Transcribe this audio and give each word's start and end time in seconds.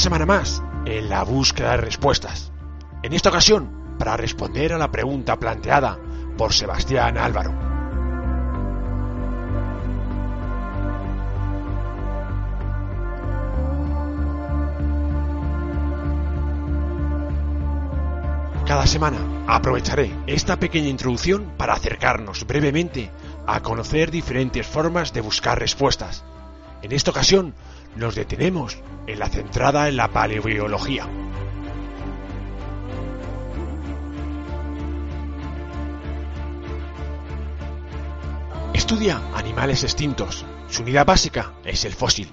semana 0.00 0.24
más 0.24 0.62
en 0.86 1.10
la 1.10 1.22
búsqueda 1.24 1.72
de 1.72 1.76
respuestas. 1.76 2.50
En 3.02 3.12
esta 3.12 3.28
ocasión, 3.28 3.96
para 3.98 4.16
responder 4.16 4.72
a 4.72 4.78
la 4.78 4.90
pregunta 4.90 5.38
planteada 5.38 5.98
por 6.38 6.54
Sebastián 6.54 7.18
Álvaro. 7.18 7.52
Cada 18.66 18.86
semana 18.86 19.18
aprovecharé 19.48 20.14
esta 20.26 20.58
pequeña 20.58 20.88
introducción 20.88 21.52
para 21.58 21.74
acercarnos 21.74 22.46
brevemente 22.46 23.10
a 23.46 23.60
conocer 23.60 24.10
diferentes 24.10 24.66
formas 24.66 25.12
de 25.12 25.20
buscar 25.20 25.58
respuestas. 25.58 26.24
En 26.80 26.92
esta 26.92 27.10
ocasión 27.10 27.52
nos 27.96 28.14
detenemos 28.14 28.78
en 29.06 29.18
la 29.18 29.28
centrada 29.28 29.88
en 29.88 29.96
la 29.96 30.08
paleobiología. 30.08 31.08
Estudia 38.74 39.20
animales 39.34 39.84
extintos. 39.84 40.44
Su 40.68 40.82
unidad 40.82 41.06
básica 41.06 41.52
es 41.64 41.84
el 41.84 41.92
fósil, 41.92 42.28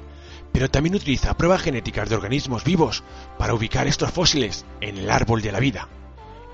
pero 0.52 0.70
también 0.70 0.96
utiliza 0.96 1.38
pruebas 1.38 1.62
genéticas 1.62 2.10
de 2.10 2.16
organismos 2.16 2.64
vivos 2.64 3.04
para 3.38 3.54
ubicar 3.54 3.86
estos 3.86 4.12
fósiles 4.12 4.66
en 4.82 4.98
el 4.98 5.10
árbol 5.12 5.42
de 5.42 5.52
la 5.52 5.60
vida. 5.60 5.88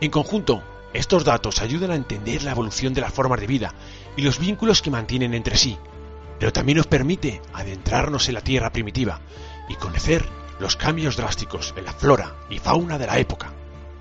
En 0.01 0.11
conjunto, 0.11 0.61
estos 0.93 1.23
datos 1.23 1.61
ayudan 1.61 1.91
a 1.91 1.95
entender 1.95 2.43
la 2.43 2.51
evolución 2.51 2.93
de 2.93 3.01
las 3.01 3.13
formas 3.13 3.39
de 3.39 3.47
vida 3.47 3.73
y 4.17 4.23
los 4.23 4.39
vínculos 4.39 4.81
que 4.81 4.91
mantienen 4.91 5.33
entre 5.33 5.55
sí, 5.55 5.77
pero 6.37 6.51
también 6.51 6.77
nos 6.79 6.87
permite 6.87 7.41
adentrarnos 7.53 8.27
en 8.27 8.35
la 8.35 8.41
Tierra 8.41 8.71
primitiva 8.71 9.21
y 9.69 9.75
conocer 9.75 10.27
los 10.59 10.75
cambios 10.75 11.17
drásticos 11.17 11.73
en 11.75 11.85
la 11.85 11.93
flora 11.93 12.35
y 12.49 12.59
fauna 12.59 12.97
de 12.97 13.07
la 13.07 13.17
época. 13.17 13.51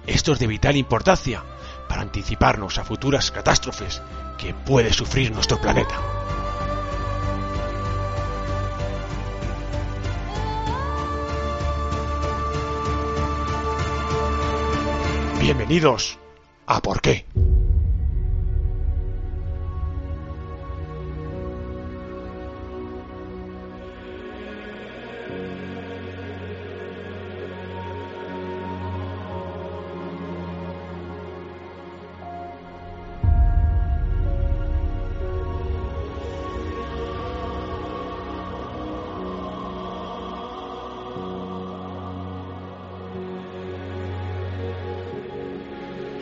Esto 0.07 0.33
es 0.33 0.39
de 0.39 0.47
vital 0.47 0.77
importancia 0.77 1.43
para 1.89 2.03
anticiparnos 2.03 2.79
a 2.79 2.85
futuras 2.85 3.31
catástrofes 3.31 4.03
que 4.39 4.55
puede 4.55 4.93
sufrir 4.93 5.33
nuestro 5.33 5.61
planeta. 5.61 6.01
Bienvenidos 15.41 16.19
a 16.67 16.81
Por 16.81 17.01
qué. 17.01 17.27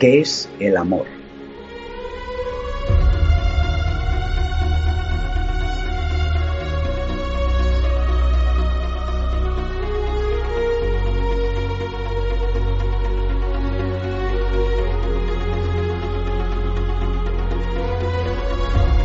¿Qué 0.01 0.21
es 0.21 0.49
el 0.59 0.77
amor? 0.77 1.05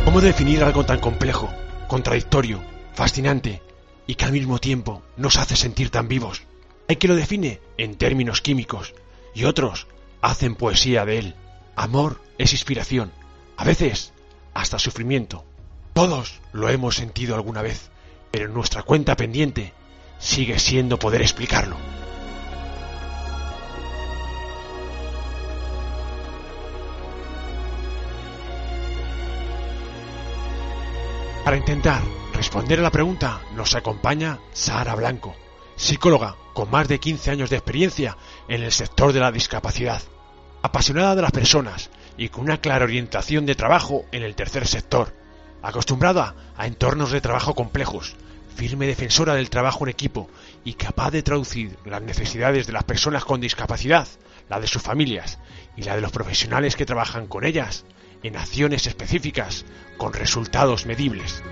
¿Cómo 0.03 0.19
definir 0.21 0.63
algo 0.63 0.83
tan 0.83 0.99
complejo, 0.99 1.47
contradictorio, 1.87 2.59
fascinante 2.95 3.61
y 4.07 4.15
que 4.15 4.25
al 4.25 4.31
mismo 4.31 4.57
tiempo 4.57 5.03
nos 5.15 5.37
hace 5.37 5.55
sentir 5.55 5.91
tan 5.91 6.07
vivos? 6.07 6.41
Hay 6.87 6.95
quien 6.95 7.11
lo 7.11 7.15
define 7.15 7.59
en 7.77 7.93
términos 7.97 8.41
químicos 8.41 8.95
y 9.35 9.43
otros 9.43 9.85
hacen 10.27 10.55
poesía 10.55 11.05
de 11.05 11.19
él. 11.19 11.35
Amor 11.75 12.21
es 12.37 12.51
inspiración, 12.51 13.13
a 13.55 13.63
veces 13.63 14.11
hasta 14.53 14.77
sufrimiento. 14.77 15.45
Todos 15.93 16.41
lo 16.51 16.69
hemos 16.69 16.95
sentido 16.95 17.35
alguna 17.35 17.61
vez, 17.61 17.89
pero 18.29 18.49
nuestra 18.49 18.83
cuenta 18.83 19.15
pendiente 19.15 19.73
sigue 20.19 20.59
siendo 20.59 20.99
poder 20.99 21.21
explicarlo. 21.21 21.77
Para 31.45 31.55
intentar 31.55 32.01
responder 32.33 32.79
a 32.79 32.83
la 32.83 32.91
pregunta 32.91 33.39
nos 33.55 33.75
acompaña 33.75 34.39
Sara 34.51 34.93
Blanco, 34.95 35.33
psicóloga 35.77 36.35
con 36.53 36.69
más 36.69 36.89
de 36.89 36.99
15 36.99 37.31
años 37.31 37.49
de 37.49 37.55
experiencia 37.55 38.17
en 38.49 38.63
el 38.63 38.73
sector 38.73 39.13
de 39.13 39.21
la 39.21 39.31
discapacidad, 39.31 40.01
apasionada 40.67 41.15
de 41.15 41.21
las 41.21 41.31
personas 41.31 41.89
y 42.17 42.29
con 42.29 42.43
una 42.43 42.61
clara 42.61 42.85
orientación 42.85 43.45
de 43.45 43.55
trabajo 43.55 44.05
en 44.11 44.23
el 44.23 44.35
tercer 44.35 44.67
sector, 44.67 45.13
acostumbrada 45.61 46.35
a 46.55 46.67
entornos 46.67 47.11
de 47.11 47.21
trabajo 47.21 47.55
complejos, 47.55 48.15
firme 48.55 48.87
defensora 48.87 49.35
del 49.35 49.49
trabajo 49.49 49.85
en 49.85 49.89
equipo 49.89 50.29
y 50.63 50.73
capaz 50.73 51.11
de 51.11 51.23
traducir 51.23 51.77
las 51.85 52.01
necesidades 52.01 52.67
de 52.67 52.73
las 52.73 52.83
personas 52.83 53.23
con 53.23 53.41
discapacidad, 53.41 54.07
la 54.49 54.59
de 54.59 54.67
sus 54.67 54.81
familias 54.81 55.39
y 55.75 55.83
la 55.83 55.95
de 55.95 56.01
los 56.01 56.11
profesionales 56.11 56.75
que 56.75 56.85
trabajan 56.85 57.27
con 57.27 57.45
ellas, 57.45 57.85
en 58.23 58.35
acciones 58.35 58.87
específicas 58.87 59.65
con 59.97 60.13
resultados 60.13 60.85
medibles. 60.85 61.43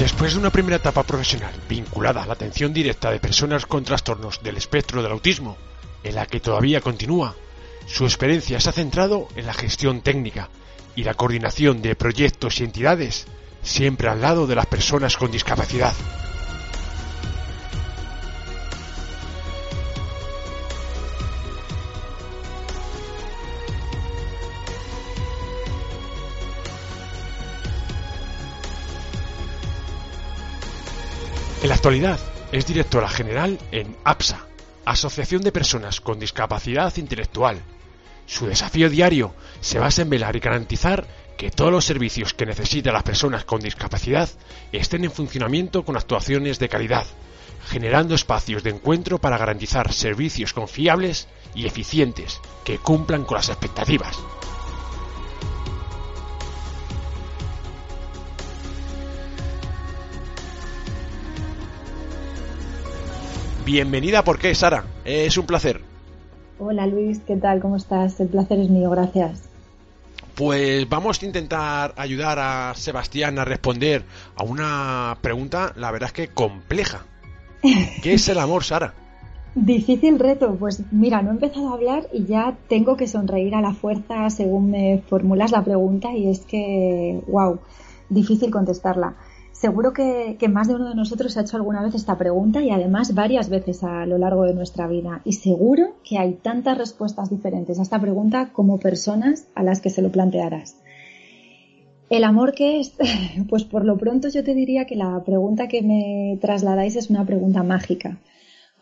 Después 0.00 0.32
de 0.32 0.38
una 0.38 0.48
primera 0.48 0.76
etapa 0.76 1.02
profesional 1.02 1.52
vinculada 1.68 2.22
a 2.22 2.26
la 2.26 2.32
atención 2.32 2.72
directa 2.72 3.10
de 3.10 3.20
personas 3.20 3.66
con 3.66 3.84
trastornos 3.84 4.42
del 4.42 4.56
espectro 4.56 5.02
del 5.02 5.12
autismo, 5.12 5.58
en 6.02 6.14
la 6.14 6.24
que 6.24 6.40
todavía 6.40 6.80
continúa, 6.80 7.36
su 7.86 8.06
experiencia 8.06 8.58
se 8.60 8.70
ha 8.70 8.72
centrado 8.72 9.28
en 9.36 9.44
la 9.44 9.52
gestión 9.52 10.00
técnica 10.00 10.48
y 10.96 11.04
la 11.04 11.12
coordinación 11.12 11.82
de 11.82 11.96
proyectos 11.96 12.60
y 12.60 12.64
entidades, 12.64 13.26
siempre 13.62 14.08
al 14.08 14.22
lado 14.22 14.46
de 14.46 14.54
las 14.54 14.64
personas 14.64 15.18
con 15.18 15.30
discapacidad. 15.30 15.92
Actualidad 31.80 32.20
es 32.52 32.66
directora 32.66 33.08
general 33.08 33.58
en 33.72 33.96
APSA, 34.04 34.44
Asociación 34.84 35.40
de 35.40 35.50
Personas 35.50 36.02
con 36.02 36.20
Discapacidad 36.20 36.94
Intelectual. 36.98 37.62
Su 38.26 38.44
desafío 38.46 38.90
diario 38.90 39.34
se 39.62 39.78
basa 39.78 40.02
en 40.02 40.10
velar 40.10 40.36
y 40.36 40.40
garantizar 40.40 41.06
que 41.38 41.50
todos 41.50 41.72
los 41.72 41.86
servicios 41.86 42.34
que 42.34 42.44
necesitan 42.44 42.92
las 42.92 43.02
personas 43.02 43.46
con 43.46 43.62
discapacidad 43.62 44.28
estén 44.72 45.04
en 45.06 45.10
funcionamiento 45.10 45.82
con 45.82 45.96
actuaciones 45.96 46.58
de 46.58 46.68
calidad, 46.68 47.06
generando 47.70 48.14
espacios 48.14 48.62
de 48.62 48.68
encuentro 48.68 49.18
para 49.18 49.38
garantizar 49.38 49.90
servicios 49.90 50.52
confiables 50.52 51.28
y 51.54 51.64
eficientes 51.64 52.42
que 52.62 52.76
cumplan 52.76 53.24
con 53.24 53.36
las 53.36 53.48
expectativas. 53.48 54.18
Bienvenida, 63.72 64.24
¿por 64.24 64.40
qué, 64.40 64.52
Sara? 64.52 64.82
Es 65.04 65.38
un 65.38 65.46
placer. 65.46 65.80
Hola 66.58 66.88
Luis, 66.88 67.20
¿qué 67.20 67.36
tal? 67.36 67.60
¿Cómo 67.60 67.76
estás? 67.76 68.18
El 68.18 68.26
placer 68.26 68.58
es 68.58 68.68
mío, 68.68 68.90
gracias. 68.90 69.48
Pues 70.34 70.88
vamos 70.88 71.22
a 71.22 71.26
intentar 71.26 71.94
ayudar 71.96 72.40
a 72.40 72.74
Sebastián 72.74 73.38
a 73.38 73.44
responder 73.44 74.02
a 74.34 74.42
una 74.42 75.18
pregunta, 75.20 75.72
la 75.76 75.92
verdad 75.92 76.08
es 76.08 76.12
que 76.12 76.34
compleja. 76.34 77.06
¿Qué 78.02 78.14
es 78.14 78.28
el 78.28 78.40
amor, 78.40 78.64
Sara? 78.64 78.92
Difícil 79.54 80.18
reto, 80.18 80.56
pues 80.56 80.82
mira, 80.90 81.22
no 81.22 81.30
he 81.30 81.34
empezado 81.34 81.68
a 81.68 81.74
hablar 81.74 82.08
y 82.12 82.24
ya 82.24 82.58
tengo 82.68 82.96
que 82.96 83.06
sonreír 83.06 83.54
a 83.54 83.60
la 83.60 83.72
fuerza 83.72 84.30
según 84.30 84.72
me 84.72 85.00
formulas 85.08 85.52
la 85.52 85.62
pregunta 85.62 86.12
y 86.12 86.28
es 86.28 86.40
que, 86.40 87.22
wow, 87.28 87.60
difícil 88.08 88.50
contestarla. 88.50 89.14
Seguro 89.52 89.92
que, 89.92 90.36
más 90.48 90.68
de 90.68 90.74
uno 90.74 90.88
de 90.88 90.94
nosotros 90.94 91.36
ha 91.36 91.42
hecho 91.42 91.56
alguna 91.56 91.82
vez 91.82 91.94
esta 91.94 92.16
pregunta 92.16 92.62
y 92.62 92.70
además 92.70 93.14
varias 93.14 93.50
veces 93.50 93.82
a 93.84 94.06
lo 94.06 94.16
largo 94.16 94.44
de 94.44 94.54
nuestra 94.54 94.86
vida. 94.86 95.20
Y 95.24 95.34
seguro 95.34 95.96
que 96.02 96.18
hay 96.18 96.34
tantas 96.34 96.78
respuestas 96.78 97.28
diferentes 97.28 97.78
a 97.78 97.82
esta 97.82 98.00
pregunta 98.00 98.50
como 98.52 98.78
personas 98.78 99.48
a 99.54 99.62
las 99.62 99.80
que 99.80 99.90
se 99.90 100.02
lo 100.02 100.10
plantearás. 100.10 100.76
¿El 102.08 102.24
amor 102.24 102.54
qué 102.54 102.80
es? 102.80 102.94
Pues 103.48 103.64
por 103.64 103.84
lo 103.84 103.96
pronto 103.98 104.28
yo 104.28 104.42
te 104.42 104.54
diría 104.54 104.86
que 104.86 104.96
la 104.96 105.22
pregunta 105.24 105.68
que 105.68 105.82
me 105.82 106.38
trasladáis 106.40 106.96
es 106.96 107.10
una 107.10 107.24
pregunta 107.26 107.62
mágica. 107.62 108.18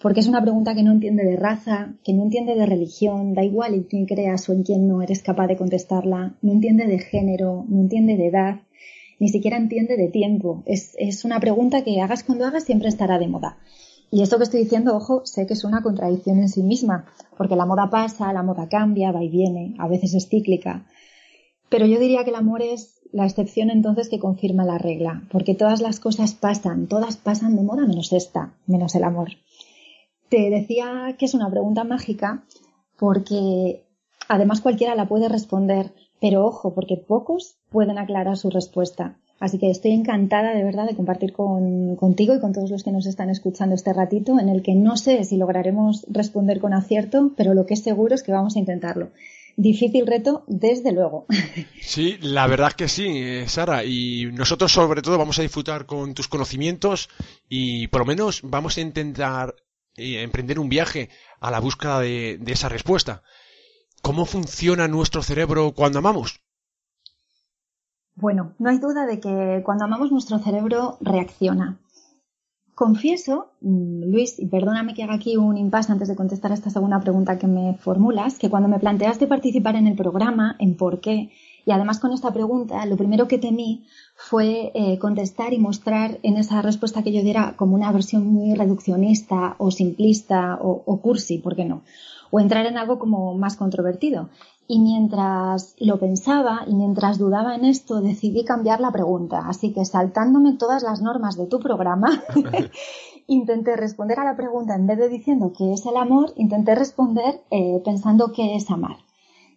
Porque 0.01 0.21
es 0.21 0.29
una 0.29 0.43
pregunta 0.43 0.75
que 0.75 0.85
no 0.85 0.93
entiende 0.93 1.25
de 1.25 1.37
raza, 1.37 1.95
que 2.05 2.13
no 2.13 2.23
entiende 2.23 2.55
de 2.55 2.67
religión, 2.67 3.35
da 3.35 3.43
igual 3.43 3.75
en 3.75 3.83
quién 3.83 4.07
creas 4.07 4.49
o 4.49 4.53
en 4.53 4.63
quién 4.63 4.87
no 4.87 5.03
eres 5.03 5.23
capaz 5.23 5.49
de 5.49 5.57
contestarla, 5.57 6.37
no 6.41 6.53
entiende 6.53 6.87
de 6.87 7.01
género, 7.01 7.65
no 7.69 7.81
entiende 7.81 8.17
de 8.17 8.29
edad, 8.29 8.61
ni 9.19 9.29
siquiera 9.29 9.57
entiende 9.57 9.97
de 9.97 10.09
tiempo. 10.09 10.63
Es, 10.67 10.95
es 10.99 11.25
una 11.25 11.41
pregunta 11.41 11.85
que 11.85 12.01
hagas 12.01 12.25
cuando 12.25 12.47
hagas 12.47 12.65
siempre 12.65 12.89
estará 12.89 13.19
de 13.19 13.29
moda. 13.29 13.59
Y 14.11 14.23
esto 14.23 14.39
que 14.39 14.45
estoy 14.45 14.63
diciendo, 14.63 14.97
ojo, 14.97 15.27
sé 15.27 15.47
que 15.47 15.53
es 15.53 15.65
una 15.65 15.83
contradicción 15.83 16.39
en 16.39 16.49
sí 16.49 16.63
misma, 16.63 17.07
porque 17.37 17.57
la 17.57 17.67
moda 17.67 17.91
pasa, 17.91 18.33
la 18.33 18.43
moda 18.43 18.69
cambia, 18.69 19.13
va 19.13 19.23
y 19.23 19.29
viene, 19.29 19.75
a 19.79 19.87
veces 19.87 20.15
es 20.15 20.29
cíclica. 20.29 20.87
Pero 21.69 21.85
yo 21.85 21.99
diría 21.99 22.25
que 22.25 22.31
el 22.31 22.37
amor 22.37 22.63
es 22.63 23.01
la 23.13 23.27
excepción 23.27 23.71
entonces 23.71 24.09
que 24.09 24.19
confirma 24.19 24.65
la 24.65 24.79
regla, 24.79 25.25
porque 25.31 25.55
todas 25.55 25.81
las 25.81 26.01
cosas 26.01 26.35
pasan, 26.35 26.87
todas 26.87 27.17
pasan 27.17 27.57
de 27.57 27.63
moda 27.63 27.87
menos 27.87 28.13
esta, 28.13 28.55
menos 28.67 28.95
el 28.95 29.05
amor. 29.05 29.33
Te 30.31 30.51
decía 30.51 31.17
que 31.19 31.27
es 31.27 31.35
una 31.35 31.51
pregunta 31.51 31.85
mágica 31.85 32.45
porque 32.99 33.85
además 34.29 34.61
cualquiera 34.61 34.95
la 34.95 35.09
puede 35.09 35.29
responder, 35.29 35.93
pero 36.21 36.45
ojo, 36.45 36.75
porque 36.75 36.97
pocos 36.97 37.57
pueden 37.71 37.99
aclarar 37.99 38.37
su 38.37 38.51
respuesta. 38.51 39.17
Así 39.41 39.59
que 39.59 39.71
estoy 39.71 39.93
encantada 39.93 40.53
de 40.53 40.65
verdad 40.65 40.87
de 40.87 40.97
compartir 40.97 41.33
contigo 41.33 42.35
y 42.35 42.41
con 42.41 42.53
todos 42.53 42.71
los 42.71 42.83
que 42.83 42.91
nos 42.91 43.07
están 43.07 43.31
escuchando 43.31 43.75
este 43.77 43.93
ratito 43.93 44.39
en 44.41 44.49
el 44.49 44.63
que 44.63 44.75
no 44.75 44.97
sé 44.97 45.23
si 45.23 45.37
lograremos 45.37 46.05
responder 46.09 46.61
con 46.61 46.75
acierto, 46.75 47.33
pero 47.37 47.55
lo 47.55 47.65
que 47.65 47.75
es 47.75 47.83
seguro 47.83 48.17
es 48.17 48.25
que 48.25 48.33
vamos 48.33 48.57
a 48.57 48.59
intentarlo. 48.59 49.11
Difícil 49.57 50.07
reto, 50.07 50.45
desde 50.47 50.93
luego. 50.93 51.27
Sí, 51.81 52.19
la 52.21 52.47
verdad 52.47 52.73
que 52.73 52.87
sí, 52.87 53.07
eh, 53.07 53.49
Sara. 53.49 53.83
Y 53.83 54.27
nosotros 54.33 54.71
sobre 54.71 55.01
todo 55.01 55.17
vamos 55.17 55.39
a 55.39 55.43
disfrutar 55.43 55.87
con 55.87 56.13
tus 56.15 56.29
conocimientos 56.29 57.09
y 57.49 57.87
por 57.87 58.03
lo 58.03 58.07
menos 58.07 58.41
vamos 58.43 58.77
a 58.77 58.83
intentar 58.83 59.55
eh, 59.97 60.21
emprender 60.21 60.59
un 60.59 60.69
viaje 60.69 61.09
a 61.41 61.51
la 61.51 61.61
búsqueda 61.61 62.01
de 62.01 62.39
esa 62.47 62.69
respuesta. 62.69 63.23
¿Cómo 64.03 64.25
funciona 64.25 64.89
nuestro 64.89 65.23
cerebro 65.23 65.73
cuando 65.75 65.99
amamos? 65.99 66.41
Bueno, 68.15 68.55
no 68.59 68.71
hay 68.71 68.79
duda 68.79 69.07
de 69.07 69.21
que 69.21 69.63
cuando 69.65 69.85
amamos 69.85 70.11
nuestro 70.11 70.39
cerebro 70.39 70.99
reacciona. 71.01 71.79
Confieso, 72.75 73.53
mm, 73.61 74.05
Luis, 74.11 74.39
y 74.39 74.47
perdóname 74.47 74.95
que 74.95 75.03
haga 75.03 75.15
aquí 75.15 75.37
un 75.37 75.57
impasse 75.57 75.91
antes 75.91 76.09
de 76.09 76.17
contestar 76.17 76.53
a 76.53 76.55
esta 76.55 76.71
segunda 76.71 77.01
pregunta 77.01 77.39
que 77.39 77.49
me 77.49 77.75
formulas, 77.75 78.39
que 78.39 78.51
cuando 78.51 78.69
me 78.69 78.79
planteaste 78.79 79.27
participar 79.27 79.75
en 79.77 79.89
el 79.89 79.97
programa, 79.97 80.57
en 80.61 80.77
por 80.77 81.01
qué, 81.01 81.31
y 81.67 81.71
además 81.73 81.99
con 81.99 82.13
esta 82.13 82.33
pregunta, 82.33 82.87
lo 82.87 82.97
primero 82.97 83.29
que 83.29 83.39
temí 83.39 83.85
fue 84.15 84.71
eh, 84.75 84.99
contestar 84.99 85.53
y 85.53 85.59
mostrar 85.59 86.19
en 86.23 86.37
esa 86.37 86.63
respuesta 86.63 87.03
que 87.03 87.13
yo 87.13 87.23
diera 87.23 87.55
como 87.57 87.75
una 87.75 87.93
versión 87.93 88.27
muy 88.27 88.55
reduccionista 88.55 89.57
o 89.59 89.71
simplista 89.71 90.59
o, 90.61 90.83
o 90.87 91.01
cursi, 91.01 91.39
¿por 91.39 91.57
qué 91.57 91.65
no? 91.65 91.83
O 92.31 92.41
entrar 92.41 92.67
en 92.67 92.79
algo 92.79 92.99
como 92.99 93.35
más 93.35 93.57
controvertido. 93.57 94.29
Y 94.67 94.81
mientras 94.81 95.75
lo 95.79 95.99
pensaba 95.99 96.65
y 96.67 96.75
mientras 96.75 97.19
dudaba 97.19 97.55
en 97.55 97.65
esto, 97.65 98.03
decidí 98.03 98.45
cambiar 98.45 98.81
la 98.81 98.93
pregunta. 98.93 99.45
Así 99.47 99.73
que 99.73 99.85
saltándome 99.85 100.53
todas 100.55 100.83
las 100.83 101.01
normas 101.01 101.37
de 101.39 101.47
tu 101.47 101.59
programa, 101.59 102.23
intenté 103.27 103.77
responder 103.77 104.21
a 104.21 104.25
la 104.25 104.37
pregunta 104.37 104.75
en 104.75 104.87
vez 104.87 104.99
de 104.99 105.09
diciendo 105.09 105.53
qué 105.57 105.73
es 105.73 105.87
el 105.87 105.97
amor, 105.97 106.33
intenté 106.37 106.75
responder 106.75 107.43
eh, 107.51 107.81
pensando 107.85 108.33
qué 108.33 108.57
es 108.57 108.71
amar. 108.71 108.99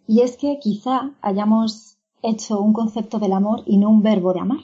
Y 0.07 0.21
es 0.21 0.37
que 0.37 0.59
quizá 0.59 1.11
hayamos 1.21 1.97
hecho 2.21 2.61
un 2.61 2.73
concepto 2.73 3.19
del 3.19 3.33
amor 3.33 3.63
y 3.65 3.77
no 3.77 3.89
un 3.89 4.03
verbo 4.03 4.33
de 4.33 4.39
amar. 4.39 4.59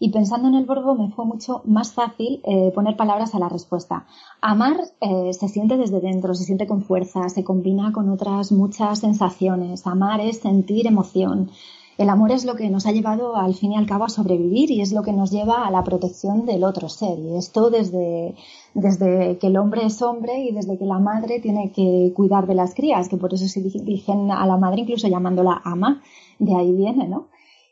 Y 0.00 0.10
pensando 0.10 0.48
en 0.48 0.54
el 0.54 0.64
verbo 0.64 0.94
me 0.94 1.10
fue 1.10 1.24
mucho 1.24 1.62
más 1.64 1.92
fácil 1.92 2.40
eh, 2.44 2.70
poner 2.74 2.96
palabras 2.96 3.34
a 3.34 3.38
la 3.38 3.48
respuesta. 3.48 4.06
Amar 4.40 4.76
eh, 5.00 5.32
se 5.32 5.48
siente 5.48 5.76
desde 5.76 6.00
dentro, 6.00 6.34
se 6.34 6.44
siente 6.44 6.66
con 6.66 6.82
fuerza, 6.82 7.28
se 7.28 7.42
combina 7.42 7.92
con 7.92 8.08
otras 8.08 8.52
muchas 8.52 9.00
sensaciones. 9.00 9.86
Amar 9.86 10.20
es 10.20 10.38
sentir 10.38 10.86
emoción. 10.86 11.50
El 11.98 12.10
amor 12.10 12.30
es 12.30 12.44
lo 12.44 12.54
que 12.54 12.70
nos 12.70 12.86
ha 12.86 12.92
llevado 12.92 13.34
al 13.34 13.56
fin 13.56 13.72
y 13.72 13.76
al 13.76 13.86
cabo 13.86 14.04
a 14.04 14.08
sobrevivir 14.08 14.70
y 14.70 14.80
es 14.80 14.92
lo 14.92 15.02
que 15.02 15.12
nos 15.12 15.32
lleva 15.32 15.66
a 15.66 15.70
la 15.72 15.82
protección 15.82 16.46
del 16.46 16.62
otro 16.62 16.88
ser. 16.88 17.18
Y 17.18 17.36
esto 17.36 17.70
desde, 17.70 18.36
desde 18.74 19.36
que 19.38 19.48
el 19.48 19.56
hombre 19.56 19.84
es 19.84 20.00
hombre 20.00 20.38
y 20.44 20.52
desde 20.52 20.78
que 20.78 20.84
la 20.84 21.00
madre 21.00 21.40
tiene 21.40 21.72
que 21.72 22.12
cuidar 22.14 22.46
de 22.46 22.54
las 22.54 22.72
crías, 22.76 23.08
que 23.08 23.16
por 23.16 23.34
eso 23.34 23.48
se 23.48 23.60
dirigen 23.60 24.30
a 24.30 24.46
la 24.46 24.56
madre 24.56 24.82
incluso 24.82 25.08
llamándola 25.08 25.60
ama, 25.64 26.00
de 26.38 26.54
ahí 26.54 26.70
viene, 26.70 27.08
¿no? 27.08 27.26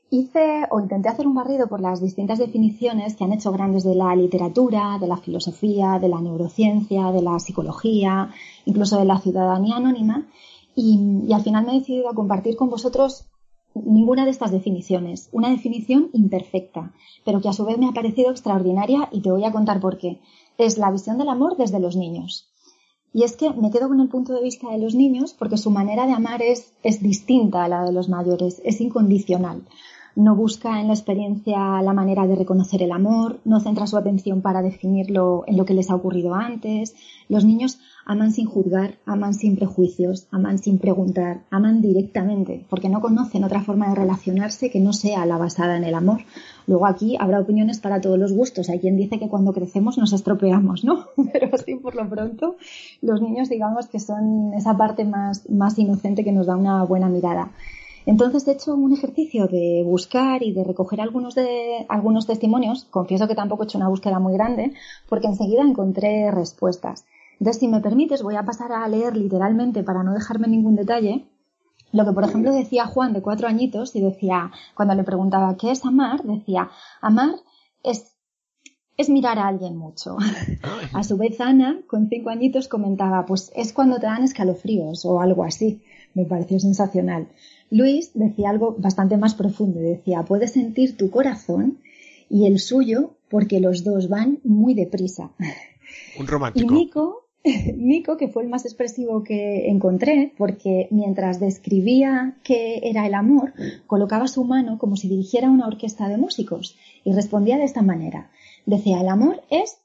Hice 0.08 0.66
o 0.70 0.78
intenté 0.78 1.08
hacer 1.08 1.26
un 1.26 1.34
barrido 1.34 1.66
por 1.66 1.80
las 1.80 2.00
distintas 2.00 2.38
definiciones 2.38 3.16
que 3.16 3.24
han 3.24 3.32
hecho 3.32 3.50
grandes 3.50 3.82
de 3.82 3.96
la 3.96 4.14
literatura, 4.14 4.98
de 5.00 5.08
la 5.08 5.16
filosofía, 5.16 5.98
de 5.98 6.08
la 6.08 6.20
neurociencia, 6.20 7.10
de 7.10 7.22
la 7.22 7.40
psicología, 7.40 8.30
incluso 8.66 8.98
de 8.98 9.04
la 9.04 9.18
ciudadanía 9.18 9.76
anónima, 9.76 10.28
y, 10.76 11.32
al 11.32 11.42
final 11.42 11.66
me 11.66 11.72
he 11.72 11.78
decidido 11.80 12.08
a 12.08 12.14
compartir 12.14 12.54
con 12.54 12.70
vosotros 12.70 13.24
ninguna 13.74 14.24
de 14.24 14.30
estas 14.30 14.52
definiciones, 14.52 15.28
una 15.32 15.50
definición 15.50 16.08
imperfecta, 16.12 16.92
pero 17.24 17.40
que 17.40 17.48
a 17.48 17.52
su 17.52 17.64
vez 17.64 17.76
me 17.76 17.88
ha 17.88 17.92
parecido 17.92 18.30
extraordinaria 18.30 19.08
y 19.10 19.22
te 19.22 19.32
voy 19.32 19.44
a 19.44 19.52
contar 19.52 19.80
por 19.80 19.98
qué. 19.98 20.20
Es 20.56 20.78
la 20.78 20.92
visión 20.92 21.18
del 21.18 21.28
amor 21.28 21.56
desde 21.56 21.80
los 21.80 21.96
niños. 21.96 22.48
Y 23.12 23.24
es 23.24 23.36
que 23.36 23.50
me 23.50 23.70
quedo 23.70 23.88
con 23.88 24.00
el 24.00 24.08
punto 24.08 24.34
de 24.34 24.42
vista 24.42 24.70
de 24.70 24.78
los 24.78 24.94
niños 24.94 25.34
porque 25.34 25.56
su 25.56 25.70
manera 25.70 26.06
de 26.06 26.12
amar 26.12 26.42
es, 26.42 26.72
es 26.82 27.02
distinta 27.02 27.64
a 27.64 27.68
la 27.68 27.84
de 27.84 27.92
los 27.92 28.08
mayores, 28.08 28.62
es 28.64 28.80
incondicional 28.80 29.62
no 30.16 30.34
busca 30.34 30.80
en 30.80 30.88
la 30.88 30.94
experiencia 30.94 31.82
la 31.82 31.92
manera 31.92 32.26
de 32.26 32.34
reconocer 32.34 32.82
el 32.82 32.90
amor, 32.90 33.38
no 33.44 33.60
centra 33.60 33.86
su 33.86 33.98
atención 33.98 34.40
para 34.40 34.62
definirlo 34.62 35.44
en 35.46 35.58
lo 35.58 35.66
que 35.66 35.74
les 35.74 35.90
ha 35.90 35.94
ocurrido 35.94 36.34
antes. 36.34 36.94
Los 37.28 37.44
niños 37.44 37.78
aman 38.06 38.32
sin 38.32 38.46
juzgar, 38.46 38.94
aman 39.04 39.34
sin 39.34 39.56
prejuicios, 39.56 40.26
aman 40.30 40.56
sin 40.56 40.78
preguntar, 40.78 41.42
aman 41.50 41.82
directamente, 41.82 42.64
porque 42.70 42.88
no 42.88 43.02
conocen 43.02 43.44
otra 43.44 43.62
forma 43.62 43.90
de 43.90 43.94
relacionarse 43.94 44.70
que 44.70 44.80
no 44.80 44.94
sea 44.94 45.26
la 45.26 45.36
basada 45.36 45.76
en 45.76 45.84
el 45.84 45.94
amor. 45.94 46.20
Luego 46.66 46.86
aquí 46.86 47.16
habrá 47.20 47.38
opiniones 47.38 47.78
para 47.78 48.00
todos 48.00 48.18
los 48.18 48.32
gustos. 48.32 48.70
Hay 48.70 48.78
quien 48.78 48.96
dice 48.96 49.18
que 49.18 49.28
cuando 49.28 49.52
crecemos 49.52 49.98
nos 49.98 50.14
estropeamos, 50.14 50.82
¿no? 50.82 51.08
Pero 51.32 51.50
así 51.52 51.74
por 51.74 51.94
lo 51.94 52.08
pronto, 52.08 52.56
los 53.02 53.20
niños 53.20 53.50
digamos 53.50 53.86
que 53.88 54.00
son 54.00 54.54
esa 54.54 54.78
parte 54.78 55.04
más, 55.04 55.50
más 55.50 55.78
inocente 55.78 56.24
que 56.24 56.32
nos 56.32 56.46
da 56.46 56.56
una 56.56 56.82
buena 56.84 57.10
mirada. 57.10 57.50
Entonces 58.06 58.46
he 58.46 58.52
hecho 58.52 58.74
un 58.74 58.92
ejercicio 58.92 59.48
de 59.48 59.82
buscar 59.84 60.44
y 60.44 60.52
de 60.52 60.62
recoger 60.62 61.00
algunos, 61.00 61.34
de, 61.34 61.84
algunos 61.88 62.26
testimonios. 62.26 62.84
Confieso 62.84 63.26
que 63.26 63.34
tampoco 63.34 63.64
he 63.64 63.66
hecho 63.66 63.78
una 63.78 63.88
búsqueda 63.88 64.20
muy 64.20 64.32
grande 64.32 64.72
porque 65.08 65.26
enseguida 65.26 65.62
encontré 65.62 66.30
respuestas. 66.30 67.04
Entonces, 67.40 67.60
si 67.60 67.68
me 67.68 67.80
permites, 67.80 68.22
voy 68.22 68.36
a 68.36 68.44
pasar 68.44 68.72
a 68.72 68.88
leer 68.88 69.16
literalmente 69.16 69.82
para 69.82 70.04
no 70.04 70.14
dejarme 70.14 70.46
ningún 70.46 70.76
detalle. 70.76 71.26
Lo 71.92 72.04
que, 72.04 72.12
por 72.12 72.24
ejemplo, 72.24 72.52
decía 72.52 72.86
Juan 72.86 73.12
de 73.12 73.22
cuatro 73.22 73.48
añitos 73.48 73.94
y 73.96 74.00
decía, 74.00 74.52
cuando 74.74 74.94
le 74.94 75.04
preguntaba 75.04 75.56
qué 75.56 75.72
es 75.72 75.84
amar, 75.84 76.22
decía, 76.22 76.70
amar 77.00 77.34
es 77.82 78.15
es 78.96 79.08
mirar 79.08 79.38
a 79.38 79.48
alguien 79.48 79.76
mucho. 79.76 80.16
A 80.92 81.02
su 81.02 81.16
vez, 81.16 81.40
Ana, 81.40 81.80
con 81.86 82.08
cinco 82.08 82.30
añitos, 82.30 82.68
comentaba, 82.68 83.26
pues 83.26 83.52
es 83.54 83.72
cuando 83.72 83.98
te 83.98 84.06
dan 84.06 84.24
escalofríos 84.24 85.04
o 85.04 85.20
algo 85.20 85.44
así. 85.44 85.82
Me 86.14 86.24
pareció 86.24 86.58
sensacional. 86.58 87.28
Luis 87.70 88.12
decía 88.14 88.50
algo 88.50 88.74
bastante 88.78 89.16
más 89.16 89.34
profundo. 89.34 89.80
Decía, 89.80 90.22
puedes 90.22 90.52
sentir 90.52 90.96
tu 90.96 91.10
corazón 91.10 91.78
y 92.30 92.46
el 92.46 92.58
suyo 92.58 93.16
porque 93.28 93.60
los 93.60 93.84
dos 93.84 94.08
van 94.08 94.38
muy 94.44 94.74
deprisa. 94.74 95.30
Un 96.18 96.26
romántico. 96.26 96.72
Y 96.72 96.76
Nico, 96.76 97.26
Nico, 97.76 98.16
que 98.16 98.28
fue 98.28 98.42
el 98.42 98.48
más 98.48 98.64
expresivo 98.64 99.22
que 99.22 99.68
encontré, 99.68 100.32
porque 100.36 100.88
mientras 100.90 101.38
describía 101.38 102.36
qué 102.42 102.80
era 102.84 103.06
el 103.06 103.14
amor, 103.14 103.52
colocaba 103.86 104.26
su 104.28 104.44
mano 104.44 104.78
como 104.78 104.96
si 104.96 105.08
dirigiera 105.08 105.50
una 105.50 105.66
orquesta 105.66 106.08
de 106.08 106.16
músicos 106.16 106.76
y 107.04 107.12
respondía 107.12 107.56
de 107.58 107.64
esta 107.64 107.82
manera. 107.82 108.30
Decía, 108.66 109.00
el 109.00 109.08
amor 109.08 109.42
es 109.48 109.78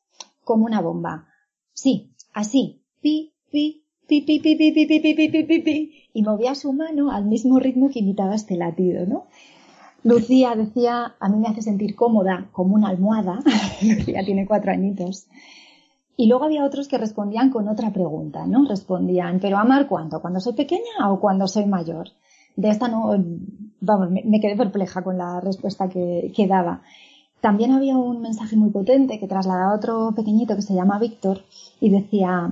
como 0.44 0.66
una 0.66 0.82
bomba. 0.82 1.28
Sí, 1.74 2.12
así, 2.34 2.82
pi, 3.02 3.34
pi, 3.52 3.86
pi, 4.08 4.22
pi, 4.22 4.40
pi, 4.40 4.56
pi, 4.56 4.72
pi, 4.72 4.86
pi, 4.86 5.00
pi, 5.00 5.30
pi, 5.30 5.44
pi, 5.44 5.60
pi, 5.60 5.94
y 6.14 6.24
movía 6.24 6.56
su 6.56 6.74
mano 6.74 7.12
al 7.12 7.26
mismo 7.26 7.60
ritmo 7.60 7.90
que 7.90 8.00
imitaba 8.00 8.36
este 8.36 8.58
latido, 8.58 9.06
¿no? 9.06 9.28
Lucía 10.04 10.56
decía, 10.56 11.14
a 11.20 11.30
mí 11.30 11.38
me 11.38 11.48
hace 11.48 11.62
sentir 11.62 11.96
cómoda 11.96 12.50
como 12.52 12.76
una 12.76 12.90
almohada. 12.90 13.40
Lucía 13.82 14.26
tiene 14.26 14.48
cuatro 14.48 14.72
añitos. 14.72 15.28
Y 16.18 16.28
luego 16.28 16.46
había 16.46 16.66
otros 16.66 16.88
que 16.88 16.98
respondían 16.98 17.52
con 17.52 17.68
otra 17.68 17.92
pregunta, 17.92 18.46
¿no? 18.46 18.66
Respondían, 18.68 19.40
¿pero 19.40 19.58
amar 19.58 19.88
cuánto? 19.88 20.22
¿Cuando 20.22 20.40
soy 20.40 20.54
pequeña 20.54 21.12
o 21.12 21.20
cuando 21.20 21.48
soy 21.48 21.66
mayor? 21.66 22.10
De 22.56 22.70
esta 22.70 22.88
no, 22.88 23.16
vamos, 23.80 24.10
me, 24.12 24.40
quedé 24.40 24.58
perpleja 24.58 25.04
con 25.04 25.18
la 25.18 25.40
respuesta 25.40 25.88
que, 25.88 26.32
que 26.36 26.48
daba. 26.48 26.82
También 27.42 27.72
había 27.72 27.98
un 27.98 28.22
mensaje 28.22 28.56
muy 28.56 28.70
potente 28.70 29.20
que 29.20 29.28
trasladaba 29.28 29.76
otro 29.76 30.14
pequeñito 30.16 30.56
que 30.56 30.62
se 30.62 30.76
llama 30.76 31.00
Víctor 31.00 31.42
y 31.80 31.90
decía, 31.90 32.52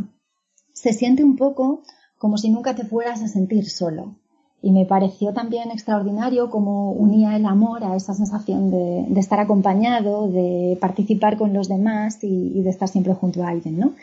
se 0.74 0.94
siente 0.94 1.24
un 1.24 1.36
poco 1.38 1.84
como 2.18 2.38
si 2.38 2.50
nunca 2.50 2.76
te 2.76 2.84
fueras 2.84 3.22
a 3.22 3.28
sentir 3.28 3.70
solo. 3.70 4.16
Y 4.62 4.72
me 4.72 4.86
pareció 4.86 5.32
también 5.32 5.72
extraordinario 5.72 6.50
cómo 6.50 6.92
unía 6.92 7.38
el 7.38 7.46
amor 7.46 7.84
a 7.86 7.96
esa 7.96 8.14
sensación 8.14 8.72
de, 8.72 9.20
estar 9.20 9.40
acompañado, 9.40 10.28
de 10.28 10.78
participar 10.82 11.38
con 11.38 11.54
los 11.54 11.70
demás 11.70 12.22
y, 12.24 12.62
de 12.62 12.70
estar 12.70 12.90
siempre 12.90 13.14
junto 13.14 13.42
a 13.44 13.50
alguien, 13.50 13.80
¿no? 13.80 13.94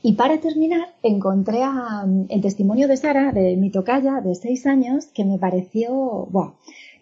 Y 0.00 0.12
para 0.12 0.38
terminar, 0.38 0.94
encontré 1.02 1.62
el 2.28 2.40
testimonio 2.40 2.86
de 2.86 2.96
Sara, 2.96 3.32
de 3.32 3.56
mi 3.56 3.70
tocaya, 3.70 4.20
de 4.20 4.36
seis 4.36 4.64
años, 4.66 5.06
que 5.06 5.24
me 5.24 5.38
pareció, 5.38 5.92
wow, 6.30 6.52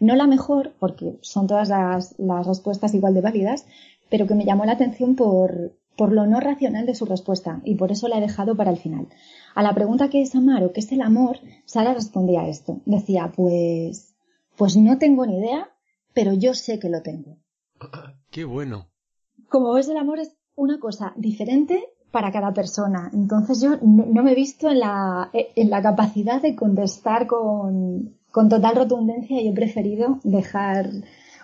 no 0.01 0.17
la 0.17 0.27
mejor, 0.27 0.75
porque 0.79 1.19
son 1.23 1.47
todas 1.47 1.69
las, 1.69 2.17
respuestas 2.47 2.95
igual 2.95 3.15
de 3.15 3.21
válidas, 3.21 3.67
pero 4.09 4.27
que 4.27 4.35
me 4.35 4.45
llamó 4.45 4.65
la 4.65 4.73
atención 4.73 5.17
por, 5.17 5.73
por 5.97 6.13
lo 6.13 6.27
no 6.27 6.41
racional 6.41 6.87
de 6.87 6.95
su 6.95 7.07
respuesta 7.07 7.61
y 7.65 7.75
por 7.75 7.93
eso 7.93 8.09
la 8.09 8.19
he 8.19 8.21
dejado 8.21 8.57
para 8.57 8.71
el 8.71 8.79
final. 8.79 9.09
A 9.55 9.63
la 9.63 9.75
pregunta 9.75 10.11
¿qué 10.11 10.23
es 10.23 10.35
amar 10.35 10.63
o 10.65 10.73
qué 10.73 10.81
es 10.81 10.93
el 10.93 11.01
amor? 11.01 11.39
Sara 11.65 11.95
respondía 11.95 12.49
esto. 12.49 12.81
Decía, 12.85 13.33
pues, 13.35 14.15
pues 14.57 14.77
no 14.77 14.99
tengo 14.99 15.27
ni 15.27 15.39
idea, 15.39 15.71
pero 16.15 16.35
yo 16.35 16.55
sé 16.55 16.79
que 16.79 16.89
lo 16.89 17.03
tengo. 17.03 17.39
Qué 18.31 18.45
bueno. 18.45 18.89
Como 19.49 19.73
ves, 19.73 19.89
el 19.89 19.97
amor 19.97 20.19
es 20.19 20.37
una 20.57 20.79
cosa 20.79 21.13
diferente 21.17 21.85
para 22.11 22.33
cada 22.33 22.53
persona. 22.53 23.11
Entonces 23.13 23.61
yo 23.61 23.77
no, 23.83 24.23
me 24.23 24.33
he 24.33 24.35
visto 24.35 24.71
en 24.71 24.81
la, 24.81 25.31
en 25.33 25.71
la 25.71 25.83
capacidad 25.83 26.41
de 26.41 26.57
contestar 26.57 27.27
con, 27.27 28.17
con 28.37 28.51
total 28.51 28.77
rotundencia 28.77 29.41
y 29.41 29.49
he 29.49 29.53
preferido 29.55 30.21
dejar 30.23 30.91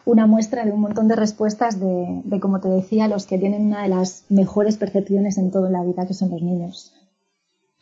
una 0.05 0.27
muestra 0.27 0.67
de 0.67 0.73
un 0.73 0.83
montón 0.83 1.09
de 1.09 1.17
respuestas 1.17 1.81
de, 1.81 2.39
como 2.39 2.61
te 2.61 2.69
decía, 2.69 3.09
los 3.09 3.25
que 3.25 3.39
tienen 3.39 3.63
una 3.63 3.85
de 3.85 3.89
las 3.89 4.27
mejores 4.29 4.77
percepciones 4.77 5.39
en 5.39 5.51
toda 5.51 5.71
la 5.71 5.83
vida, 5.83 6.07
que 6.07 6.13
son 6.13 6.31
los 6.31 6.43
niños. 6.43 6.93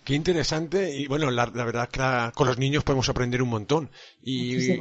Qué 0.05 0.15
interesante 0.15 0.97
y 0.97 1.09
bueno, 1.09 1.33
la, 1.33 1.47
verdad 1.47 1.89
es 1.91 1.99
que 1.99 2.37
con 2.37 2.47
los 2.47 2.59
niños 2.59 2.85
podemos 2.85 3.09
aprender 3.09 3.43
un 3.43 3.49
montón 3.49 3.91
y, 4.23 4.75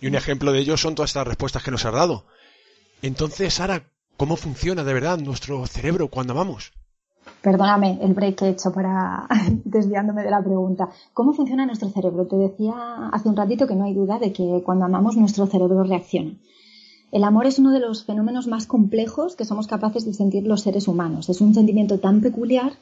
y 0.00 0.06
un 0.06 0.14
ejemplo 0.14 0.50
de 0.50 0.60
ello 0.60 0.78
son 0.78 0.94
todas 0.94 1.10
estas 1.10 1.26
respuestas 1.26 1.62
que 1.62 1.70
nos 1.70 1.84
has 1.84 1.92
dado. 1.92 2.24
Entonces, 3.02 3.52
Sara, 3.52 3.92
¿cómo 4.16 4.36
funciona 4.36 4.82
de 4.82 4.94
verdad 4.94 5.18
nuestro 5.18 5.66
cerebro 5.66 6.08
cuando 6.08 6.32
amamos? 6.32 6.72
Perdóname 7.42 8.00
el 8.02 8.14
break 8.14 8.36
que 8.36 8.46
he 8.46 8.50
hecho 8.50 8.72
para 8.72 9.28
desviándome 9.64 10.22
de 10.22 10.30
la 10.30 10.42
pregunta. 10.42 10.88
¿Cómo 11.14 11.32
funciona 11.32 11.66
nuestro 11.66 11.88
cerebro? 11.88 12.26
Te 12.26 12.36
decía 12.36 12.74
hace 13.12 13.28
un 13.28 13.36
ratito 13.36 13.66
que 13.66 13.76
no 13.76 13.84
hay 13.84 13.94
duda 13.94 14.18
de 14.18 14.32
que 14.32 14.62
cuando 14.64 14.86
amamos 14.86 15.16
nuestro 15.16 15.46
cerebro 15.46 15.84
reacciona. 15.84 16.34
El 17.10 17.24
amor 17.24 17.46
es 17.46 17.58
uno 17.58 17.70
de 17.70 17.80
los 17.80 18.04
fenómenos 18.04 18.48
más 18.48 18.66
complejos 18.66 19.34
que 19.34 19.46
somos 19.46 19.66
capaces 19.66 20.04
de 20.04 20.12
sentir 20.12 20.46
los 20.46 20.62
seres 20.62 20.88
humanos. 20.88 21.28
Es 21.30 21.40
un 21.40 21.54
sentimiento 21.54 22.00
tan 22.00 22.20
peculiar 22.20 22.72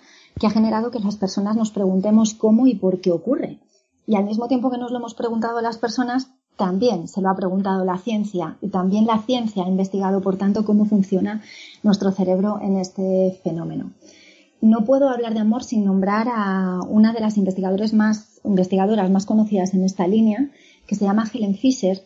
que 0.40 0.46
ha 0.46 0.50
generado 0.50 0.90
que 0.90 0.98
las 1.00 1.16
personas 1.16 1.54
nos 1.56 1.70
preguntemos 1.70 2.34
cómo 2.34 2.66
y 2.66 2.75
por 2.75 3.00
qué 3.00 3.12
ocurre. 3.12 3.60
Y 4.06 4.16
al 4.16 4.25
mismo 4.25 4.48
tiempo 4.48 4.70
que 4.70 4.78
nos 4.78 4.90
lo 4.90 4.98
hemos 4.98 5.14
preguntado 5.14 5.60
las 5.60 5.78
personas, 5.78 6.30
también 6.56 7.06
se 7.06 7.20
lo 7.20 7.28
ha 7.28 7.36
preguntado 7.36 7.84
la 7.84 7.98
ciencia 7.98 8.56
y 8.60 8.68
también 8.68 9.06
la 9.06 9.18
ciencia 9.18 9.64
ha 9.64 9.68
investigado, 9.68 10.22
por 10.22 10.36
tanto, 10.36 10.64
cómo 10.64 10.86
funciona 10.86 11.42
nuestro 11.82 12.10
cerebro 12.10 12.58
en 12.62 12.78
este 12.78 13.38
fenómeno 13.44 13.92
no 14.66 14.85
puedo 14.85 15.08
hablar 15.08 15.35
de 15.35 15.40
amor 15.40 15.64
sin 15.64 15.85
nombrar 15.85 16.28
a 16.30 16.80
una 16.88 17.12
de 17.12 17.20
las 17.20 17.37
investigadoras 17.37 17.92
más, 17.92 18.40
investigadoras 18.44 19.11
más 19.11 19.26
conocidas 19.26 19.75
en 19.75 19.85
esta 19.85 20.06
línea, 20.06 20.50
que 20.87 20.94
se 20.94 21.04
llama 21.04 21.28
Helen 21.32 21.54
Fisher. 21.54 22.02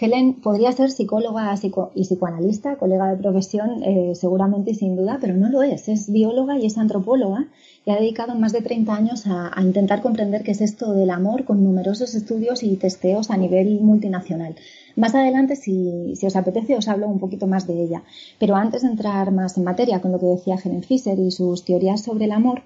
Helen 0.00 0.34
podría 0.34 0.72
ser 0.72 0.90
psicóloga 0.90 1.54
y 1.94 2.02
psicoanalista, 2.02 2.76
colega 2.76 3.08
de 3.08 3.16
profesión, 3.16 3.82
eh, 3.84 4.12
seguramente 4.14 4.72
y 4.72 4.74
sin 4.74 4.96
duda, 4.96 5.18
pero 5.20 5.34
no 5.34 5.48
lo 5.50 5.62
es. 5.62 5.88
Es 5.88 6.10
bióloga 6.10 6.58
y 6.58 6.66
es 6.66 6.78
antropóloga 6.78 7.46
y 7.86 7.90
ha 7.90 7.96
dedicado 7.96 8.34
más 8.34 8.52
de 8.52 8.62
30 8.62 8.92
años 8.92 9.26
a, 9.26 9.56
a 9.56 9.62
intentar 9.62 10.02
comprender 10.02 10.42
qué 10.42 10.50
es 10.50 10.60
esto 10.60 10.92
del 10.92 11.10
amor 11.10 11.44
con 11.44 11.62
numerosos 11.62 12.14
estudios 12.14 12.62
y 12.64 12.76
testeos 12.76 13.30
a 13.30 13.36
nivel 13.36 13.80
multinacional. 13.80 14.56
Más 14.96 15.14
adelante, 15.14 15.56
si, 15.56 16.14
os 16.24 16.36
apetece, 16.36 16.76
os 16.76 16.88
hablo 16.88 17.08
un 17.08 17.18
poquito 17.18 17.46
más 17.46 17.66
de 17.66 17.82
ella. 17.82 18.02
Pero 18.38 18.54
antes 18.54 18.82
de 18.82 18.88
entrar 18.88 19.32
más 19.32 19.56
en 19.58 19.64
materia 19.64 20.00
con 20.00 20.12
lo 20.12 20.20
que 20.20 20.26
decía 20.26 20.58
Helen 20.62 20.82
Fisher 20.82 21.18
y 21.18 21.30
sus 21.30 21.64
teorías 21.64 22.02
sobre 22.02 22.26
el 22.26 22.32
amor, 22.32 22.62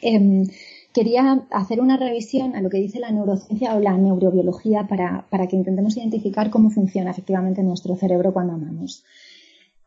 em, 0.00 0.46
quería 0.92 1.44
hacer 1.50 1.80
una 1.80 1.96
revisión 1.96 2.54
a 2.54 2.62
lo 2.62 2.70
que 2.70 2.78
dice 2.78 3.00
la 3.00 3.10
neurociencia 3.10 3.74
o 3.74 3.80
la 3.80 3.96
neurobiología 3.96 4.86
para, 4.86 5.46
que 5.48 5.56
intentemos 5.56 5.96
identificar 5.96 6.50
cómo 6.50 6.70
funciona 6.70 7.10
efectivamente 7.10 7.62
nuestro 7.62 7.96
cerebro 7.96 8.32
cuando 8.32 8.54
amamos. 8.54 9.04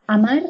Amar, 0.06 0.44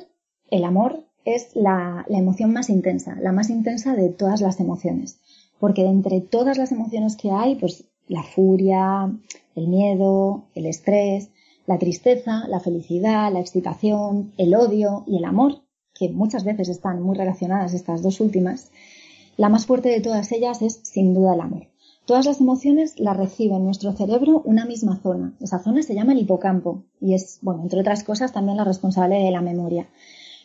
el 0.50 0.64
amor, 0.64 1.04
es 1.26 1.56
la, 1.56 2.06
la 2.10 2.18
emoción 2.18 2.52
más 2.52 2.70
intensa, 2.70 3.16
la 3.22 3.32
más 3.32 3.50
intensa 3.50 3.96
de 3.96 4.10
todas 4.10 4.42
las 4.42 4.60
emociones. 4.60 5.20
Porque 5.60 5.86
entre 5.86 6.20
todas 6.22 6.58
las 6.58 6.72
emociones 6.72 7.16
que 7.16 7.32
hay, 7.32 7.56
pues 7.56 7.86
la 8.08 8.24
furia, 8.24 9.10
el 9.56 9.68
miedo, 9.68 10.46
el 10.56 10.66
estrés, 10.66 11.30
la 11.66 11.78
tristeza, 11.78 12.48
la 12.48 12.60
felicidad, 12.60 13.32
la 13.32 13.40
excitación, 13.40 14.34
el 14.38 14.56
odio 14.56 15.04
y 15.08 15.18
el 15.18 15.26
amor, 15.26 15.62
que 15.94 16.10
muchas 16.10 16.44
veces 16.44 16.70
están 16.70 17.02
muy 17.02 17.16
relacionadas 17.16 17.74
estas 17.74 18.02
dos 18.02 18.20
últimas, 18.20 18.72
la 19.38 19.50
más 19.50 19.66
fuerte 19.66 19.90
de 19.90 20.02
todas 20.02 20.32
ellas 20.32 20.62
es 20.62 20.82
sin 20.84 21.14
duda 21.14 21.34
el 21.34 21.42
amor. 21.42 21.68
Todas 22.06 22.26
las 22.26 22.42
emociones 22.42 23.00
las 23.00 23.16
recibe 23.16 23.56
en 23.56 23.64
nuestro 23.64 23.94
cerebro 23.94 24.42
una 24.46 24.66
misma 24.66 25.00
zona. 25.02 25.34
Esa 25.40 25.60
zona 25.60 25.82
se 25.84 25.96
llama 25.96 26.12
el 26.12 26.20
hipocampo 26.20 26.84
y 27.00 27.14
es, 27.14 27.40
bueno, 27.42 27.64
entre 27.64 27.80
otras 27.80 28.04
cosas, 28.04 28.34
también 28.34 28.58
la 28.58 28.66
responsable 28.66 29.24
de 29.24 29.32
la 29.32 29.42
memoria. 29.42 29.88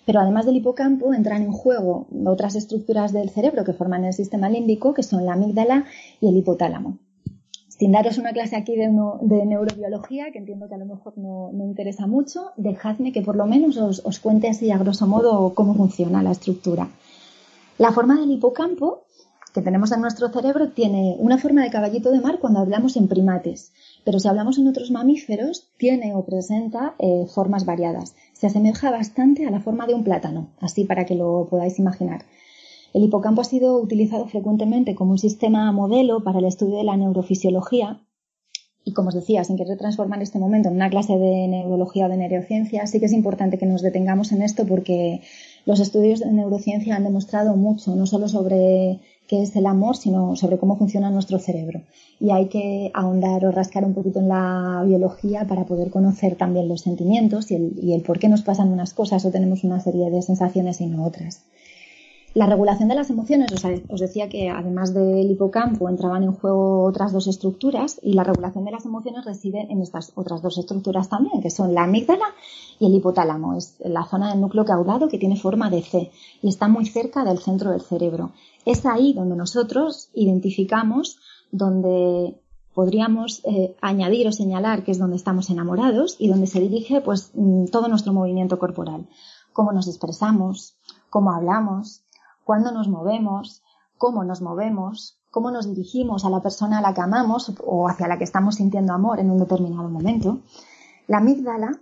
Pero 0.06 0.20
además 0.20 0.46
del 0.46 0.56
hipocampo 0.56 1.12
entran 1.12 1.42
en 1.42 1.52
juego 1.52 2.06
otras 2.24 2.54
estructuras 2.54 3.12
del 3.12 3.28
cerebro 3.28 3.64
que 3.64 3.72
forman 3.72 4.04
el 4.04 4.14
sistema 4.14 4.48
límbico, 4.48 4.94
que 4.94 5.02
son 5.02 5.26
la 5.26 5.32
amígdala 5.32 5.84
y 6.20 6.28
el 6.28 6.36
hipotálamo 6.36 6.98
sin 7.78 7.92
daros 7.92 8.18
una 8.18 8.32
clase 8.32 8.56
aquí 8.56 8.74
de, 8.74 8.88
neurobiología, 8.88 10.32
que 10.32 10.38
entiendo 10.38 10.68
que 10.68 10.74
a 10.74 10.78
lo 10.78 10.86
mejor 10.86 11.16
no, 11.16 11.50
interesa 11.64 12.06
mucho, 12.06 12.50
dejadme 12.56 13.12
que 13.12 13.22
por 13.22 13.36
lo 13.36 13.46
menos 13.46 13.76
os, 13.76 14.18
cuente 14.18 14.48
así 14.48 14.70
a 14.70 14.78
grosso 14.78 15.06
modo 15.06 15.54
cómo 15.54 15.74
funciona 15.74 16.22
la 16.22 16.32
estructura. 16.32 16.88
La 17.78 17.92
forma 17.92 18.18
del 18.18 18.32
hipocampo 18.32 19.04
que 19.54 19.62
tenemos 19.62 19.92
en 19.92 20.00
nuestro 20.00 20.28
cerebro 20.28 20.70
tiene 20.70 21.16
una 21.20 21.38
forma 21.38 21.62
de 21.62 21.70
caballito 21.70 22.10
de 22.10 22.20
mar 22.20 22.38
cuando 22.40 22.58
hablamos 22.58 22.96
en 22.96 23.06
primates, 23.06 23.72
pero 24.04 24.18
si 24.18 24.26
hablamos 24.26 24.58
en 24.58 24.66
otros 24.66 24.90
mamíferos 24.90 25.68
tiene 25.78 26.14
o 26.14 26.24
presenta 26.24 26.94
eh, 26.98 27.26
formas 27.32 27.64
variadas. 27.64 28.14
Se 28.32 28.48
asemeja 28.48 28.90
bastante 28.90 29.46
a 29.46 29.50
la 29.50 29.60
forma 29.60 29.86
de 29.86 29.94
un 29.94 30.04
plátano, 30.04 30.48
así 30.60 30.84
para 30.84 31.06
que 31.06 31.14
lo 31.14 31.46
podáis 31.48 31.78
imaginar. 31.78 32.24
El 32.94 33.04
hipocampo 33.04 33.42
ha 33.42 33.44
sido 33.44 33.78
utilizado 33.78 34.26
frecuentemente 34.26 34.94
como 34.94 35.12
un 35.12 35.18
sistema 35.18 35.70
modelo 35.72 36.22
para 36.22 36.38
el 36.38 36.46
estudio 36.46 36.78
de 36.78 36.84
la 36.84 36.96
neurofisiología 36.96 38.00
y 38.88 38.94
como 38.94 39.08
os 39.10 39.14
decía, 39.14 39.44
sin 39.44 39.58
querer 39.58 39.76
transformar 39.76 40.22
este 40.22 40.38
momento 40.38 40.70
en 40.70 40.76
una 40.76 40.88
clase 40.88 41.18
de 41.18 41.46
neurología 41.46 42.06
o 42.06 42.08
de 42.08 42.16
neurociencia, 42.16 42.86
sí 42.86 42.98
que 42.98 43.04
es 43.06 43.12
importante 43.12 43.58
que 43.58 43.66
nos 43.66 43.82
detengamos 43.82 44.32
en 44.32 44.40
esto 44.40 44.66
porque 44.66 45.20
los 45.66 45.78
estudios 45.80 46.20
de 46.20 46.32
neurociencia 46.32 46.96
han 46.96 47.04
demostrado 47.04 47.54
mucho, 47.54 47.94
no 47.94 48.06
solo 48.06 48.28
sobre 48.28 49.00
qué 49.26 49.42
es 49.42 49.54
el 49.56 49.66
amor, 49.66 49.98
sino 49.98 50.36
sobre 50.36 50.56
cómo 50.56 50.78
funciona 50.78 51.10
nuestro 51.10 51.38
cerebro. 51.38 51.82
Y 52.18 52.30
hay 52.30 52.46
que 52.46 52.90
ahondar 52.94 53.44
o 53.44 53.52
rascar 53.52 53.84
un 53.84 53.92
poquito 53.92 54.20
en 54.20 54.28
la 54.30 54.82
biología 54.86 55.46
para 55.46 55.66
poder 55.66 55.90
conocer 55.90 56.36
también 56.36 56.66
los 56.66 56.80
sentimientos 56.80 57.50
y 57.50 57.56
el, 57.56 57.78
y 57.82 57.92
el 57.92 58.00
por 58.00 58.18
qué 58.18 58.30
nos 58.30 58.40
pasan 58.40 58.72
unas 58.72 58.94
cosas 58.94 59.22
o 59.26 59.30
tenemos 59.30 59.64
una 59.64 59.80
serie 59.80 60.10
de 60.10 60.22
sensaciones 60.22 60.80
y 60.80 60.86
no 60.86 61.04
otras. 61.04 61.42
La 62.38 62.46
regulación 62.46 62.88
de 62.88 62.94
las 62.94 63.10
emociones, 63.10 63.50
os 63.88 64.00
decía 64.00 64.28
que 64.28 64.48
además 64.48 64.94
del 64.94 65.28
hipocampo 65.28 65.88
entraban 65.88 66.22
en 66.22 66.30
juego 66.30 66.84
otras 66.84 67.12
dos 67.12 67.26
estructuras 67.26 67.98
y 68.00 68.12
la 68.12 68.22
regulación 68.22 68.64
de 68.64 68.70
las 68.70 68.84
emociones 68.84 69.24
reside 69.24 69.66
en 69.68 69.82
estas 69.82 70.12
otras 70.14 70.40
dos 70.40 70.56
estructuras 70.56 71.08
también, 71.08 71.42
que 71.42 71.50
son 71.50 71.74
la 71.74 71.82
amígdala 71.82 72.26
y 72.78 72.86
el 72.86 72.94
hipotálamo. 72.94 73.56
Es 73.56 73.74
la 73.80 74.04
zona 74.04 74.30
del 74.30 74.40
núcleo 74.40 74.64
caudado 74.64 75.08
que 75.08 75.18
tiene 75.18 75.34
forma 75.34 75.68
de 75.68 75.82
C 75.82 76.12
y 76.40 76.48
está 76.48 76.68
muy 76.68 76.86
cerca 76.86 77.24
del 77.24 77.40
centro 77.40 77.72
del 77.72 77.80
cerebro. 77.80 78.30
Es 78.64 78.86
ahí 78.86 79.14
donde 79.14 79.34
nosotros 79.34 80.08
identificamos, 80.14 81.18
donde 81.50 82.40
podríamos 82.72 83.42
eh, 83.46 83.74
añadir 83.80 84.28
o 84.28 84.32
señalar 84.32 84.84
que 84.84 84.92
es 84.92 84.98
donde 84.98 85.16
estamos 85.16 85.50
enamorados 85.50 86.14
y 86.20 86.28
donde 86.28 86.46
se 86.46 86.60
dirige 86.60 87.00
pues 87.00 87.32
mm, 87.34 87.64
todo 87.72 87.88
nuestro 87.88 88.12
movimiento 88.12 88.60
corporal. 88.60 89.08
Cómo 89.52 89.72
nos 89.72 89.88
expresamos, 89.88 90.76
cómo 91.10 91.32
hablamos, 91.32 92.04
cuándo 92.48 92.72
nos 92.72 92.88
movemos, 92.88 93.62
cómo 93.98 94.24
nos 94.24 94.40
movemos, 94.40 95.18
cómo 95.30 95.50
nos 95.50 95.68
dirigimos 95.68 96.24
a 96.24 96.30
la 96.30 96.40
persona 96.40 96.78
a 96.78 96.80
la 96.80 96.94
que 96.94 97.02
amamos 97.02 97.52
o 97.62 97.86
hacia 97.90 98.08
la 98.08 98.16
que 98.16 98.24
estamos 98.24 98.54
sintiendo 98.54 98.94
amor 98.94 99.20
en 99.20 99.30
un 99.30 99.36
determinado 99.36 99.90
momento. 99.90 100.38
La 101.08 101.18
amígdala 101.18 101.78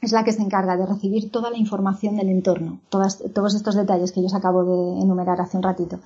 es 0.00 0.12
la 0.12 0.24
que 0.24 0.32
se 0.32 0.40
encarga 0.40 0.78
de 0.78 0.86
recibir 0.86 1.30
toda 1.30 1.50
la 1.50 1.58
información 1.58 2.16
del 2.16 2.30
entorno, 2.30 2.80
todos 2.88 3.54
estos 3.54 3.74
detalles 3.74 4.12
que 4.12 4.22
yo 4.22 4.28
os 4.28 4.34
acabo 4.34 4.64
de 4.64 5.02
enumerar 5.02 5.38
hace 5.38 5.58
un 5.58 5.64
ratito. 5.64 5.98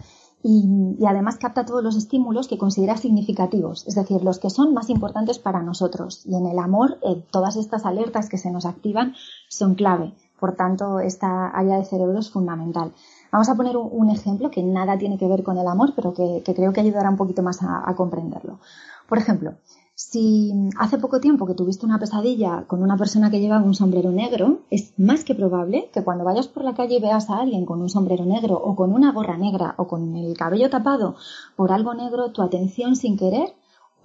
Y, 0.42 0.98
además 1.06 1.38
capta 1.38 1.64
todos 1.64 1.84
los 1.84 1.94
estímulos 1.94 2.48
que 2.48 2.58
considera 2.58 2.96
significativos, 2.96 3.86
es 3.86 3.94
decir, 3.94 4.24
los 4.24 4.40
que 4.40 4.50
son 4.50 4.74
más 4.74 4.90
importantes 4.90 5.38
para 5.38 5.62
nosotros. 5.62 6.26
Y 6.26 6.34
en 6.34 6.46
el 6.46 6.58
amor, 6.58 6.98
eh, 7.02 7.24
todas 7.30 7.54
estas 7.54 7.86
alertas 7.86 8.28
que 8.28 8.38
se 8.38 8.50
nos 8.50 8.66
activan 8.66 9.14
son 9.48 9.76
clave 9.76 10.14
Por 10.40 10.56
tanto, 10.56 10.98
esta 10.98 11.48
área 11.48 11.78
de 11.78 11.84
cerebro 11.84 12.18
es 12.18 12.28
fundamental. 12.28 12.92
Vamos 13.34 13.48
a 13.48 13.56
poner 13.56 13.76
un, 13.76 14.10
ejemplo 14.10 14.48
que 14.48 14.62
nada 14.62 14.96
tiene 14.96 15.18
que 15.18 15.26
ver 15.26 15.42
con 15.42 15.58
el 15.58 15.66
amor, 15.66 15.92
pero 15.96 16.14
que, 16.14 16.40
creo 16.54 16.72
que 16.72 16.80
ayudará 16.82 17.10
un 17.10 17.16
poquito 17.16 17.42
más 17.42 17.64
a, 17.64 17.82
a 17.84 17.96
comprenderlo. 17.96 18.60
Por 19.08 19.18
ejemplo, 19.18 19.54
si 19.96 20.52
hace 20.78 20.98
poco 20.98 21.18
tiempo 21.18 21.44
que 21.44 21.54
tuviste 21.54 21.84
una 21.84 21.98
pesadilla 21.98 22.62
con 22.68 22.80
una 22.80 22.96
persona 22.96 23.32
que 23.32 23.40
lleva 23.40 23.58
un 23.58 23.74
sombrero 23.74 24.12
negro, 24.12 24.60
es 24.70 24.94
más 24.98 25.24
que 25.24 25.34
probable 25.34 25.90
que 25.92 26.04
cuando 26.04 26.22
vayas 26.22 26.46
por 26.46 26.62
la 26.62 26.76
calle 26.76 26.98
y 26.98 27.00
veas 27.00 27.28
a 27.28 27.40
alguien 27.40 27.66
con 27.66 27.82
un 27.82 27.88
sombrero 27.88 28.24
negro 28.24 28.54
o 28.54 28.76
con 28.76 28.92
una 28.92 29.10
gorra 29.10 29.36
negra 29.36 29.74
o 29.78 29.88
con 29.88 30.14
el 30.14 30.36
cabello 30.36 30.70
tapado 30.70 31.16
por 31.56 31.72
algo 31.72 31.92
negro, 31.92 32.30
tu 32.30 32.40
atención 32.40 32.94
sin 32.94 33.16
querer, 33.16 33.52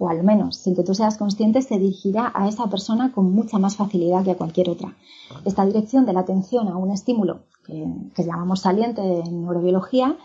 o 0.00 0.08
al 0.08 0.24
menos 0.24 0.56
sin 0.56 0.74
que 0.74 0.82
tú 0.82 0.92
seas 0.92 1.16
consciente, 1.16 1.62
se 1.62 1.78
dirigirá 1.78 2.32
a 2.34 2.48
esa 2.48 2.66
persona 2.66 3.12
con 3.12 3.32
mucha 3.32 3.60
más 3.60 3.76
facilidad 3.76 4.24
que 4.24 4.32
a 4.32 4.36
cualquier 4.36 4.70
otra. 4.70 4.96
Esta 5.44 5.64
dirección 5.64 6.04
de 6.04 6.14
la 6.14 6.20
atención 6.20 6.66
a 6.66 6.76
un 6.76 6.90
estímulo 6.90 7.42
que, 7.70 7.86
que 8.14 8.24
llamamos 8.24 8.60
saliente 8.60 9.00
en 9.00 9.42
neurobiología 9.42 10.16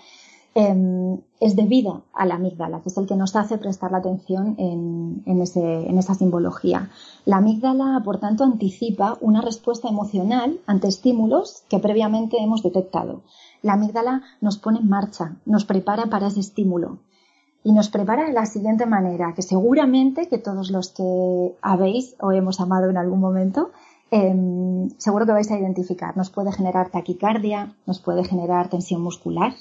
Em, 0.57 1.19
es 1.41 1.57
debida 1.57 1.99
a 2.13 2.25
la 2.25 2.35
amígdala, 2.35 2.79
que 2.79 2.87
es 2.87 2.97
el 2.97 3.07
que 3.07 3.17
nos 3.17 3.35
hace 3.35 3.57
prestar 3.57 3.91
la 3.91 3.97
atención 3.97 4.55
en, 4.57 5.41
esa 5.41 6.15
simbología. 6.15 6.89
La 7.25 7.37
amígdala, 7.37 8.01
por 8.05 8.21
tanto, 8.21 8.45
anticipa 8.45 9.17
una 9.19 9.41
respuesta 9.41 9.89
emocional 9.89 10.61
ante 10.65 10.87
estímulos 10.87 11.65
que 11.67 11.79
previamente 11.79 12.37
hemos 12.41 12.63
detectado. 12.63 13.23
La 13.63 13.73
amígdala 13.73 14.21
nos 14.39 14.57
pone 14.57 14.79
en 14.79 14.87
marcha, 14.87 15.35
nos 15.45 15.65
prepara 15.65 16.05
para 16.05 16.27
ese 16.27 16.39
estímulo 16.39 16.99
y 17.61 17.73
nos 17.73 17.89
prepara 17.89 18.25
de 18.25 18.31
la 18.31 18.45
siguiente 18.45 18.85
manera, 18.85 19.33
que 19.33 19.41
seguramente 19.41 20.29
que 20.29 20.37
todos 20.37 20.71
los 20.71 20.87
que 20.93 21.57
habéis 21.61 22.15
o 22.21 22.31
hemos 22.31 22.61
amado 22.61 22.89
en 22.89 22.95
algún 22.95 23.19
momento, 23.19 23.71
em, 24.11 24.89
seguro 24.97 25.25
que 25.25 25.31
vais 25.31 25.51
a 25.51 25.59
identificar. 25.59 26.15
Nos 26.15 26.29
puede 26.29 26.51
generar 26.51 26.89
taquicardia, 26.89 27.75
nos 27.85 27.99
puede 27.99 28.23
generar 28.23 28.69
tensión 28.69 29.01
muscular, 29.01 29.53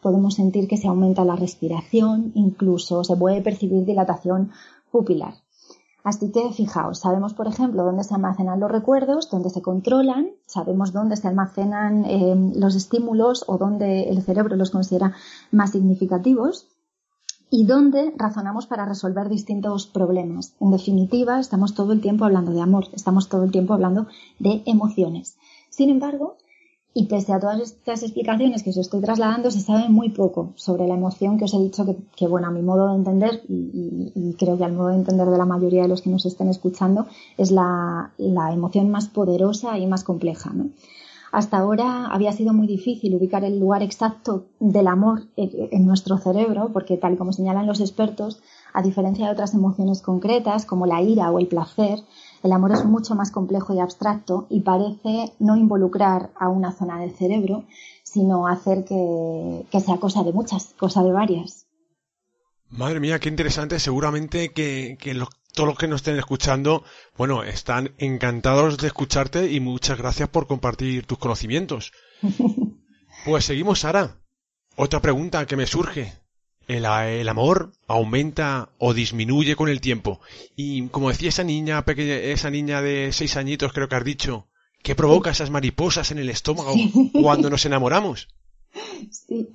podemos 0.00 0.34
sentir 0.34 0.68
que 0.68 0.76
se 0.76 0.88
aumenta 0.88 1.24
la 1.24 1.36
respiración, 1.36 2.32
incluso 2.34 3.04
se 3.04 3.16
puede 3.16 3.40
percibir 3.42 3.84
dilatación 3.84 4.50
pupilar. 4.90 5.34
Así 6.04 6.32
que 6.32 6.50
fijaos, 6.50 6.98
sabemos 6.98 7.32
por 7.32 7.46
ejemplo 7.46 7.84
dónde 7.84 8.02
se 8.02 8.14
almacenan 8.14 8.58
los 8.58 8.70
recuerdos, 8.70 9.30
dónde 9.30 9.50
se 9.50 9.62
controlan, 9.62 10.30
sabemos 10.46 10.92
dónde 10.92 11.16
se 11.16 11.28
almacenan 11.28 12.04
eh, 12.06 12.52
los 12.56 12.74
estímulos 12.74 13.44
o 13.46 13.56
dónde 13.56 14.10
el 14.10 14.20
cerebro 14.22 14.56
los 14.56 14.70
considera 14.70 15.14
más 15.52 15.70
significativos 15.70 16.71
y 17.52 17.66
dónde 17.66 18.14
razonamos 18.16 18.66
para 18.66 18.86
resolver 18.86 19.28
distintos 19.28 19.86
problemas. 19.86 20.54
En 20.58 20.70
definitiva, 20.70 21.38
estamos 21.38 21.74
todo 21.74 21.92
el 21.92 22.00
tiempo 22.00 22.24
hablando 22.24 22.50
de 22.50 22.62
amor, 22.62 22.86
estamos 22.94 23.28
todo 23.28 23.44
el 23.44 23.52
tiempo 23.52 23.74
hablando 23.74 24.06
de 24.38 24.62
emociones. 24.64 25.36
Sin 25.68 25.90
embargo, 25.90 26.38
y 26.94 27.08
pese 27.08 27.34
a 27.34 27.40
todas 27.40 27.60
estas 27.60 28.02
explicaciones 28.02 28.62
que 28.62 28.70
os 28.70 28.78
estoy 28.78 29.02
trasladando, 29.02 29.50
se 29.50 29.60
sabe 29.60 29.90
muy 29.90 30.08
poco 30.08 30.54
sobre 30.56 30.88
la 30.88 30.94
emoción 30.94 31.36
que 31.36 31.44
os 31.44 31.52
he 31.52 31.58
dicho 31.58 31.84
que, 32.16 32.26
bueno, 32.26 32.46
a 32.46 32.50
mi 32.50 32.62
modo 32.62 32.88
de 32.88 32.96
entender, 32.96 33.42
y, 33.46 34.34
creo 34.38 34.56
que 34.56 34.64
al 34.64 34.72
modo 34.72 34.88
de 34.88 34.96
entender 34.96 35.28
de 35.28 35.36
la 35.36 35.44
mayoría 35.44 35.82
de 35.82 35.88
los 35.88 36.00
que 36.00 36.08
nos 36.08 36.24
estén 36.24 36.48
escuchando, 36.48 37.06
es 37.36 37.50
la, 37.50 38.12
emoción 38.18 38.90
más 38.90 39.08
poderosa 39.08 39.78
y 39.78 39.86
más 39.86 40.04
compleja. 40.04 40.54
Hasta 41.32 41.56
ahora 41.56 42.08
había 42.08 42.30
sido 42.32 42.52
muy 42.52 42.66
difícil 42.66 43.14
ubicar 43.14 43.42
el 43.42 43.58
lugar 43.58 43.82
exacto 43.82 44.48
del 44.60 44.86
amor 44.86 45.28
en 45.36 45.86
nuestro 45.86 46.18
cerebro, 46.18 46.70
porque 46.74 46.98
tal 46.98 47.14
y 47.14 47.16
como 47.16 47.32
señalan 47.32 47.66
los 47.66 47.80
expertos, 47.80 48.42
a 48.74 48.82
diferencia 48.82 49.26
de 49.26 49.32
otras 49.32 49.54
emociones 49.54 50.02
concretas 50.02 50.66
como 50.66 50.84
la 50.84 51.00
ira 51.00 51.30
o 51.30 51.38
el 51.38 51.48
placer, 51.48 52.00
el 52.42 52.52
amor 52.52 52.72
es 52.72 52.84
mucho 52.84 53.14
más 53.14 53.30
complejo 53.30 53.72
y 53.72 53.80
abstracto 53.80 54.46
y 54.50 54.60
parece 54.60 55.32
no 55.38 55.56
involucrar 55.56 56.32
a 56.38 56.50
una 56.50 56.70
zona 56.70 57.00
del 57.00 57.12
cerebro, 57.12 57.64
sino 58.02 58.46
hacer 58.46 58.84
que, 58.84 59.80
sea 59.80 59.96
cosa 59.96 60.22
de 60.24 60.34
muchas, 60.34 60.74
cosa 60.78 61.02
de 61.02 61.12
varias. 61.12 61.66
Madre 62.68 63.00
mía, 63.00 63.20
qué 63.20 63.30
interesante. 63.30 63.78
Seguramente 63.78 64.50
que, 64.50 64.98
todos 65.52 65.68
los 65.68 65.78
que 65.78 65.88
nos 65.88 66.00
estén 66.00 66.18
escuchando, 66.18 66.84
bueno, 67.16 67.42
están 67.42 67.94
encantados 67.98 68.78
de 68.78 68.86
escucharte 68.88 69.52
y 69.52 69.60
muchas 69.60 69.98
gracias 69.98 70.28
por 70.28 70.46
compartir 70.46 71.06
tus 71.06 71.18
conocimientos. 71.18 71.92
Pues 73.24 73.44
seguimos, 73.44 73.80
Sara. 73.80 74.16
Otra 74.74 75.00
pregunta 75.00 75.46
que 75.46 75.54
me 75.54 75.66
surge 75.68 76.12
el, 76.66 77.28
amor 77.28 77.72
aumenta 77.86 78.70
o 78.78 78.94
disminuye 78.94 79.56
con 79.56 79.68
el 79.68 79.80
tiempo. 79.80 80.20
Y 80.56 80.88
como 80.88 81.10
decía 81.10 81.28
esa 81.28 81.44
niña 81.44 81.84
pequeña, 81.84 82.14
esa 82.14 82.50
niña 82.50 82.82
de 82.82 83.12
seis 83.12 83.36
añitos, 83.36 83.72
creo 83.72 83.88
que 83.88 83.96
has 83.96 84.04
dicho, 84.04 84.48
¿qué 84.82 84.94
provoca 84.94 85.30
esas 85.30 85.50
mariposas 85.50 86.10
en 86.10 86.18
el 86.18 86.30
estómago 86.30 86.74
cuando 87.12 87.50
nos 87.50 87.64
enamoramos? 87.64 88.28
Sí. 89.10 89.48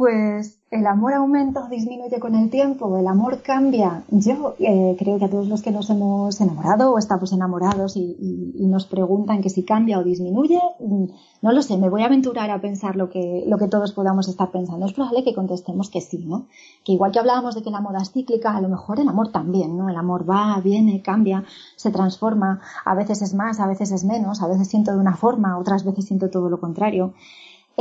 Pues 0.00 0.58
el 0.70 0.86
amor 0.86 1.12
aumenta 1.12 1.62
o 1.62 1.68
disminuye 1.68 2.18
con 2.20 2.34
el 2.34 2.48
tiempo, 2.48 2.96
el 2.96 3.06
amor 3.06 3.42
cambia. 3.42 4.02
Yo 4.08 4.54
eh, 4.58 4.96
creo 4.98 5.18
que 5.18 5.26
a 5.26 5.28
todos 5.28 5.46
los 5.46 5.60
que 5.60 5.72
nos 5.72 5.90
hemos 5.90 6.40
enamorado 6.40 6.94
o 6.94 6.98
estamos 6.98 7.34
enamorados 7.34 7.98
y, 7.98 8.16
nos 8.60 8.86
preguntan 8.86 9.42
que 9.42 9.50
si 9.50 9.62
cambia 9.62 9.98
o 9.98 10.02
disminuye, 10.02 10.58
mm, 10.78 11.04
no 11.42 11.52
lo 11.52 11.60
sé, 11.60 11.76
me 11.76 11.90
voy 11.90 12.00
a 12.00 12.06
aventurar 12.06 12.50
a 12.50 12.62
pensar 12.62 12.96
lo 12.96 13.10
que, 13.10 13.44
lo 13.46 13.58
que 13.58 13.68
todos 13.68 13.92
podamos 13.92 14.26
estar 14.26 14.50
pensando. 14.50 14.86
Es 14.86 14.94
probable 14.94 15.22
que 15.22 15.34
contestemos 15.34 15.90
que 15.90 16.00
sí, 16.00 16.24
¿no? 16.24 16.46
Que 16.82 16.92
igual 16.92 17.12
que 17.12 17.18
hablábamos 17.18 17.54
de 17.54 17.62
que 17.62 17.70
la 17.70 17.82
moda 17.82 18.00
es 18.00 18.10
cíclica, 18.10 18.56
a 18.56 18.60
lo 18.62 18.70
mejor 18.70 19.00
el 19.00 19.08
amor 19.08 19.32
también, 19.32 19.76
¿no? 19.76 19.90
El 19.90 19.96
amor 19.96 20.24
va, 20.26 20.58
viene, 20.64 21.02
cambia, 21.02 21.44
se 21.76 21.90
transforma, 21.90 22.62
a 22.86 22.94
veces 22.94 23.20
es 23.20 23.34
más, 23.34 23.60
a 23.60 23.66
veces 23.66 23.92
es 23.92 24.04
menos, 24.04 24.40
a 24.40 24.48
veces 24.48 24.66
siento 24.66 24.92
de 24.92 24.98
una 24.98 25.16
forma, 25.16 25.58
otras 25.58 25.84
veces 25.84 26.06
siento 26.06 26.30
todo 26.30 26.48
lo 26.48 26.58
contrario. 26.58 27.12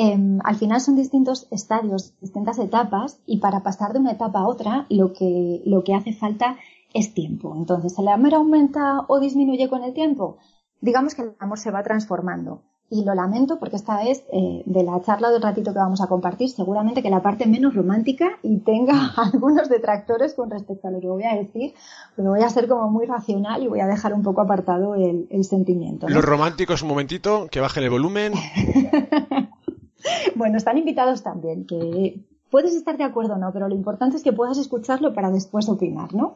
Em, 0.01 0.39
al 0.45 0.55
final 0.55 0.79
son 0.79 0.95
distintos 0.95 1.45
estadios, 1.51 2.13
distintas 2.21 2.57
etapas 2.57 3.19
y 3.25 3.39
para 3.39 3.63
pasar 3.63 3.91
de 3.91 3.99
una 3.99 4.13
etapa 4.13 4.39
a 4.39 4.47
otra 4.47 4.85
lo 4.89 5.12
que, 5.12 5.62
lo 5.65 5.83
que 5.83 5.93
hace 5.93 6.13
falta 6.13 6.55
es 6.93 7.13
tiempo. 7.13 7.53
Entonces, 7.53 7.99
¿el 7.99 8.07
amor 8.07 8.33
aumenta 8.33 9.01
o 9.09 9.19
disminuye 9.19 9.67
con 9.67 9.83
el 9.83 9.93
tiempo? 9.93 10.38
Digamos 10.79 11.15
que 11.15 11.23
el 11.23 11.35
amor 11.38 11.59
se 11.59 11.71
va 11.71 11.83
transformando. 11.83 12.62
Y 12.89 13.03
lo 13.03 13.13
lamento 13.13 13.59
porque 13.59 13.75
esta 13.75 14.01
vez 14.01 14.23
eh, 14.31 14.63
de 14.65 14.83
la 14.83 15.01
charla 15.01 15.31
del 15.31 15.41
ratito 15.41 15.73
que 15.73 15.79
vamos 15.79 15.99
a 15.99 16.07
compartir, 16.07 16.49
seguramente 16.49 17.03
que 17.03 17.09
la 17.09 17.21
parte 17.21 17.45
menos 17.45 17.75
romántica 17.75 18.39
y 18.41 18.59
tenga 18.59 19.12
algunos 19.17 19.67
detractores 19.67 20.33
con 20.33 20.49
respecto 20.49 20.88
a 20.88 20.91
lo 20.91 21.01
que 21.01 21.07
voy 21.07 21.23
a 21.23 21.35
decir, 21.35 21.73
pero 22.15 22.29
voy 22.29 22.41
a 22.41 22.49
ser 22.49 22.69
como 22.69 22.89
muy 22.89 23.05
racional 23.05 23.62
y 23.62 23.67
voy 23.67 23.81
a 23.81 23.85
dejar 23.85 24.13
un 24.13 24.23
poco 24.23 24.39
apartado 24.39 24.95
el, 24.95 25.43
sentimiento. 25.43 26.07
Los 26.07 26.23
románticos, 26.23 26.83
un 26.83 26.88
momentito, 26.88 27.47
que 27.51 27.59
bajen 27.59 27.83
el 27.83 27.89
volumen. 27.89 28.33
bueno, 30.35 30.57
están 30.57 30.77
invitados 30.77 31.23
también, 31.23 31.65
que 31.65 32.25
puedes 32.49 32.75
estar 32.75 32.97
de 32.97 33.03
acuerdo 33.03 33.33
o 33.33 33.38
no, 33.38 33.51
pero 33.51 33.67
lo 33.67 33.75
importante 33.75 34.17
es 34.17 34.23
que 34.23 34.33
puedas 34.33 34.57
escucharlo 34.57 35.13
para 35.13 35.31
después 35.31 35.69
opinar, 35.69 36.13
¿no? 36.13 36.35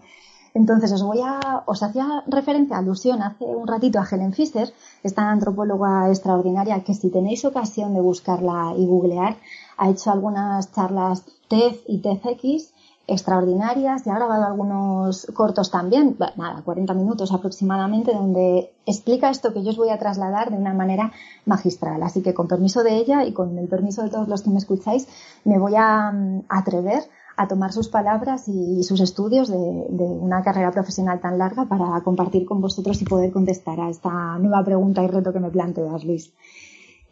Entonces 0.54 0.92
os 0.92 1.02
voy 1.02 1.20
a, 1.24 1.64
os 1.66 1.82
hacía 1.82 2.24
referencia, 2.28 2.78
alusión 2.78 3.24
hace 3.24 3.46
un 3.46 3.68
ratito 3.68 4.00
a 4.00 4.08
Helen 4.10 4.34
Fisher, 4.34 4.72
esta 5.02 5.30
antropóloga 5.32 6.10
extraordinaria 6.10 6.84
que 6.84 6.94
si 6.94 7.10
tenéis 7.10 7.44
ocasión 7.44 7.94
de 7.96 8.02
buscarla 8.02 8.74
y 8.78 8.86
googlear, 8.86 9.38
ha 9.78 9.90
hecho 9.90 10.12
algunas 10.12 10.72
charlas 10.72 11.26
TED 11.48 11.76
y 11.88 12.00
TEDx 12.00 12.73
extraordinarias 13.06 14.08
y 14.08 14.10
ha 14.10 14.16
grabado 14.16 14.46
algunos 14.46 15.28
cortos 15.34 15.70
también, 15.70 16.16
nada, 16.38 16.62
40 16.64 16.94
minutos 16.94 17.34
aproximadamente, 17.34 18.14
donde 18.14 18.72
explica 18.86 19.30
esto 19.30 19.54
que 19.54 19.64
yo 19.64 19.72
os 19.72 19.78
voy 19.78 19.90
a 19.90 20.00
trasladar 20.00 20.52
de 20.52 20.58
una 20.58 20.74
manera 20.74 21.12
magistral. 21.46 22.02
Así 22.04 22.22
que 22.22 22.34
con 22.34 22.48
permiso 22.48 22.84
de 22.84 22.96
ella 22.96 23.26
y 23.26 23.34
con 23.34 23.58
el 23.58 23.68
permiso 23.68 24.04
de 24.04 24.10
todos 24.10 24.28
los 24.28 24.42
que 24.42 24.50
me 24.50 24.58
escucháis, 24.58 25.08
me 25.44 25.60
voy 25.60 25.74
a 25.76 26.12
mm, 26.12 26.44
atrever 26.48 27.04
a 27.36 27.48
tomar 27.48 27.74
sus 27.74 27.90
palabras 27.90 28.48
y 28.48 28.84
sus 28.84 29.02
estudios 29.02 29.50
de, 29.50 29.58
una 29.58 30.44
carrera 30.44 30.72
profesional 30.72 31.20
tan 31.20 31.38
larga 31.38 31.66
para 31.66 32.00
compartir 32.02 32.46
con 32.46 32.62
vosotros 32.62 33.02
y 33.02 33.06
poder 33.06 33.32
contestar 33.32 33.80
a 33.80 33.90
esta 33.90 34.38
nueva 34.38 34.64
pregunta 34.64 35.04
y 35.04 35.08
reto 35.08 35.34
que 35.34 35.40
me 35.40 35.50
planteas, 35.50 36.04
Luis. 36.04 36.32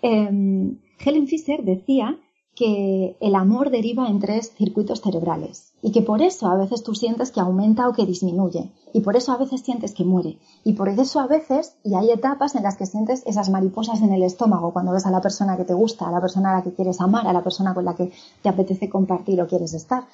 Em, 0.02 0.78
Helen 1.00 1.28
Fisher 1.28 1.64
decía 1.64 2.18
que 2.56 3.16
el 3.22 3.36
amor 3.36 3.72
deriva 3.72 4.08
en 4.08 4.20
tres 4.20 4.52
circuitos 4.52 5.02
cerebrales 5.02 5.72
y 5.82 5.92
que 5.92 6.02
por 6.02 6.22
eso 6.22 6.48
a 6.48 6.56
veces 6.58 6.84
tú 6.84 6.94
sientes 6.94 7.32
que 7.32 7.40
aumenta 7.40 7.88
o 7.88 7.94
que 7.94 8.06
disminuye 8.06 8.72
y 8.94 9.02
por 9.02 9.16
eso 9.16 9.32
a 9.32 9.38
veces 9.38 9.62
sientes 9.62 9.94
que 9.94 10.04
muere 10.04 10.38
y 10.64 10.74
por 10.74 10.90
eso 10.90 11.20
a 11.22 11.28
veces 11.28 11.76
y 11.84 11.96
hay 11.96 12.12
etapas 12.12 12.56
en 12.56 12.64
las 12.64 12.76
que 12.76 12.86
sientes 12.86 13.24
esas 13.26 13.50
mariposas 13.50 14.02
en 14.02 14.12
el 14.12 14.24
estómago 14.24 14.74
cuando 14.74 14.92
ves 14.92 15.06
a 15.06 15.12
la 15.12 15.22
persona 15.22 15.56
que 15.56 15.64
te 15.64 15.74
gusta, 15.74 16.08
a 16.08 16.12
la 16.12 16.20
persona 16.20 16.52
a 16.52 16.58
la 16.58 16.64
que 16.64 16.74
quieres 16.74 17.00
amar, 17.00 17.26
a 17.26 17.34
la 17.34 17.44
persona 17.44 17.74
con 17.74 17.86
la 17.86 17.96
que 17.96 18.12
te 18.42 18.50
apetece 18.50 18.90
compartir 18.90 19.42
o 19.42 19.48
quieres 19.48 19.74
estar. 19.74 20.06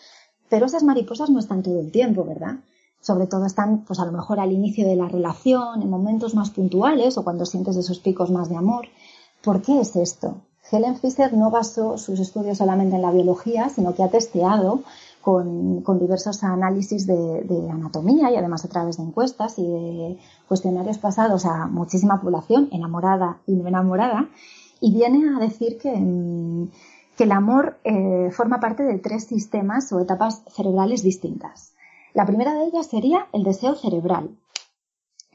Pero 0.48 0.68
esas 0.68 0.84
mariposas 0.84 1.30
no 1.30 1.40
están 1.40 1.64
todo 1.64 1.80
el 1.80 1.92
tiempo, 1.92 2.24
¿verdad? 2.24 2.60
Sobre 3.02 3.28
todo 3.28 3.46
están, 3.46 3.84
pues 3.84 4.00
a 4.00 4.06
lo 4.06 4.12
mejor 4.12 4.40
al 4.40 4.52
inicio 4.52 4.88
de 4.88 4.96
la 4.96 5.08
relación, 5.08 5.82
en 5.82 5.90
momentos 5.90 6.36
más 6.36 6.52
puntuales 6.52 7.18
o 7.18 7.24
cuando 7.24 7.46
sientes 7.46 7.76
esos 7.76 8.00
picos 8.00 8.32
más 8.32 8.50
de 8.50 8.56
amor. 8.56 8.88
¿Por 9.44 9.62
qué 9.62 9.82
es 9.82 9.96
esto? 9.96 10.36
Helen 10.72 10.98
Fisher 10.98 11.34
no 11.34 11.50
basó 11.50 11.98
sus 11.98 12.20
estudios 12.20 12.58
solamente 12.58 12.96
en 12.96 13.02
la 13.02 13.12
biología, 13.12 13.70
sino 13.70 13.96
que 13.96 14.04
ha 14.04 14.10
testeado 14.10 14.82
con, 15.22 16.00
diversos 16.00 16.44
análisis 16.44 17.06
de, 17.06 17.70
anatomía 17.70 18.32
y 18.32 18.36
además 18.36 18.64
a 18.64 18.70
través 18.70 18.98
de 18.98 19.04
encuestas 19.04 19.60
y 19.60 19.64
de 19.64 20.18
cuestionarios 20.48 20.98
pasados 21.00 21.46
a 21.46 21.68
muchísima 21.68 22.22
población, 22.22 22.70
enamorada 22.72 23.40
y 23.46 23.56
no 23.56 23.68
enamorada, 23.68 24.30
y 24.80 24.94
viene 24.94 25.36
a 25.36 25.40
decir 25.40 25.78
que, 25.78 25.92
mm, 25.92 26.70
el 27.20 27.32
amor 27.32 27.78
eh, 27.84 28.30
forma 28.32 28.60
parte 28.60 28.84
de 28.84 29.00
tres 29.00 29.26
sistemas 29.26 29.92
o 29.92 30.00
etapas 30.00 30.44
cerebrales 30.56 31.02
distintas. 31.02 31.74
La 32.14 32.26
primera 32.26 32.54
de 32.54 32.66
ellas 32.66 32.86
sería 32.88 33.28
el 33.34 33.44
deseo 33.44 33.76
cerebral. 33.76 34.30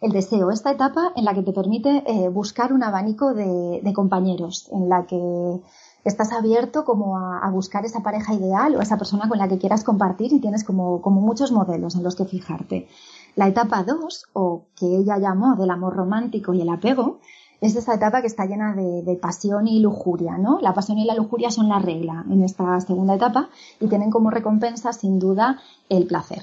El 0.02 0.10
deseo, 0.10 0.50
esta 0.50 0.72
etapa 0.72 1.12
en 1.14 1.24
la 1.24 1.32
que 1.32 1.44
te 1.44 1.52
permite 1.52 2.02
eh, 2.08 2.28
buscar 2.28 2.72
un 2.72 2.82
abanico 2.82 3.34
de, 3.34 3.92
compañeros, 3.94 4.68
en 4.72 4.88
la 4.88 5.06
que 5.06 5.60
estás 6.04 6.32
abierto 6.32 6.84
como 6.84 7.16
a, 7.16 7.48
buscar 7.52 7.84
esa 7.84 8.02
pareja 8.02 8.34
ideal 8.34 8.74
o 8.74 8.80
esa 8.80 8.98
persona 8.98 9.28
con 9.28 9.38
la 9.38 9.46
que 9.46 9.58
quieras 9.58 9.84
compartir 9.84 10.32
y 10.32 10.40
tienes 10.40 10.64
como, 10.64 11.00
como 11.00 11.20
muchos 11.20 11.52
modelos 11.52 11.94
en 11.94 12.02
los 12.02 12.16
que 12.16 12.24
fijarte. 12.24 12.88
La 13.36 13.46
etapa 13.46 13.84
2, 13.84 14.30
o 14.32 14.64
que 14.74 14.86
ella 14.86 15.18
llamó 15.18 15.54
del 15.54 15.70
amor 15.70 15.94
romántico 15.94 16.52
y 16.52 16.62
el 16.62 16.70
apego, 16.70 17.20
es 17.60 17.76
esa 17.76 17.94
etapa 17.94 18.22
que 18.22 18.26
está 18.26 18.44
llena 18.44 18.74
de, 18.74 19.02
de, 19.04 19.14
pasión 19.14 19.68
y 19.68 19.78
lujuria, 19.78 20.36
¿no? 20.36 20.58
La 20.60 20.74
pasión 20.74 20.98
y 20.98 21.04
la 21.04 21.14
lujuria 21.14 21.52
son 21.52 21.68
la 21.68 21.78
regla 21.78 22.24
en 22.28 22.42
esta 22.42 22.80
segunda 22.80 23.14
etapa 23.14 23.50
y 23.78 23.86
tienen 23.86 24.10
como 24.10 24.30
recompensa, 24.30 24.92
sin 24.92 25.20
duda, 25.20 25.60
el 25.88 26.08
placer. 26.08 26.42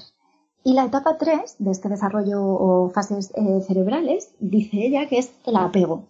Y 0.62 0.74
la 0.74 0.84
etapa 0.84 1.16
3 1.18 1.56
de 1.58 1.70
este 1.70 1.88
desarrollo 1.88 2.42
o 2.42 2.90
fases 2.90 3.32
eh, 3.34 3.60
cerebrales, 3.66 4.30
dice 4.40 4.86
ella 4.86 5.08
que 5.08 5.18
es 5.18 5.32
el 5.46 5.56
apego 5.56 6.04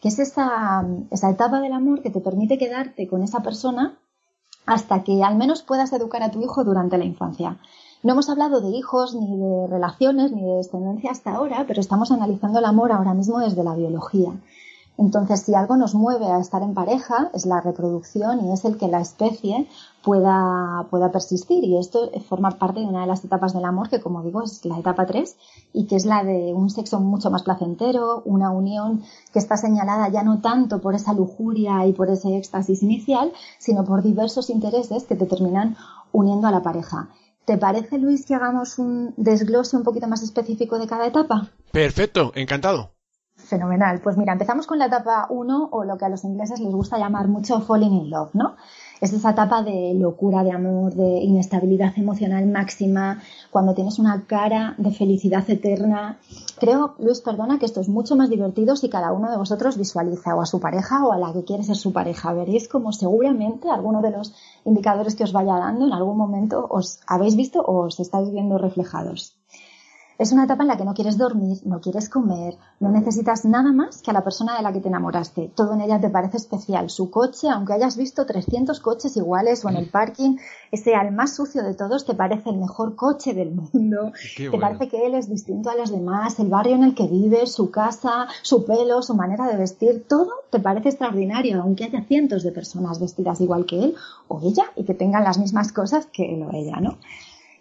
que 0.00 0.08
es 0.08 0.18
esa, 0.18 0.86
esa 1.10 1.30
etapa 1.30 1.60
del 1.60 1.72
amor 1.72 2.02
que 2.02 2.10
te 2.10 2.20
permite 2.20 2.58
quedarte 2.58 3.06
con 3.06 3.22
esa 3.22 3.42
persona 3.42 3.98
hasta 4.66 5.04
que 5.04 5.22
al 5.22 5.36
menos 5.36 5.62
puedas 5.62 5.92
educar 5.92 6.22
a 6.22 6.30
tu 6.30 6.42
hijo 6.42 6.64
durante 6.64 6.96
la 6.96 7.04
infancia. 7.04 7.58
No 8.02 8.12
hemos 8.12 8.30
hablado 8.30 8.60
de 8.60 8.68
hijos, 8.70 9.14
ni 9.14 9.36
de 9.36 9.66
relaciones, 9.66 10.32
ni 10.32 10.42
de 10.42 10.56
descendencia 10.56 11.10
hasta 11.10 11.34
ahora, 11.34 11.64
pero 11.66 11.80
estamos 11.80 12.10
analizando 12.10 12.58
el 12.58 12.64
amor 12.64 12.92
ahora 12.92 13.12
mismo 13.12 13.40
desde 13.40 13.62
la 13.62 13.74
biología. 13.74 14.32
Entonces, 15.00 15.40
si 15.40 15.54
algo 15.54 15.78
nos 15.78 15.94
mueve 15.94 16.26
a 16.26 16.38
estar 16.38 16.62
en 16.62 16.74
pareja, 16.74 17.30
es 17.32 17.46
la 17.46 17.62
reproducción 17.62 18.44
y 18.44 18.52
es 18.52 18.66
el 18.66 18.76
que 18.76 18.86
la 18.86 19.00
especie 19.00 19.66
pueda, 20.04 20.88
pueda 20.90 21.10
persistir. 21.10 21.64
Y 21.64 21.78
esto 21.78 22.10
forma 22.28 22.50
parte 22.50 22.80
de 22.80 22.86
una 22.86 23.00
de 23.00 23.06
las 23.06 23.24
etapas 23.24 23.54
del 23.54 23.64
amor, 23.64 23.88
que 23.88 24.02
como 24.02 24.22
digo, 24.22 24.42
es 24.42 24.62
la 24.66 24.78
etapa 24.78 25.06
3, 25.06 25.38
y 25.72 25.86
que 25.86 25.96
es 25.96 26.04
la 26.04 26.22
de 26.22 26.52
un 26.52 26.68
sexo 26.68 27.00
mucho 27.00 27.30
más 27.30 27.44
placentero, 27.44 28.20
una 28.26 28.50
unión 28.50 29.02
que 29.32 29.38
está 29.38 29.56
señalada 29.56 30.10
ya 30.10 30.22
no 30.22 30.42
tanto 30.42 30.82
por 30.82 30.94
esa 30.94 31.14
lujuria 31.14 31.86
y 31.86 31.94
por 31.94 32.10
ese 32.10 32.36
éxtasis 32.36 32.82
inicial, 32.82 33.32
sino 33.58 33.86
por 33.86 34.02
diversos 34.02 34.50
intereses 34.50 35.04
que 35.04 35.16
te 35.16 35.24
terminan 35.24 35.78
uniendo 36.12 36.46
a 36.46 36.50
la 36.50 36.62
pareja. 36.62 37.08
¿Te 37.46 37.56
parece, 37.56 37.96
Luis, 37.96 38.26
que 38.26 38.34
hagamos 38.34 38.78
un 38.78 39.14
desglose 39.16 39.78
un 39.78 39.82
poquito 39.82 40.08
más 40.08 40.22
específico 40.22 40.78
de 40.78 40.86
cada 40.86 41.06
etapa? 41.06 41.48
Perfecto, 41.72 42.32
encantado. 42.34 42.99
Fenomenal. 43.50 44.00
Pues 44.00 44.16
mira, 44.16 44.34
empezamos 44.34 44.68
con 44.68 44.78
la 44.78 44.86
etapa 44.86 45.26
1 45.28 45.70
o 45.72 45.82
lo 45.82 45.98
que 45.98 46.04
a 46.04 46.08
los 46.08 46.22
ingleses 46.22 46.60
les 46.60 46.72
gusta 46.72 46.98
llamar 46.98 47.26
mucho 47.26 47.60
falling 47.60 47.92
in 47.92 48.08
love, 48.08 48.30
¿no? 48.32 48.54
Es 49.00 49.12
esa 49.12 49.30
etapa 49.30 49.64
de 49.64 49.92
locura, 49.94 50.44
de 50.44 50.52
amor, 50.52 50.94
de 50.94 51.18
inestabilidad 51.18 51.92
emocional 51.96 52.46
máxima, 52.46 53.20
cuando 53.50 53.74
tienes 53.74 53.98
una 53.98 54.24
cara 54.28 54.76
de 54.78 54.92
felicidad 54.92 55.50
eterna. 55.50 56.18
Creo, 56.60 56.94
Luis, 57.00 57.22
perdona, 57.22 57.58
que 57.58 57.66
esto 57.66 57.80
es 57.80 57.88
mucho 57.88 58.14
más 58.14 58.30
divertido 58.30 58.76
si 58.76 58.88
cada 58.88 59.12
uno 59.12 59.28
de 59.32 59.36
vosotros 59.36 59.76
visualiza 59.76 60.36
o 60.36 60.42
a 60.42 60.46
su 60.46 60.60
pareja 60.60 61.04
o 61.04 61.12
a 61.12 61.18
la 61.18 61.32
que 61.32 61.44
quiere 61.44 61.64
ser 61.64 61.76
su 61.76 61.92
pareja. 61.92 62.32
Veréis 62.32 62.68
como 62.68 62.92
seguramente 62.92 63.68
alguno 63.68 64.00
de 64.00 64.12
los 64.12 64.32
indicadores 64.64 65.16
que 65.16 65.24
os 65.24 65.32
vaya 65.32 65.54
dando 65.54 65.86
en 65.88 65.92
algún 65.92 66.16
momento 66.16 66.68
os 66.70 67.00
habéis 67.08 67.34
visto 67.34 67.60
o 67.60 67.86
os 67.86 67.98
estáis 67.98 68.30
viendo 68.30 68.58
reflejados. 68.58 69.39
Es 70.20 70.32
una 70.32 70.44
etapa 70.44 70.64
en 70.64 70.68
la 70.68 70.76
que 70.76 70.84
no 70.84 70.92
quieres 70.92 71.16
dormir, 71.16 71.60
no 71.64 71.80
quieres 71.80 72.10
comer, 72.10 72.52
no 72.78 72.90
necesitas 72.90 73.46
nada 73.46 73.72
más 73.72 74.02
que 74.02 74.10
a 74.10 74.12
la 74.12 74.22
persona 74.22 74.54
de 74.54 74.62
la 74.62 74.70
que 74.70 74.80
te 74.80 74.88
enamoraste. 74.88 75.50
Todo 75.54 75.72
en 75.72 75.80
ella 75.80 75.98
te 75.98 76.10
parece 76.10 76.36
especial. 76.36 76.90
Su 76.90 77.10
coche, 77.10 77.48
aunque 77.48 77.72
hayas 77.72 77.96
visto 77.96 78.26
300 78.26 78.80
coches 78.80 79.16
iguales 79.16 79.64
o 79.64 79.70
en 79.70 79.76
el 79.76 79.88
parking, 79.88 80.36
ese 80.70 80.94
al 80.94 81.12
más 81.12 81.34
sucio 81.34 81.62
de 81.62 81.72
todos 81.72 82.04
te 82.04 82.12
parece 82.12 82.50
el 82.50 82.58
mejor 82.58 82.96
coche 82.96 83.32
del 83.32 83.52
mundo. 83.52 84.12
te 84.36 84.58
parece 84.58 84.88
que 84.88 85.06
él 85.06 85.14
es 85.14 85.30
distinto 85.30 85.70
a 85.70 85.74
los 85.74 85.90
demás, 85.90 86.38
el 86.38 86.48
barrio 86.48 86.74
en 86.74 86.84
el 86.84 86.94
que 86.94 87.06
vives, 87.06 87.52
su 87.52 87.70
casa, 87.70 88.26
su 88.42 88.66
pelo, 88.66 89.00
su 89.00 89.14
manera 89.14 89.46
de 89.46 89.56
vestir, 89.56 90.04
todo 90.06 90.30
te 90.50 90.60
parece 90.60 90.90
extraordinario, 90.90 91.62
aunque 91.62 91.84
haya 91.84 92.04
cientos 92.04 92.42
de 92.42 92.52
personas 92.52 93.00
vestidas 93.00 93.40
igual 93.40 93.64
que 93.64 93.84
él 93.84 93.94
o 94.28 94.38
ella 94.42 94.64
y 94.76 94.84
que 94.84 94.92
tengan 94.92 95.24
las 95.24 95.38
mismas 95.38 95.72
cosas 95.72 96.04
que 96.12 96.34
él 96.34 96.42
o 96.42 96.52
ella, 96.52 96.76
¿no? 96.78 96.98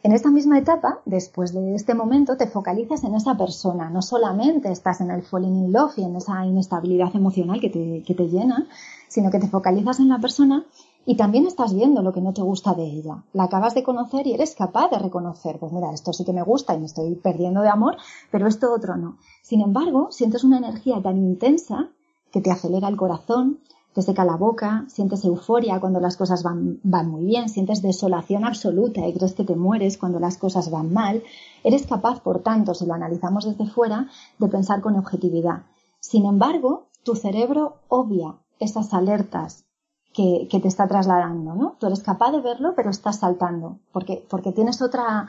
En 0.02 0.14
esta 0.14 0.32
misma 0.32 0.58
etapa, 0.58 1.02
después 1.06 1.54
de 1.54 1.76
este 1.76 1.94
momento, 1.94 2.38
te 2.38 2.48
focalizas 2.48 3.04
en 3.04 3.16
esa 3.16 3.36
persona. 3.36 3.90
No 3.90 4.02
solamente 4.02 4.72
estás 4.72 5.02
en 5.02 5.12
el 5.12 5.24
falling 5.24 5.58
in 5.58 5.74
love 5.74 5.98
y 5.98 6.04
en 6.04 6.16
esa 6.16 6.46
inestabilidad 6.46 7.14
emocional 7.14 7.60
que 7.60 7.70
te, 7.70 8.04
que 8.06 8.16
te 8.16 8.30
llena, 8.30 8.68
sino 9.10 9.30
que 9.30 9.40
te 9.40 9.50
focalizas 9.50 10.00
en 10.00 10.08
la 10.08 10.20
persona 10.20 10.66
y 11.06 11.18
también 11.18 11.48
estás 11.48 11.74
viendo 11.74 12.02
lo 12.02 12.14
que 12.14 12.22
no 12.22 12.34
te 12.34 12.42
gusta 12.42 12.74
de 12.76 12.84
ella. 12.84 13.24
La 13.34 13.46
acabas 13.46 13.74
de 13.74 13.84
conocer 13.84 14.26
y 14.28 14.34
eres 14.34 14.56
capaz 14.56 14.90
de 14.90 15.00
reconocer, 15.00 15.60
pues 15.60 15.72
mira, 15.74 15.92
esto 15.92 16.14
sí 16.14 16.24
que 16.24 16.34
me 16.34 16.44
gusta 16.44 16.76
y 16.76 16.80
me 16.80 16.86
estoy 16.86 17.16
perdiendo 17.16 17.62
de 17.62 17.70
amor, 17.70 17.98
pero 18.32 18.48
esto 18.48 18.72
otro 18.72 18.96
no. 18.96 19.18
Sin 19.42 19.62
embargo, 19.62 20.10
sientes 20.12 20.44
una 20.44 20.60
energía 20.60 21.02
tan 21.02 21.18
intensa 21.18 21.90
que 22.32 22.42
te 22.42 22.52
acelera 22.52 22.88
el 22.88 22.96
corazón, 22.96 23.60
te 23.93 24.02
seca 24.02 24.23
la 24.23 24.36
boca, 24.36 24.86
sientes 24.88 25.25
euforia 25.25 25.80
cuando 25.80 25.99
las 25.99 26.15
cosas 26.15 26.43
van, 26.43 26.80
van 26.84 27.10
muy 27.10 27.25
bien, 27.25 27.49
sientes 27.49 27.82
desolación 27.82 28.45
absoluta 28.45 29.06
y 29.08 29.13
crees 29.13 29.34
que 29.34 29.43
te 29.43 29.56
mueres 29.56 29.97
cuando 29.97 30.19
las 30.19 30.38
cosas 30.38 30.69
van 30.69 30.93
mal, 30.93 31.23
eres 31.63 31.88
capaz, 31.88 32.21
por 32.21 32.41
tanto, 32.41 32.73
si 32.73 32.86
lo 32.86 32.93
analizamos 32.93 33.45
desde 33.45 33.71
fuera, 33.71 34.08
de 34.38 34.47
pensar 34.47 34.82
con 34.82 34.95
objetividad. 34.95 35.63
Sin 35.99 36.25
embargo, 36.25 36.88
tu 37.04 37.15
cerebro 37.15 37.78
obvia 37.88 38.36
esas 38.60 38.93
alertas 38.93 39.65
que, 40.13 40.47
que, 40.49 40.60
te 40.60 40.67
está 40.67 40.88
trasladando, 40.88 41.56
¿no? 41.56 41.75
Tú 41.80 41.88
eres 41.88 42.02
capaz 42.02 42.32
de 42.32 42.41
verlo, 42.41 42.73
pero 42.75 42.89
estás 42.89 43.19
saltando, 43.19 43.80
porque, 43.91 44.25
porque 44.30 44.52
tienes 44.52 44.82
otra, 44.82 45.28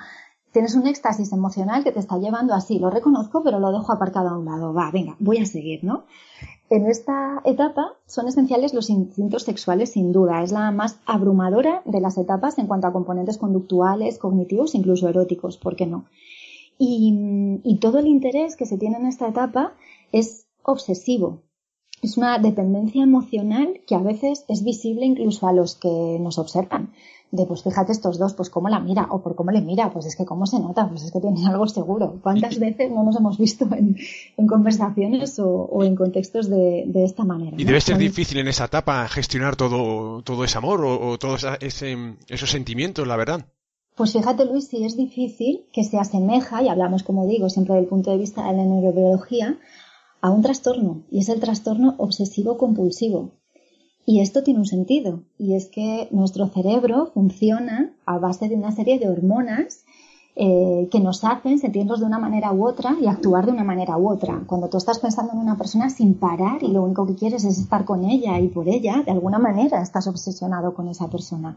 tienes 0.53 0.75
un 0.75 0.87
éxtasis 0.87 1.33
emocional 1.33 1.85
que 1.85 1.93
te 1.93 2.01
está 2.01 2.19
llevando 2.19 2.55
así, 2.55 2.79
lo 2.79 2.91
reconozco, 2.91 3.43
pero 3.43 3.61
lo 3.61 3.73
dejo 3.73 3.93
aparcado 3.93 4.31
a 4.31 4.39
un 4.39 4.45
lado, 4.45 4.75
va, 4.75 4.91
venga, 4.91 5.17
voy 5.19 5.39
a 5.39 5.47
seguir, 5.47 5.85
¿no? 5.85 6.05
En 6.71 6.87
esta 6.87 7.43
etapa 7.45 7.95
son 8.07 8.29
esenciales 8.29 8.75
los 8.75 8.91
instintos 8.91 9.43
sexuales 9.43 9.91
sin 9.91 10.13
duda. 10.13 10.41
Es 10.45 10.53
la 10.53 10.71
más 10.71 11.01
abrumadora 11.05 11.83
de 11.85 12.01
las 12.01 12.17
etapas 12.17 12.59
en 12.59 12.69
cuanto 12.69 12.87
a 12.87 12.93
componentes 12.93 13.39
conductuales, 13.39 14.19
cognitivos, 14.19 14.77
incluso 14.77 15.09
eróticos, 15.09 15.57
¿por 15.57 15.75
qué 15.75 15.87
no? 15.87 16.05
Y, 16.79 17.61
y 17.65 17.79
todo 17.79 17.99
el 17.99 18.07
interés 18.07 18.55
que 18.55 18.67
se 18.67 18.79
tiene 18.79 18.99
en 18.99 19.07
esta 19.07 19.29
etapa 19.29 19.73
es 20.13 20.47
obsesivo. 20.63 21.43
Es 22.03 22.17
una 22.17 22.39
dependencia 22.39 23.03
emocional 23.03 23.81
que 23.87 23.97
a 23.97 24.03
veces 24.03 24.45
es 24.47 24.63
visible 24.63 25.05
incluso 25.05 25.49
a 25.49 25.53
los 25.53 25.75
que 25.75 26.19
nos 26.21 26.39
observan 26.39 26.93
de 27.33 27.47
pues 27.47 27.63
fíjate 27.63 27.93
estos 27.93 28.19
dos, 28.19 28.35
pues 28.35 28.51
cómo 28.51 28.69
la 28.69 28.81
mira 28.81 29.07
o 29.11 29.23
por 29.23 29.37
cómo 29.37 29.53
le 29.53 29.61
mira, 29.61 29.93
pues 29.93 30.07
es 30.07 30.17
que 30.17 30.25
cómo 30.25 30.47
se 30.47 30.59
nota, 30.59 30.89
pues 30.89 31.05
es 31.05 31.13
que 31.13 31.21
tiene 31.21 31.47
algo 31.47 31.67
seguro. 31.69 32.19
¿Cuántas 32.23 32.59
veces 32.61 32.91
no 32.91 33.05
nos 33.05 33.17
hemos 33.17 33.39
visto 33.39 33.69
en, 33.73 33.97
conversaciones 34.47 35.39
o, 35.39 35.85
en 35.85 35.95
contextos 35.95 36.51
de, 36.51 37.05
esta 37.05 37.25
manera? 37.25 37.57
Y 37.57 37.65
debe 37.65 37.81
ser 37.81 37.99
difícil 37.99 38.39
en 38.39 38.49
esa 38.49 38.65
etapa 38.65 39.07
gestionar 39.09 39.57
todo, 39.57 40.23
todo 40.23 40.45
ese 40.45 40.59
amor 40.59 40.85
o, 40.85 41.19
todos 41.19 41.47
esos 41.61 42.51
sentimientos, 42.51 43.07
la 43.07 43.17
verdad. 43.17 43.47
Pues 43.95 44.13
fíjate 44.13 44.45
Luis, 44.45 44.69
si 44.69 44.85
es 44.85 44.97
difícil 44.97 45.67
que 45.73 45.85
se 45.85 45.99
asemeja, 45.99 46.63
y 46.63 46.69
hablamos 46.69 47.03
como 47.03 47.27
digo 47.27 47.49
siempre 47.49 47.75
desde 47.75 47.85
el 47.85 47.91
punto 47.91 48.11
de 48.11 48.19
vista 48.19 48.43
de 48.47 48.57
la 48.57 48.65
neurobiología, 48.65 49.59
a 50.21 50.31
un 50.31 50.43
trastorno, 50.43 51.05
y 51.11 51.21
es 51.21 51.29
el 51.29 51.41
trastorno 51.41 51.95
obsesivo 51.99 52.59
compulsivo. 52.59 53.40
Y 54.07 54.21
esto 54.21 54.43
tiene 54.43 54.61
un 54.61 54.67
sentido, 54.67 55.23
y 55.39 55.55
es 55.55 55.67
que 55.67 56.09
nuestro 56.11 56.49
cerebro 56.49 57.11
funciona 57.13 57.93
a 58.07 58.19
base 58.19 58.49
de 58.49 58.57
una 58.57 58.73
serie 58.73 58.99
de 58.99 59.09
hormonas 59.09 59.85
eh, 60.37 60.89
que 60.93 61.01
nos 61.01 61.25
hacen 61.25 61.59
sentirnos 61.59 61.99
de 61.99 62.07
una 62.07 62.19
manera 62.19 62.53
u 62.53 62.67
otra 62.67 62.97
y 63.01 63.09
actuar 63.09 63.47
de 63.47 63.53
una 63.53 63.65
manera 63.65 63.97
u 63.97 64.09
otra. 64.09 64.41
Cuando 64.47 64.69
tú 64.69 64.79
estás 64.79 65.01
pensando 65.01 65.33
en 65.33 65.41
una 65.41 65.57
persona 65.57 65.91
sin 65.91 66.15
parar 66.15 66.63
y 66.63 66.69
lo 66.69 66.85
único 66.85 67.05
que 67.05 67.17
quieres 67.17 67.45
es 67.45 67.59
estar 67.59 67.85
con 67.85 68.05
ella 68.05 68.39
y 68.39 68.47
por 68.49 68.69
ella, 68.69 69.03
de 69.05 69.11
alguna 69.11 69.41
manera 69.41 69.83
estás 69.83 70.07
obsesionado 70.07 70.73
con 70.73 70.89
esa 70.89 71.09
persona. 71.09 71.57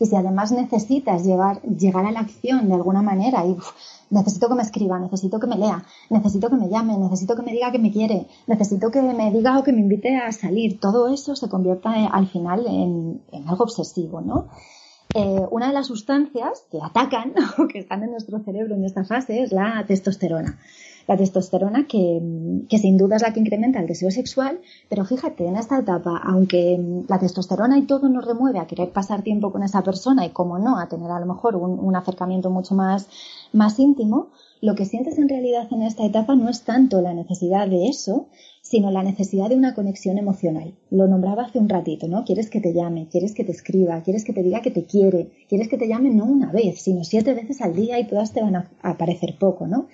Y 0.00 0.06
si 0.06 0.16
además 0.16 0.50
necesitas 0.50 1.24
llevar, 1.24 1.62
llegar 1.62 2.06
a 2.06 2.12
la 2.12 2.20
acción 2.20 2.68
de 2.68 2.74
alguna 2.74 3.02
manera 3.02 3.46
y 3.46 3.56
necesito 4.10 4.48
que 4.48 4.56
me 4.56 4.62
escriba, 4.62 4.98
necesito 4.98 5.38
que 5.38 5.46
me 5.46 5.56
lea, 5.56 5.84
necesito 6.10 6.50
que 6.50 6.56
me 6.56 6.68
llame, 6.68 6.98
necesito 6.98 7.36
que 7.36 7.42
me 7.42 7.52
diga 7.52 7.70
que 7.70 7.78
me 7.78 7.92
quiere, 7.92 8.26
necesito 8.48 8.90
que 8.90 9.00
me 9.00 9.30
diga 9.30 9.58
o 9.58 9.62
que 9.62 9.72
me 9.72 9.80
invite 9.80 10.16
a 10.16 10.32
salir, 10.32 10.80
todo 10.80 11.08
eso 11.14 11.36
se 11.36 11.48
convierta 11.48 11.96
eh, 11.96 12.08
al 12.10 12.26
final 12.26 12.66
en 12.66 13.48
algo 13.48 13.64
obsesivo, 13.64 14.20
¿no? 14.20 14.48
Eh, 15.20 15.46
una 15.50 15.66
de 15.66 15.72
las 15.72 15.88
sustancias 15.88 16.64
que 16.70 16.78
atacan 16.80 17.34
o 17.58 17.66
que 17.66 17.80
están 17.80 18.04
en 18.04 18.12
nuestro 18.12 18.38
cerebro 18.38 18.76
en 18.76 18.84
esta 18.84 19.04
fase 19.04 19.42
es 19.42 19.50
la 19.50 19.84
testosterona. 19.84 20.60
La 21.08 21.16
testosterona 21.16 21.88
que, 21.88 22.20
que, 22.68 22.78
sin 22.78 22.96
duda 22.96 23.16
es 23.16 23.22
la 23.22 23.32
que 23.32 23.40
incrementa 23.40 23.80
el 23.80 23.88
deseo 23.88 24.12
sexual, 24.12 24.60
pero 24.88 25.04
fíjate, 25.04 25.44
en 25.44 25.56
esta 25.56 25.80
etapa, 25.80 26.20
aunque 26.22 26.78
la 27.08 27.18
testosterona 27.18 27.78
y 27.78 27.86
todo 27.86 28.08
nos 28.08 28.26
remueve 28.26 28.60
a 28.60 28.68
querer 28.68 28.90
pasar 28.90 29.22
tiempo 29.22 29.50
con 29.50 29.64
esa 29.64 29.82
persona 29.82 30.24
y 30.24 30.30
como 30.30 30.60
no, 30.60 30.78
a 30.78 30.88
tener 30.88 31.10
a 31.10 31.18
lo 31.18 31.26
mejor 31.26 31.56
un, 31.56 31.80
un 31.80 31.96
acercamiento 31.96 32.50
mucho 32.50 32.76
más, 32.76 33.08
más 33.52 33.76
íntimo, 33.80 34.28
lo 34.60 34.76
que 34.76 34.84
sientes 34.84 35.18
en 35.18 35.28
realidad 35.28 35.66
en 35.72 35.82
esta 35.82 36.04
etapa 36.04 36.36
no 36.36 36.48
es 36.48 36.62
tanto 36.62 37.00
la 37.00 37.14
necesidad 37.14 37.66
de 37.66 37.88
eso, 37.88 38.28
sino 38.68 38.90
la 38.90 39.02
necesidad 39.02 39.48
de 39.48 39.54
una 39.54 39.72
conexión 39.72 40.18
emocional. 40.18 40.74
Lo 40.90 41.06
nombraba 41.08 41.44
hace 41.44 41.58
un 41.58 41.70
ratito, 41.70 42.06
¿no? 42.06 42.26
Quieres 42.26 42.50
que 42.50 42.60
te 42.60 42.74
llame, 42.74 43.08
quieres 43.10 43.32
que 43.32 43.42
te 43.42 43.52
escriba, 43.52 44.02
quieres 44.02 44.26
que 44.26 44.34
te 44.34 44.42
diga 44.42 44.60
que 44.60 44.70
te 44.70 44.84
quiere, 44.84 45.30
quieres 45.48 45.68
que 45.68 45.78
te 45.78 45.88
llame 45.88 46.10
no 46.10 46.26
una 46.26 46.52
vez, 46.52 46.82
sino 46.82 47.02
siete 47.02 47.32
veces 47.32 47.62
al 47.62 47.74
día 47.74 47.98
y 47.98 48.06
todas 48.06 48.34
te 48.34 48.42
van 48.42 48.56
a, 48.56 48.98
parecer 48.98 49.36
poco, 49.38 49.66
¿no? 49.66 49.88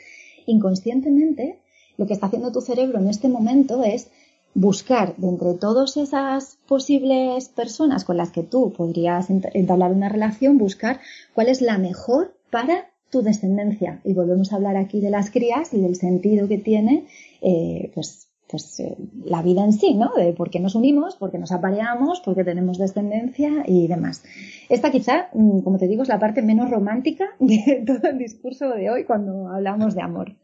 Inconscientemente, 0.47 1.61
lo 1.99 2.09
que 2.09 2.15
está 2.15 2.27
haciendo 2.27 2.51
tu 2.51 2.63
cerebro 2.63 2.99
en 2.99 3.07
este 3.07 3.29
momento 3.29 3.85
es 3.85 4.09
buscar 4.55 5.15
de 5.19 5.29
entre 5.29 5.55
todas 5.55 5.97
esas 5.97 6.59
posibles 6.67 7.51
personas 7.51 8.05
con 8.05 8.17
las 8.17 8.31
que 8.31 8.43
tú 8.43 8.73
podrías 8.77 9.29
entablar 9.31 9.93
una 9.93 10.09
relación, 10.09 10.59
buscar 10.59 10.99
cuál 11.33 11.47
es 11.47 11.63
la 11.63 11.79
mejor 11.79 12.35
para 12.51 12.91
tu 13.09 13.23
descendencia. 13.23 14.01
Y 14.03 14.15
volvemos 14.15 14.53
a 14.53 14.57
hablar 14.57 14.77
aquí 14.77 14.99
de 15.01 15.11
las 15.11 15.31
crías 15.31 15.73
y 15.73 15.81
del 15.81 15.95
sentido 15.95 16.49
que 16.49 16.59
tiene, 16.59 17.07
eh, 17.41 17.93
pues, 17.95 18.34
pues 18.55 18.79
eh, 18.79 18.97
la 19.25 19.43
vida 19.43 19.65
en 19.65 19.73
sí, 19.73 19.95
¿no? 19.95 20.13
De 20.15 20.33
por 20.33 20.49
qué 20.49 20.61
nos 20.61 20.77
unimos, 20.77 21.17
por 21.17 21.33
qué 21.33 21.39
nos 21.39 21.51
apareamos, 21.51 22.21
por 22.21 22.37
qué 22.37 22.45
tenemos 22.45 22.79
descendencia 22.79 23.65
y 23.67 23.89
demás. 23.89 24.23
Esta 24.69 24.93
quizá, 24.93 25.29
mm, 25.35 25.63
como 25.63 25.77
te 25.77 25.89
digo, 25.89 26.05
es 26.05 26.09
la 26.09 26.21
parte 26.21 26.41
menos 26.41 26.71
romántica 26.71 27.25
de 27.41 27.83
todo 27.85 28.11
el 28.11 28.19
discurso 28.19 28.69
de 28.69 28.91
hoy 28.91 29.07
cuando 29.07 29.49
hablamos 29.49 29.97
de 29.97 30.03
amor. 30.03 30.37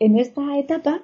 En 0.00 0.18
esta 0.18 0.58
etapa 0.58 1.02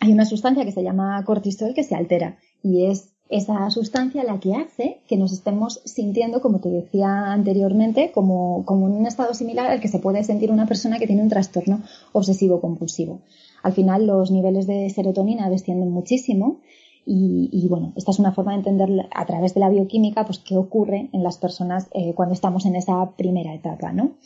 hay 0.00 0.12
una 0.12 0.24
sustancia 0.24 0.64
que 0.64 0.72
se 0.72 0.82
llama 0.82 1.22
cortisol 1.26 1.74
que 1.74 1.84
se 1.84 1.94
altera 1.94 2.38
y 2.62 2.86
es 2.86 3.12
esa 3.28 3.68
sustancia 3.68 4.24
la 4.24 4.40
que 4.40 4.54
hace 4.54 5.02
que 5.06 5.18
nos 5.18 5.30
estemos 5.34 5.82
sintiendo, 5.84 6.40
como 6.40 6.60
te 6.60 6.70
decía 6.70 7.32
anteriormente, 7.32 8.12
como, 8.12 8.64
como, 8.64 8.86
en 8.86 8.94
un 8.94 9.06
estado 9.06 9.34
similar 9.34 9.70
al 9.70 9.80
que 9.80 9.88
se 9.88 9.98
puede 9.98 10.24
sentir 10.24 10.50
una 10.50 10.66
persona 10.66 10.98
que 10.98 11.06
tiene 11.06 11.22
un 11.22 11.28
trastorno 11.28 11.82
obsesivo 12.12 12.62
compulsivo. 12.62 13.20
Al 13.64 13.72
final 13.72 14.06
los 14.06 14.30
niveles 14.30 14.66
de 14.66 14.90
serotonina 14.90 15.48
descienden 15.48 15.90
muchísimo 15.90 16.60
y, 17.06 17.66
bueno, 17.70 17.94
esta 17.96 18.10
es 18.10 18.18
una 18.18 18.32
forma 18.32 18.52
de 18.52 18.58
entender 18.58 19.08
a 19.10 19.24
través 19.24 19.54
de 19.54 19.60
la 19.60 19.70
bioquímica 19.70 20.26
pues 20.26 20.38
qué 20.38 20.58
ocurre 20.58 21.08
en 21.12 21.22
las 21.22 21.38
personas 21.38 21.88
eh, 21.94 22.12
cuando 22.14 22.34
estamos 22.34 22.66
en 22.66 22.76
esa 22.76 23.12
primera 23.16 23.54
etapa, 23.54 23.90
¿no? 23.92 24.16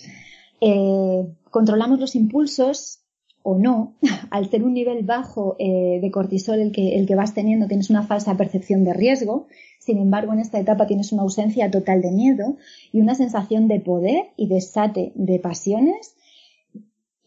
Eh, 0.61 1.25
controlamos 1.51 2.01
los 2.01 2.17
impulsos 2.17 3.05
o 3.45 3.59
no, 3.59 3.95
al 4.31 4.51
ser 4.51 4.65
un 4.65 4.75
nivel 4.75 5.05
bajo 5.05 5.55
eh, 5.61 6.01
de 6.03 6.11
cortisol 6.11 6.59
el 6.59 6.73
que, 6.73 6.97
el 6.97 7.07
que 7.07 7.15
vas 7.15 7.33
teniendo, 7.33 7.69
tienes 7.69 7.91
una 7.91 8.03
falsa 8.03 8.37
percepción 8.37 8.83
de 8.83 8.93
riesgo. 8.93 9.47
Sin 9.79 9.99
embargo, 9.99 10.33
en 10.33 10.41
esta 10.41 10.59
etapa 10.59 10.89
tienes 10.89 11.13
una 11.13 11.23
ausencia 11.23 11.71
total 11.71 12.03
de 12.03 12.11
miedo 12.11 12.57
y 12.91 13.01
una 13.01 13.15
sensación 13.15 13.69
de 13.69 13.79
poder 13.79 14.31
y 14.37 14.49
desate 14.49 15.13
de 15.15 15.39
pasiones. 15.39 16.17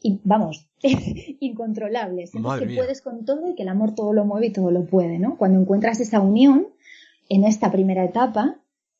Y 0.03 0.19
vamos, 0.25 0.70
incontrolables. 1.39 2.31
Sientes 2.31 2.59
que 2.59 2.75
puedes 2.75 3.01
con 3.01 3.25
todo 3.25 3.49
y 3.49 3.55
que 3.55 3.63
el 3.63 3.69
amor 3.69 3.95
todo 3.95 4.13
lo 4.13 4.25
mueve 4.25 4.47
y 4.47 4.51
todo 4.51 4.71
lo 4.71 4.85
puede, 4.85 5.19
¿no? 5.19 5.37
Cuando 5.37 5.59
encuentras 5.59 5.99
esa 5.99 6.19
unión, 6.21 6.67
en 7.29 7.43
esta 7.43 7.71
primera 7.71 8.03
etapa, 8.03 8.57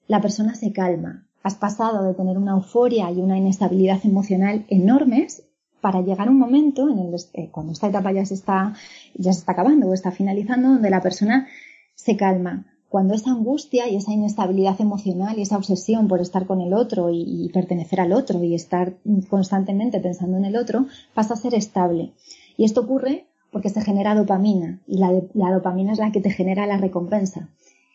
la 0.07 0.21
persona 0.21 0.55
se 0.55 0.71
calma. 0.71 1.27
Has 1.43 1.55
pasado 1.55 2.03
de 2.03 2.13
tener 2.13 2.37
una 2.37 2.51
euforia 2.51 3.11
y 3.11 3.19
una 3.19 3.37
inestabilidad 3.37 3.99
emocional 4.03 4.65
enormes 4.69 5.43
para 5.81 6.01
llegar 6.01 6.27
a 6.27 6.31
un 6.31 6.37
momento 6.37 6.87
en 6.89 6.99
el 6.99 7.15
eh, 7.33 7.49
cuando 7.51 7.73
esta 7.73 7.87
etapa 7.87 8.11
ya 8.11 8.25
se 8.25 8.35
está 8.35 8.75
ya 9.15 9.33
se 9.33 9.39
está 9.39 9.53
acabando 9.53 9.87
o 9.87 9.93
está 9.93 10.11
finalizando 10.11 10.69
donde 10.69 10.91
la 10.91 11.01
persona 11.01 11.47
se 11.95 12.15
calma 12.15 12.65
cuando 12.91 13.13
esa 13.13 13.31
angustia 13.31 13.87
y 13.87 13.95
esa 13.95 14.11
inestabilidad 14.11 14.81
emocional 14.81 15.39
y 15.39 15.43
esa 15.43 15.55
obsesión 15.55 16.09
por 16.09 16.19
estar 16.19 16.45
con 16.45 16.59
el 16.59 16.73
otro 16.73 17.09
y, 17.09 17.49
pertenecer 17.53 18.01
al 18.01 18.11
otro 18.11 18.43
y 18.43 18.53
estar 18.53 18.95
constantemente 19.29 20.01
pensando 20.01 20.35
en 20.35 20.43
el 20.43 20.57
otro 20.57 20.87
pasa 21.13 21.35
a 21.35 21.37
ser 21.37 21.55
estable. 21.55 22.11
Y 22.57 22.65
esto 22.65 22.81
ocurre 22.81 23.27
porque 23.49 23.69
se 23.69 23.79
genera 23.79 24.13
dopamina 24.13 24.81
y 24.87 24.97
la, 24.97 25.09
dopamina 25.53 25.93
es 25.93 25.99
la 25.99 26.11
que 26.11 26.19
te 26.19 26.31
genera 26.31 26.67
la 26.67 26.79
recompensa. 26.79 27.47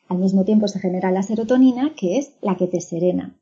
Al 0.09 0.16
mismo 0.16 0.44
tiempo 0.44 0.66
se 0.66 0.80
genera 0.80 1.11
la 1.11 1.22
serotonina 1.22 1.92
que 1.94 2.16
es 2.16 2.32
la 2.40 2.56
que 2.56 2.66
te 2.66 2.80
serena. 2.80 3.37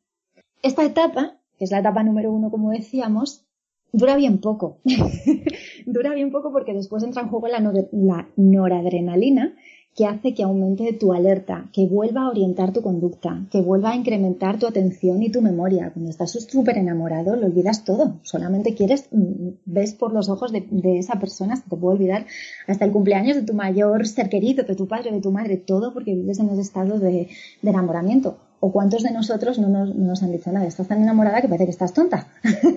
Esta 0.60 0.84
etapa 0.84 1.36
que 1.56 1.66
es 1.66 1.70
la 1.70 1.78
etapa 1.78 2.02
número 2.02 2.32
uno 2.32 2.50
como 2.50 2.72
decíamos 2.72 3.44
dura 3.92 4.16
bien 4.16 4.38
poco. 4.38 4.78
dura 5.86 6.14
bien 6.14 6.32
poco 6.32 6.50
porque 6.50 6.74
después 6.74 7.04
entra 7.04 7.22
en 7.22 7.28
juego 7.28 7.46
la, 7.46 8.26
noradrenalina 8.34 9.54
que 9.94 10.06
hace 10.06 10.34
que 10.34 10.42
aumente 10.42 10.92
tu 10.92 11.12
alerta, 11.12 11.68
que 11.72 11.86
vuelva 11.86 12.22
a 12.22 12.30
orientar 12.30 12.72
tu 12.72 12.82
conducta, 12.82 13.46
que 13.50 13.60
vuelva 13.60 13.90
a 13.90 13.96
incrementar 13.96 14.58
tu 14.58 14.66
atención 14.66 15.22
y 15.22 15.30
tu 15.30 15.40
memoria. 15.40 15.90
Cuando 15.92 16.10
estás 16.10 16.32
súper 16.32 16.78
enamorado, 16.78 17.36
lo 17.36 17.46
olvidas 17.46 17.84
todo. 17.84 18.16
Solamente 18.22 18.74
quieres, 18.74 19.08
mm, 19.12 19.48
ves 19.66 19.94
por 19.94 20.12
los 20.12 20.28
ojos 20.28 20.52
de, 20.52 20.64
esa 20.98 21.20
persona, 21.20 21.56
se 21.56 21.68
te 21.68 21.76
puede 21.76 21.96
olvidar 21.96 22.26
hasta 22.66 22.84
el 22.84 22.92
cumpleaños 22.92 23.36
de 23.36 23.42
tu 23.42 23.54
mayor 23.54 24.06
ser 24.06 24.28
querido, 24.28 24.64
de 24.64 24.74
tu 24.74 24.88
padre, 24.88 25.12
de 25.12 25.20
tu 25.20 25.30
madre, 25.30 25.56
todo 25.56 25.92
porque 25.92 26.14
vives 26.14 26.40
en 26.40 26.48
ese 26.50 26.62
estado 26.62 26.98
de 26.98 27.28
enamoramiento. 27.62 28.38
¿O 28.66 28.72
cuántos 28.72 29.02
de 29.02 29.10
nosotros 29.10 29.58
no 29.58 29.68
nos, 29.68 30.22
han 30.22 30.32
dicho 30.32 30.50
nada? 30.50 30.66
Estás 30.66 30.88
tan 30.88 31.02
enamorada 31.02 31.42
que 31.42 31.48
parece 31.48 31.66
que 31.66 31.70
estás 31.70 31.92
tonta. 31.92 32.28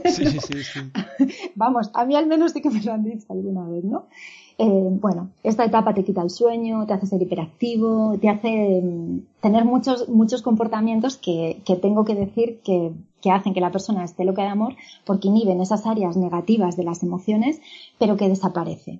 Sí, 0.04 0.26
sí, 0.26 0.62
sí. 0.62 0.80
Vamos, 1.56 1.90
a 1.94 2.04
mí 2.06 2.14
al 2.18 2.28
menos 2.28 2.52
sí 2.52 2.62
que 2.62 2.70
me 2.70 2.82
lo 2.82 2.92
han 2.92 3.06
dicho 3.06 3.26
alguna 3.30 3.64
vez, 3.70 3.86
¿no? 3.86 4.08
Eh, 4.60 4.90
bueno, 5.00 5.30
esta 5.44 5.66
etapa 5.66 5.94
te 5.94 6.04
quita 6.04 6.24
el 6.24 6.32
sueño, 6.32 6.88
te 6.88 6.94
hace 6.94 7.06
ser 7.06 7.22
hiperactivo, 7.22 8.18
te 8.20 8.30
hace 8.30 8.82
mm, 8.82 9.20
tener 9.40 9.66
muchos, 9.66 10.10
muchos 10.10 10.42
comportamientos 10.42 11.18
que, 11.18 11.62
tengo 11.82 12.06
que 12.06 12.16
decir 12.16 12.60
que, 12.64 12.92
que, 13.22 13.32
hacen 13.32 13.54
que 13.54 13.62
la 13.62 13.72
persona 13.72 14.04
esté 14.04 14.26
loca 14.26 14.42
de 14.42 14.50
amor 14.50 14.76
porque 15.06 15.28
inhiben 15.28 15.62
esas 15.62 15.86
áreas 15.86 16.18
negativas 16.18 16.76
de 16.76 16.86
las 16.86 17.04
emociones, 17.04 17.62
pero 18.00 18.18
que 18.18 18.30
desaparece. 18.30 19.00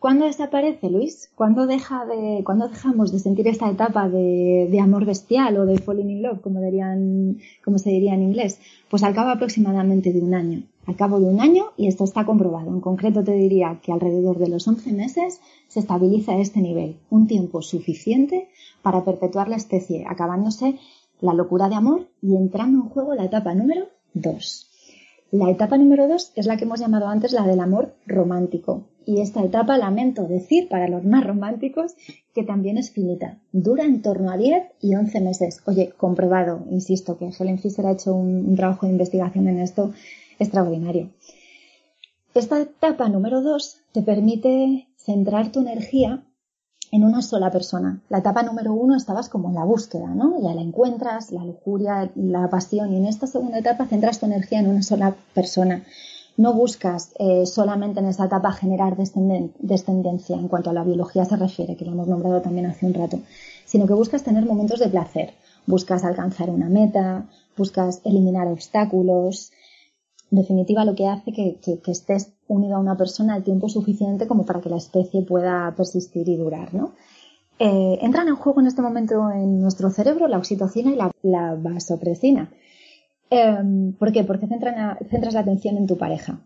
¿Cuándo 0.00 0.26
desaparece, 0.26 0.90
Luis? 0.90 1.30
¿Cuándo, 1.34 1.66
deja 1.66 2.04
de, 2.06 2.42
¿Cuándo 2.44 2.68
dejamos 2.68 3.10
de 3.12 3.18
sentir 3.18 3.48
esta 3.48 3.68
etapa 3.68 4.08
de, 4.08 4.68
de, 4.70 4.80
amor 4.80 5.04
bestial 5.04 5.56
o 5.58 5.66
de 5.66 5.78
falling 5.78 6.10
in 6.10 6.22
love, 6.22 6.40
como, 6.40 6.60
dirían, 6.60 7.38
como 7.64 7.78
se 7.78 7.90
diría 7.90 8.14
en 8.14 8.22
inglés? 8.22 8.60
Pues 8.90 9.02
al 9.02 9.14
cabo 9.14 9.30
aproximadamente 9.30 10.12
de 10.12 10.20
un 10.20 10.34
año. 10.34 10.62
Al 10.88 10.96
cabo 10.96 11.20
de 11.20 11.26
un 11.26 11.38
año, 11.42 11.66
y 11.76 11.86
esto 11.86 12.04
está 12.04 12.24
comprobado, 12.24 12.70
en 12.70 12.80
concreto 12.80 13.22
te 13.22 13.34
diría 13.34 13.78
que 13.82 13.92
alrededor 13.92 14.38
de 14.38 14.48
los 14.48 14.66
11 14.66 14.90
meses 14.94 15.38
se 15.68 15.80
estabiliza 15.80 16.38
este 16.38 16.62
nivel, 16.62 16.96
un 17.10 17.26
tiempo 17.26 17.60
suficiente 17.60 18.48
para 18.80 19.04
perpetuar 19.04 19.50
la 19.50 19.56
especie, 19.56 20.06
acabándose 20.08 20.78
la 21.20 21.34
locura 21.34 21.68
de 21.68 21.74
amor 21.74 22.08
y 22.22 22.36
entrando 22.36 22.78
en 22.78 22.88
juego 22.88 23.14
la 23.14 23.26
etapa 23.26 23.54
número 23.54 23.88
2. 24.14 24.66
La 25.32 25.50
etapa 25.50 25.76
número 25.76 26.08
2 26.08 26.32
es 26.36 26.46
la 26.46 26.56
que 26.56 26.64
hemos 26.64 26.80
llamado 26.80 27.08
antes 27.08 27.32
la 27.32 27.46
del 27.46 27.60
amor 27.60 27.94
romántico, 28.06 28.84
y 29.08 29.20
esta 29.22 29.42
etapa, 29.42 29.76
lamento 29.76 30.24
decir, 30.24 30.68
para 30.68 30.86
los 30.86 31.02
más 31.02 31.26
románticos, 31.26 31.96
que 32.34 32.44
también 32.44 32.76
es 32.76 32.90
finita. 32.90 33.38
Dura 33.52 33.84
en 33.84 34.02
torno 34.02 34.30
a 34.30 34.36
10 34.36 34.64
y 34.82 34.94
11 34.94 35.20
meses. 35.22 35.62
Oye, 35.66 35.94
comprobado, 35.96 36.64
insisto, 36.70 37.16
que 37.16 37.30
Helen 37.30 37.58
Fisher 37.58 37.86
ha 37.86 37.92
hecho 37.92 38.14
un, 38.14 38.54
trabajo 38.54 38.84
de 38.84 38.92
investigación 38.92 39.48
en 39.48 39.60
esto 39.60 39.92
extraordinario. 40.38 41.10
Esta 42.34 42.60
etapa 42.60 43.08
número 43.08 43.40
2 43.42 43.78
te 43.92 44.02
permite 44.02 44.88
centrar 44.96 45.50
tu 45.50 45.60
energía 45.60 46.22
en 46.90 47.04
una 47.04 47.22
sola 47.22 47.50
persona. 47.50 48.00
La 48.08 48.18
etapa 48.18 48.42
número 48.42 48.72
uno 48.72 48.96
estabas 48.96 49.28
como 49.28 49.48
en 49.48 49.54
la 49.54 49.64
búsqueda, 49.64 50.08
¿no? 50.08 50.40
Ya 50.42 50.54
la 50.54 50.62
encuentras, 50.62 51.32
la 51.32 51.44
lujuria, 51.44 52.10
la 52.14 52.48
pasión, 52.48 52.92
y 52.92 52.96
en 52.96 53.06
esta 53.06 53.26
segunda 53.26 53.58
etapa 53.58 53.86
centras 53.86 54.20
tu 54.20 54.26
energía 54.26 54.60
en 54.60 54.68
una 54.68 54.82
sola 54.82 55.14
persona 55.34 55.82
no 56.38 56.54
buscas 56.54 57.12
eh, 57.18 57.44
solamente 57.46 57.98
en 57.98 58.06
esa 58.06 58.26
etapa 58.26 58.52
generar 58.52 58.96
descendencia 58.96 60.36
en 60.36 60.46
cuanto 60.46 60.70
a 60.70 60.72
la 60.72 60.84
biología 60.84 61.24
se 61.24 61.36
refiere, 61.36 61.76
que 61.76 61.84
lo 61.84 61.90
hemos 61.90 62.06
nombrado 62.06 62.40
también 62.40 62.66
hace 62.66 62.86
un 62.86 62.94
rato, 62.94 63.18
sino 63.66 63.86
que 63.86 63.92
buscas 63.92 64.22
tener 64.22 64.46
momentos 64.46 64.78
de 64.78 64.88
placer, 64.88 65.34
buscas 65.66 66.04
alcanzar 66.04 66.48
una 66.48 66.68
meta, 66.68 67.26
buscas 67.56 68.00
eliminar 68.04 68.46
obstáculos. 68.46 69.50
Definitiva, 70.30 70.84
lo 70.84 70.94
que 70.94 71.06
hace 71.06 71.32
que, 71.32 71.80
estés 71.86 72.32
unido 72.48 72.76
a 72.76 72.80
una 72.80 72.96
persona 72.96 73.36
el 73.36 73.44
tiempo 73.44 73.68
suficiente 73.68 74.26
como 74.26 74.44
para 74.44 74.60
que 74.60 74.68
la 74.68 74.76
especie 74.76 75.22
pueda 75.22 75.74
persistir 75.76 76.28
y 76.28 76.36
durar, 76.36 76.74
¿no? 76.74 76.92
Eh, 77.58 77.98
entran 78.02 78.28
en 78.28 78.36
juego 78.36 78.60
en 78.60 78.66
este 78.66 78.82
momento 78.82 79.30
en 79.30 79.60
nuestro 79.60 79.90
cerebro 79.90 80.28
la 80.28 80.38
oxitocina 80.38 80.92
y 80.92 80.96
la, 80.96 81.10
la 81.22 81.54
vasopresina 81.56 82.50
Em, 83.30 83.92
¿Por 83.92 84.12
qué? 84.12 84.24
Porque 84.24 84.46
centras 84.46 85.34
la 85.34 85.40
atención 85.40 85.76
en 85.76 85.86
tu 85.86 85.98
pareja, 85.98 86.40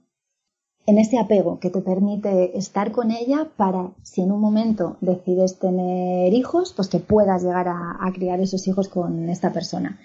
en 0.86 0.98
ese 0.98 1.18
apego 1.18 1.60
que 1.60 1.70
te 1.70 1.80
permite 1.80 2.58
estar 2.58 2.90
con 2.90 3.12
ella 3.12 3.48
para, 3.56 3.92
si 4.02 4.22
en 4.22 4.32
un 4.32 4.40
momento 4.40 4.96
decides 5.00 5.58
tener 5.58 6.32
hijos, 6.34 6.72
pues 6.74 6.88
que 6.88 6.98
puedas 6.98 7.44
llegar 7.44 7.68
a, 7.68 8.12
criar 8.12 8.40
esos 8.40 8.66
hijos 8.66 8.88
con 8.88 9.28
esta 9.28 9.52
persona. 9.52 10.00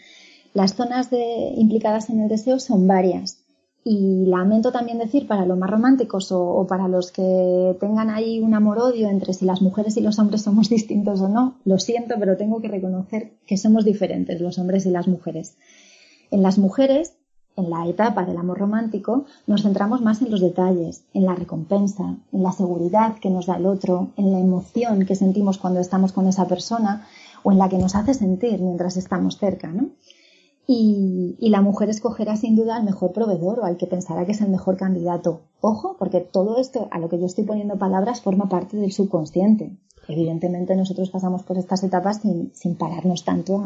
Las 0.54 0.76
zonas 0.76 1.10
implicadas 1.12 2.10
en 2.10 2.22
el 2.22 2.30
deseo 2.30 2.60
son 2.60 2.88
varias 2.88 3.44
Y 3.90 4.26
lamento 4.26 4.74
también 4.74 4.98
decir 4.98 5.28
para 5.28 5.46
los 5.46 5.58
más 5.58 5.70
románticos 5.70 6.34
o, 6.34 6.68
para 6.68 6.90
los 6.90 7.14
que 7.14 7.74
tengan 7.80 8.10
ahí 8.10 8.42
un 8.42 8.54
amor-odio 8.54 9.08
entre 9.08 9.32
si 9.32 9.46
las 9.46 9.62
mujeres 9.62 9.96
y 9.96 10.02
los 10.02 10.20
hombres 10.20 10.42
somos 10.42 10.68
distintos 10.78 11.22
o 11.22 11.30
no, 11.30 11.56
lo 11.64 11.80
siento, 11.80 12.16
pero 12.20 12.36
tengo 12.36 12.60
que 12.60 12.68
reconocer 12.68 13.32
que 13.46 13.56
somos 13.56 13.86
diferentes 13.86 14.42
los 14.42 14.60
hombres 14.60 14.86
y 14.86 14.90
las 14.90 15.08
mujeres. 15.08 15.56
En 16.32 16.44
las 16.44 16.58
mujeres, 16.58 17.14
en 17.56 17.70
la 17.70 17.88
etapa 17.88 18.26
del 18.26 18.36
amor 18.36 18.58
romántico, 18.58 19.24
nos 19.46 19.64
centramos 19.64 20.02
más 20.02 20.22
en 20.22 20.32
los 20.32 20.42
detalles, 20.42 21.06
en 21.14 21.24
la 21.24 21.36
recompensa, 21.36 22.18
en 22.34 22.44
la 22.44 22.52
seguridad 22.52 23.16
que 23.20 23.30
nos 23.30 23.46
da 23.46 23.56
el 23.56 23.68
otro, 23.68 24.10
en 24.18 24.34
la 24.34 24.40
emoción 24.42 25.06
que 25.06 25.16
sentimos 25.16 25.60
cuando 25.60 25.80
estamos 25.80 26.12
con 26.12 26.28
esa 26.28 26.46
persona 26.46 27.08
o 27.42 27.54
en 27.54 27.58
la 27.58 27.70
que 27.70 27.78
nos 27.78 27.96
hace 27.96 28.14
sentir 28.14 28.60
mientras 28.60 28.98
estamos 28.98 29.38
cerca, 29.38 29.70
¿no? 29.70 29.92
Y, 30.70 31.38
la 31.40 31.62
mujer 31.62 31.90
escogerá 31.90 32.36
sin 32.36 32.58
duda 32.58 32.76
al 32.76 32.84
mejor 32.84 33.14
proveedor 33.14 33.60
o 33.60 33.66
al 33.66 33.78
que 33.78 33.88
pensará 33.88 34.26
que 34.26 34.34
es 34.34 34.42
el 34.42 34.50
mejor 34.50 34.76
candidato. 34.76 35.42
Ojo, 35.62 35.96
porque 35.98 36.20
todo 36.20 36.60
esto 36.60 36.90
a 36.92 37.00
lo 37.00 37.08
que 37.08 37.18
yo 37.18 37.26
estoy 37.26 37.46
poniendo 37.46 37.78
palabras 37.78 38.22
forma 38.22 38.50
parte 38.50 38.76
del 38.76 38.92
subconsciente. 38.92 39.78
Evidentemente 40.10 40.76
nosotros 40.76 41.10
pasamos 41.10 41.44
por 41.44 41.58
estas 41.58 41.84
etapas 41.84 42.20
sin, 42.22 42.76
pararnos 42.76 43.24
tanto 43.24 43.64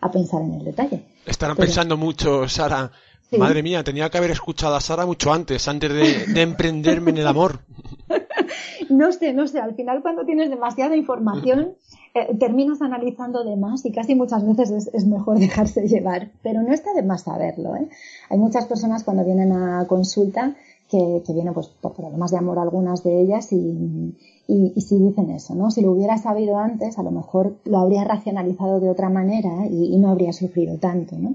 a, 0.00 0.10
pensar 0.12 0.42
en 0.42 0.54
el 0.54 0.64
detalle. 0.64 1.06
Estarán 1.26 1.56
pensando 1.56 1.96
mucho, 1.96 2.48
Sara. 2.48 2.92
Madre 3.36 3.62
mía, 3.62 3.82
tenía 3.82 4.08
que 4.08 4.18
haber 4.18 4.30
escuchado 4.30 4.76
a 4.76 4.80
Sara 4.80 5.06
mucho 5.06 5.32
antes, 5.32 5.66
antes 5.66 5.92
de 6.32 6.40
emprenderme 6.40 7.10
en 7.10 7.18
el 7.18 7.26
amor. 7.26 7.60
no 8.88 9.12
sé, 9.12 9.32
no 9.32 9.46
sé, 9.46 9.60
al 9.60 9.74
final 9.74 10.02
cuando 10.02 10.24
tienes 10.24 10.50
demasiada 10.50 10.96
información 10.96 11.74
eh, 12.14 12.36
terminas 12.38 12.80
analizando 12.82 13.44
de 13.44 13.56
más 13.56 13.84
y 13.84 13.92
casi 13.92 14.14
muchas 14.14 14.46
veces 14.46 14.90
es, 14.92 15.06
mejor 15.06 15.38
dejarse 15.38 15.86
llevar, 15.86 16.30
pero 16.42 16.62
no 16.62 16.72
está 16.72 16.92
de 16.94 17.02
más 17.02 17.22
saberlo. 17.22 17.76
¿eh? 17.76 17.88
Hay 18.30 18.38
muchas 18.38 18.66
personas 18.66 19.04
cuando 19.04 19.24
vienen 19.24 19.52
a 19.52 19.86
consulta 19.86 20.54
que, 20.90 21.22
vienen 21.28 21.52
pues, 21.52 21.68
por 21.68 21.94
problemas 21.94 22.30
de 22.30 22.38
amor 22.38 22.58
algunas 22.58 23.04
de 23.04 23.20
ellas 23.20 23.52
y, 23.52 24.14
y, 24.48 24.80
si 24.80 24.98
dicen 24.98 25.30
eso, 25.30 25.54
¿no? 25.54 25.70
Si 25.70 25.82
lo 25.82 25.92
hubiera 25.92 26.16
sabido 26.16 26.56
antes, 26.56 26.98
a 26.98 27.02
lo 27.02 27.10
mejor 27.10 27.56
lo 27.64 27.78
habría 27.78 28.04
racionalizado 28.04 28.80
de 28.80 28.88
otra 28.88 29.10
manera 29.10 29.66
y, 29.70 29.96
no 29.98 30.10
habría 30.10 30.32
sufrido 30.32 30.78
tanto, 30.78 31.16
¿no? 31.18 31.34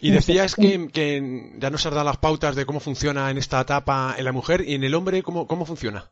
Y 0.00 0.10
decías 0.10 0.54
que, 0.54 0.88
que, 0.88 1.52
ya 1.58 1.70
nos 1.70 1.84
has 1.86 1.92
dado 1.92 2.04
las 2.04 2.16
pautas 2.16 2.56
de 2.56 2.66
cómo 2.66 2.80
funciona 2.80 3.30
en 3.30 3.38
esta 3.38 3.60
etapa 3.60 4.14
en 4.18 4.24
la 4.24 4.32
mujer 4.32 4.64
y 4.66 4.74
en 4.74 4.84
el 4.84 4.94
hombre, 4.94 5.22
¿cómo, 5.22 5.46
cómo 5.46 5.66
funciona? 5.66 6.10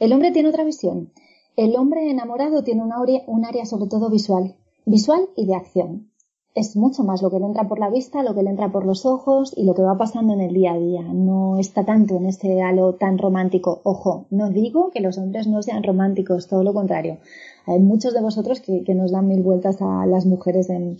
El 0.00 0.12
hombre 0.12 0.32
tiene 0.32 0.48
otra 0.48 0.64
visión. 0.64 1.10
El 1.56 1.76
hombre 1.76 2.10
enamorado 2.10 2.64
tiene 2.64 2.82
un 2.82 3.44
área, 3.44 3.64
sobre 3.64 3.88
todo 3.88 4.10
visual, 4.10 4.56
visual 4.84 5.28
y 5.36 5.46
de 5.46 5.54
acción. 5.54 6.10
Es 6.54 6.76
mucho 6.76 7.04
más 7.04 7.22
lo 7.22 7.30
que 7.30 7.38
le 7.38 7.46
entra 7.46 7.68
por 7.68 7.78
la 7.78 7.90
vista, 7.90 8.22
lo 8.22 8.34
que 8.34 8.42
le 8.42 8.50
entra 8.50 8.70
por 8.70 8.86
los 8.86 9.06
ojos 9.06 9.52
y 9.56 9.64
lo 9.64 9.74
que 9.74 9.82
va 9.82 9.98
pasando 9.98 10.34
en 10.34 10.40
el 10.40 10.54
día 10.54 10.72
a 10.72 10.78
día. 10.78 11.02
No 11.02 11.58
está 11.58 11.84
tanto 11.84 12.16
en 12.16 12.26
ese 12.26 12.62
halo 12.62 12.94
tan 12.94 13.18
romántico. 13.18 13.80
Ojo, 13.84 14.26
no 14.30 14.50
digo 14.50 14.90
que 14.90 15.00
los 15.00 15.18
hombres 15.18 15.46
no 15.46 15.62
sean 15.62 15.82
románticos, 15.82 16.48
todo 16.48 16.62
lo 16.62 16.72
contrario. 16.72 17.18
Hay 17.66 17.78
muchos 17.78 18.14
de 18.14 18.20
vosotros 18.20 18.60
que, 18.60 18.82
nos 18.94 19.12
dan 19.12 19.28
mil 19.28 19.42
vueltas 19.42 19.80
a 19.80 20.06
las 20.06 20.26
mujeres 20.26 20.70
en, 20.70 20.96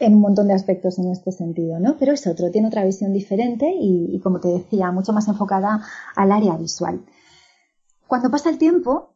un 0.00 0.20
montón 0.20 0.48
de 0.48 0.54
aspectos 0.54 0.98
en 0.98 1.10
este 1.10 1.32
sentido, 1.32 1.78
¿no? 1.78 1.96
Pero 1.98 2.12
es 2.12 2.26
otro, 2.26 2.50
tiene 2.50 2.68
otra 2.68 2.84
visión 2.84 3.12
diferente 3.12 3.72
y, 3.78 4.18
como 4.20 4.40
te 4.40 4.48
decía, 4.48 4.90
mucho 4.90 5.12
más 5.12 5.28
enfocada 5.28 5.82
al 6.14 6.32
área 6.32 6.56
visual. 6.56 7.00
Cuando 8.12 8.30
pasa 8.30 8.50
el 8.50 8.58
tiempo, 8.58 9.14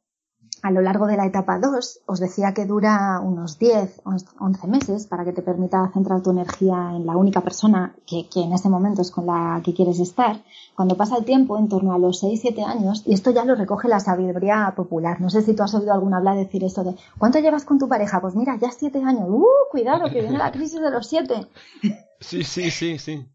a 0.62 0.70
lo 0.70 0.80
largo 0.80 1.06
de 1.06 1.18
la 1.18 1.26
etapa 1.26 1.58
2, 1.58 2.00
os 2.06 2.18
decía 2.18 2.54
que 2.54 2.64
dura 2.64 3.20
unos 3.20 3.58
10, 3.58 4.00
11 4.06 4.66
meses 4.68 5.06
para 5.06 5.22
que 5.22 5.34
te 5.34 5.42
permita 5.42 5.90
centrar 5.92 6.22
tu 6.22 6.30
energía 6.30 6.92
en 6.96 7.04
la 7.04 7.14
única 7.14 7.42
persona 7.42 7.94
que, 8.06 8.26
en 8.36 8.54
ese 8.54 8.70
momento 8.70 9.02
es 9.02 9.10
con 9.10 9.26
la 9.26 9.60
que 9.62 9.74
quieres 9.74 10.00
estar. 10.00 10.42
Cuando 10.74 10.96
pasa 10.96 11.18
el 11.18 11.26
tiempo, 11.26 11.58
en 11.58 11.68
torno 11.68 11.92
a 11.92 11.98
los 11.98 12.20
6, 12.20 12.40
7 12.40 12.62
años, 12.62 13.02
y 13.04 13.12
esto 13.12 13.32
ya 13.32 13.44
lo 13.44 13.54
recoge 13.54 13.86
la 13.86 14.00
sabiduría 14.00 14.72
popular. 14.74 15.20
No 15.20 15.28
sé 15.28 15.42
si 15.42 15.54
tú 15.54 15.62
has 15.62 15.74
oído 15.74 15.92
alguna 15.92 16.16
hablar 16.16 16.38
decir 16.38 16.64
eso 16.64 16.82
de 16.82 16.94
¿cuánto 17.18 17.38
llevas 17.38 17.66
con 17.66 17.78
tu 17.78 17.90
pareja? 17.90 18.22
Pues 18.22 18.34
mira, 18.34 18.56
ya 18.58 18.70
7 18.70 19.02
años. 19.04 19.28
¡Uh! 19.28 19.44
Cuidado, 19.70 20.08
que 20.08 20.22
viene 20.22 20.38
la 20.38 20.52
crisis 20.52 20.80
de 20.80 20.90
los 20.90 21.06
7. 21.06 21.46
Sí, 22.18 22.44
sí, 22.44 22.70
sí, 22.70 22.98
sí. 22.98 23.28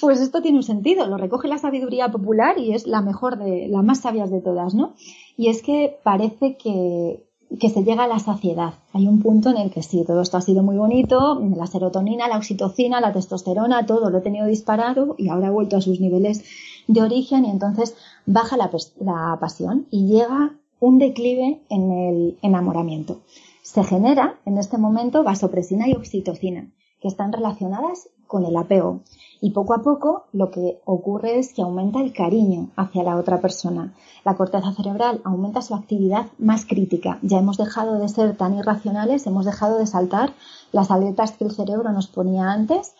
Pues 0.00 0.20
esto 0.20 0.42
tiene 0.42 0.58
un 0.58 0.62
sentido, 0.62 1.06
lo 1.06 1.16
recoge 1.16 1.48
la 1.48 1.58
sabiduría 1.58 2.10
popular 2.10 2.58
y 2.58 2.74
es 2.74 2.86
la 2.86 3.00
mejor 3.00 3.38
de, 3.38 3.68
las 3.68 3.84
más 3.84 4.00
sabias 4.00 4.30
de 4.30 4.40
todas, 4.40 4.74
¿no? 4.74 4.94
Y 5.36 5.48
es 5.48 5.62
que 5.62 5.98
parece 6.02 6.56
que, 6.56 7.26
que 7.60 7.70
se 7.70 7.84
llega 7.84 8.04
a 8.04 8.08
la 8.08 8.18
saciedad. 8.18 8.74
Hay 8.92 9.06
un 9.06 9.22
punto 9.22 9.50
en 9.50 9.56
el 9.56 9.70
que 9.70 9.82
sí, 9.82 10.04
todo 10.06 10.22
esto 10.22 10.36
ha 10.36 10.42
sido 10.42 10.62
muy 10.62 10.76
bonito, 10.76 11.40
la 11.56 11.66
serotonina, 11.66 12.28
la 12.28 12.36
oxitocina, 12.36 13.00
la 13.00 13.12
testosterona, 13.12 13.86
todo 13.86 14.10
lo 14.10 14.18
he 14.18 14.22
tenido 14.22 14.46
disparado 14.46 15.14
y 15.18 15.28
ahora 15.28 15.48
ha 15.48 15.52
vuelto 15.52 15.76
a 15.76 15.80
sus 15.80 16.00
niveles 16.00 16.44
de 16.88 17.02
origen 17.02 17.44
y 17.44 17.50
entonces 17.50 17.96
baja 18.26 18.56
la, 18.56 18.70
la 19.00 19.36
pasión 19.40 19.86
y 19.90 20.06
llega 20.08 20.56
un 20.80 20.98
declive 20.98 21.60
en 21.68 21.90
el 21.90 22.38
enamoramiento. 22.42 23.20
Se 23.62 23.82
genera 23.82 24.38
en 24.44 24.58
este 24.58 24.78
momento 24.78 25.24
vasopresina 25.24 25.88
y 25.88 25.94
oxitocina, 25.94 26.70
que 27.00 27.08
están 27.08 27.32
relacionadas 27.32 28.08
con 28.26 28.44
el 28.44 28.56
apego. 28.56 29.00
Y 29.40 29.50
poco 29.50 29.74
a 29.74 29.82
poco 29.82 30.24
lo 30.32 30.50
que 30.50 30.80
ocurre 30.84 31.38
es 31.38 31.52
que 31.52 31.62
aumenta 31.62 32.00
el 32.00 32.12
cariño 32.12 32.70
hacia 32.76 33.02
la 33.02 33.16
otra 33.16 33.40
persona. 33.40 33.94
La 34.24 34.34
corteza 34.34 34.72
cerebral 34.72 35.20
aumenta 35.24 35.62
su 35.62 35.74
actividad 35.74 36.26
más 36.38 36.64
crítica. 36.64 37.18
Ya 37.22 37.38
hemos 37.38 37.58
dejado 37.58 37.98
de 37.98 38.08
ser 38.08 38.36
tan 38.36 38.54
irracionales, 38.54 39.26
hemos 39.26 39.44
dejado 39.44 39.78
de 39.78 39.86
saltar 39.86 40.32
las 40.72 40.90
alertas 40.90 41.32
que 41.32 41.44
el 41.44 41.52
cerebro 41.52 41.92
nos 41.92 42.06
ponía 42.06 42.50
antes 42.50 42.94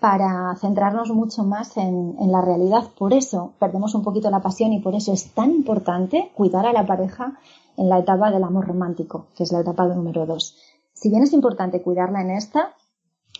para 0.00 0.54
centrarnos 0.56 1.10
mucho 1.10 1.44
más 1.44 1.76
en, 1.76 2.16
en, 2.20 2.30
la 2.30 2.42
realidad. 2.42 2.84
Por 2.98 3.14
eso 3.14 3.52
perdemos 3.58 3.94
un 3.94 4.02
poquito 4.02 4.30
la 4.30 4.42
pasión 4.42 4.72
y 4.72 4.80
por 4.80 4.94
eso 4.94 5.12
es 5.12 5.32
tan 5.32 5.52
importante 5.52 6.30
cuidar 6.34 6.66
a 6.66 6.72
la 6.72 6.86
pareja 6.86 7.38
en 7.76 7.88
la 7.88 7.98
etapa 7.98 8.30
del 8.30 8.44
amor 8.44 8.66
romántico, 8.66 9.26
que 9.34 9.44
es 9.44 9.52
la 9.52 9.60
etapa 9.60 9.86
número 9.86 10.26
dos. 10.26 10.56
Si 10.92 11.10
bien 11.10 11.22
es 11.22 11.32
importante 11.32 11.82
cuidarla 11.82 12.22
en 12.22 12.30
esta, 12.30 12.74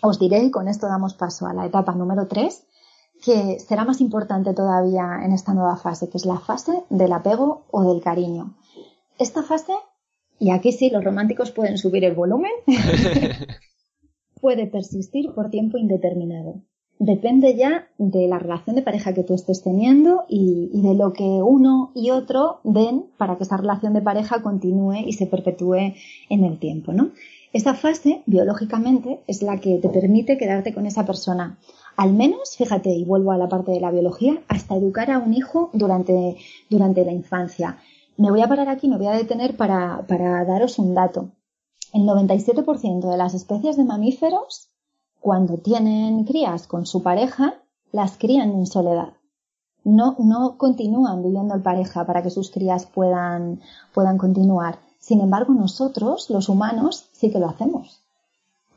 os 0.03 0.19
diré, 0.19 0.45
y 0.45 0.51
con 0.51 0.69
esto 0.69 0.87
damos 0.87 1.15
paso 1.15 1.47
a 1.47 1.55
la 1.55 1.67
etapa 1.67 1.95
número 1.95 2.27
3, 2.27 2.67
que 3.25 3.59
será 3.61 3.85
más 3.85 4.01
importante 4.01 4.55
todavía 4.55 5.21
en 5.25 5.33
esta 5.33 5.55
nueva 5.55 5.77
fase, 5.77 6.09
que 6.09 6.19
es 6.19 6.27
la 6.27 6.39
fase 6.39 6.85
del 6.91 7.13
apego 7.13 7.65
o 7.71 7.83
del 7.83 8.03
cariño. 8.03 8.57
Esta 9.19 9.43
fase, 9.43 9.73
y 10.39 10.51
aquí 10.51 10.73
sí 10.73 10.91
los 10.91 11.05
románticos 11.05 11.51
pueden 11.51 11.79
subir 11.79 12.05
el 12.05 12.15
volumen, 12.15 12.53
puede 14.41 14.67
persistir 14.67 15.33
por 15.35 15.51
tiempo 15.51 15.79
indeterminado. 15.79 16.63
Depende 16.99 17.57
ya 17.57 17.89
de 17.99 18.27
la 18.27 18.39
relación 18.39 18.75
de 18.75 18.83
pareja 18.83 19.13
que 19.13 19.23
tú 19.23 19.35
estés 19.35 19.63
teniendo 19.63 20.25
y, 20.29 20.71
y, 20.73 20.81
de 20.81 20.95
lo 20.95 21.13
que 21.13 21.25
uno 21.25 21.93
y 21.95 22.09
otro 22.11 22.61
den 22.65 23.05
para 23.19 23.37
que 23.37 23.43
esa 23.43 23.59
relación 23.59 23.93
de 23.93 24.01
pareja 24.01 24.41
continúe 24.41 25.01
y 25.07 25.13
se 25.13 25.27
perpetúe 25.27 25.95
en 26.31 26.45
el 26.45 26.59
tiempo, 26.59 26.95
¿no? 26.95 27.11
Esa 27.57 27.73
fase, 27.73 28.23
biológicamente, 28.27 29.23
es 29.27 29.41
la 29.41 29.59
que 29.61 29.79
te 29.79 29.89
permite 29.89 30.37
quedarte 30.37 30.75
con 30.75 30.85
esa 30.85 31.07
persona. 31.07 31.57
Al 31.97 32.13
menos, 32.13 32.55
fíjate, 32.55 32.91
y 32.91 33.07
vuelvo 33.07 33.33
a 33.33 33.39
la 33.39 33.49
parte 33.49 33.73
de 33.73 33.81
la 33.81 33.91
biología, 33.91 34.43
hasta 34.47 34.77
educar 34.77 35.11
a 35.11 35.19
un 35.21 35.33
hijo 35.33 35.71
durante, 35.73 36.37
durante 36.69 37.03
la 37.07 37.13
infancia. 37.13 37.79
Me 38.19 38.31
voy 38.31 38.43
a 38.43 38.47
parar 38.47 38.69
aquí, 38.69 38.89
me 38.89 38.99
voy 38.99 39.07
a 39.07 39.13
detener 39.13 39.57
para, 39.57 40.05
para 40.07 40.45
daros 40.45 40.79
un 40.79 40.93
dato. 40.93 41.31
El 41.95 42.03
97% 42.03 43.11
de 43.11 43.17
las 43.17 43.33
especies 43.33 43.79
de 43.79 43.85
mamíferos, 43.85 44.69
cuando 45.19 45.57
tienen 45.57 46.25
crías 46.25 46.67
con 46.67 46.85
su 46.85 47.03
pareja, 47.03 47.55
las 47.91 48.19
crían 48.19 48.51
en 48.51 48.67
soledad. 48.67 49.15
No, 49.83 50.15
no 50.19 50.59
continúan 50.59 51.23
viviendo 51.23 51.55
en 51.55 51.63
pareja 51.63 52.05
para 52.05 52.23
que 52.23 52.29
sus 52.29 52.51
crías 52.51 52.85
puedan, 52.85 53.63
puedan 53.95 54.19
continuar. 54.19 54.79
Sin 54.99 55.21
embargo, 55.21 55.55
nosotros, 55.55 56.31
los 56.31 56.49
humanos, 56.49 57.07
sí 57.13 57.31
que 57.31 57.39
lo 57.39 57.49
hacemos. 57.49 58.01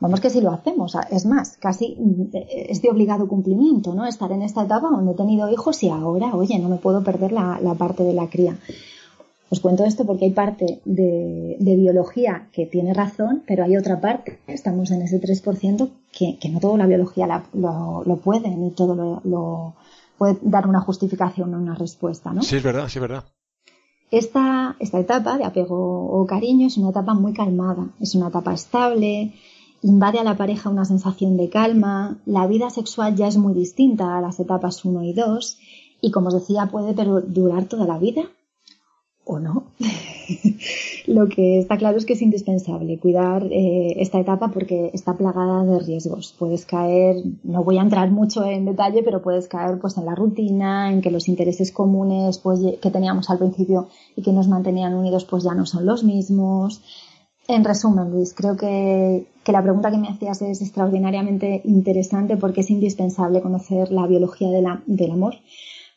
Vamos 0.00 0.20
que 0.20 0.30
sí 0.30 0.40
lo 0.40 0.50
hacemos. 0.50 0.96
Es 1.10 1.26
más, 1.26 1.58
casi 1.58 1.96
eh, 2.32 2.66
es 2.70 2.80
de 2.80 2.90
obligado 2.90 3.28
cumplimiento, 3.28 3.94
¿no? 3.94 4.06
Estar 4.06 4.32
en 4.32 4.42
esta 4.42 4.64
etapa 4.64 4.88
donde 4.88 5.12
he 5.12 5.14
tenido 5.14 5.50
hijos 5.50 5.82
y 5.82 5.90
ahora, 5.90 6.34
oye, 6.34 6.58
no 6.58 6.70
me 6.70 6.76
puedo 6.76 7.04
perder 7.04 7.32
la, 7.32 7.74
parte 7.78 8.02
de 8.02 8.14
la 8.14 8.28
cría. 8.28 8.56
Os 9.50 9.60
cuento 9.60 9.84
esto 9.84 10.06
porque 10.06 10.24
hay 10.24 10.30
parte 10.30 10.80
de, 10.84 11.56
biología 11.58 12.48
que 12.52 12.66
tiene 12.66 12.94
razón, 12.94 13.42
pero 13.46 13.64
hay 13.64 13.76
otra 13.76 14.00
parte, 14.00 14.38
estamos 14.46 14.90
en 14.90 15.02
ese 15.02 15.20
3%, 15.20 15.90
que, 16.12 16.38
que 16.38 16.48
no 16.48 16.60
toda 16.60 16.78
la 16.78 16.86
biología 16.86 17.42
lo, 17.52 18.16
puede, 18.24 18.48
ni 18.48 18.70
todo 18.70 18.94
lo, 18.94 19.20
lo, 19.24 19.74
puede 20.16 20.38
dar 20.42 20.66
una 20.66 20.80
justificación 20.80 21.52
o 21.52 21.58
una 21.58 21.74
respuesta, 21.74 22.32
¿no? 22.32 22.42
Sí, 22.42 22.56
es 22.56 22.62
verdad, 22.62 22.88
sí, 22.88 22.98
es 22.98 23.02
verdad. 23.02 23.24
Esta, 24.10 24.76
esta 24.80 24.98
etapa 24.98 25.38
de 25.38 25.44
apego 25.44 26.08
o 26.10 26.26
cariño 26.26 26.66
es 26.66 26.76
una 26.76 26.90
etapa 26.90 27.14
muy 27.14 27.32
calmada, 27.32 27.90
es 28.00 28.14
una 28.14 28.28
etapa 28.28 28.52
estable, 28.52 29.32
invade 29.82 30.18
a 30.18 30.24
la 30.24 30.36
pareja 30.36 30.68
una 30.68 30.84
sensación 30.84 31.36
de 31.36 31.48
calma, 31.48 32.18
la 32.26 32.46
vida 32.46 32.70
sexual 32.70 33.14
ya 33.14 33.28
es 33.28 33.36
muy 33.36 33.54
distinta 33.54 34.18
a 34.18 34.20
las 34.20 34.40
etapas 34.40 34.84
1 34.84 35.04
y 35.04 35.12
2 35.12 35.58
y 36.00 36.10
como 36.10 36.28
os 36.28 36.34
decía 36.34 36.66
puede 36.66 36.92
durar 36.94 37.66
toda 37.66 37.86
la 37.86 37.98
vida 37.98 38.22
o 39.30 39.38
no. 39.38 39.64
lo 41.06 41.28
que 41.28 41.60
está 41.60 41.76
claro 41.76 41.98
es 41.98 42.04
que 42.04 42.14
es 42.14 42.22
indispensable 42.22 42.98
cuidar 42.98 43.46
eh, 43.50 43.94
esta 43.96 44.18
etapa 44.18 44.48
porque 44.48 44.90
está 44.92 45.16
plagada 45.16 45.64
de 45.64 45.78
riesgos. 45.78 46.34
Puedes 46.38 46.66
caer, 46.66 47.16
no 47.44 47.62
voy 47.62 47.78
a 47.78 47.82
entrar 47.82 48.10
mucho 48.10 48.44
en 48.44 48.64
detalle, 48.64 49.02
pero 49.02 49.22
puedes 49.22 49.46
caer 49.46 49.78
pues 49.78 49.96
en 49.96 50.06
la 50.06 50.14
rutina, 50.14 50.92
en 50.92 51.00
que 51.00 51.10
los 51.10 51.28
intereses 51.28 51.70
comunes 51.72 52.38
pues, 52.38 52.60
que 52.80 52.90
teníamos 52.90 53.30
al 53.30 53.38
principio 53.38 53.88
y 54.16 54.22
que 54.22 54.32
nos 54.32 54.48
mantenían 54.48 54.94
unidos 54.94 55.24
pues 55.24 55.44
ya 55.44 55.54
no 55.54 55.64
son 55.64 55.86
los 55.86 56.02
mismos. 56.02 56.82
En 57.46 57.64
resumen, 57.64 58.10
Luis, 58.10 58.34
creo 58.34 58.56
que, 58.56 59.26
que 59.42 59.52
la 59.52 59.62
pregunta 59.62 59.90
que 59.90 59.98
me 59.98 60.08
hacías 60.08 60.42
es 60.42 60.60
extraordinariamente 60.60 61.62
interesante 61.64 62.36
porque 62.36 62.60
es 62.60 62.70
indispensable 62.70 63.40
conocer 63.40 63.90
la 63.90 64.06
biología 64.06 64.50
de 64.50 64.62
la, 64.62 64.82
del 64.86 65.12
amor 65.12 65.34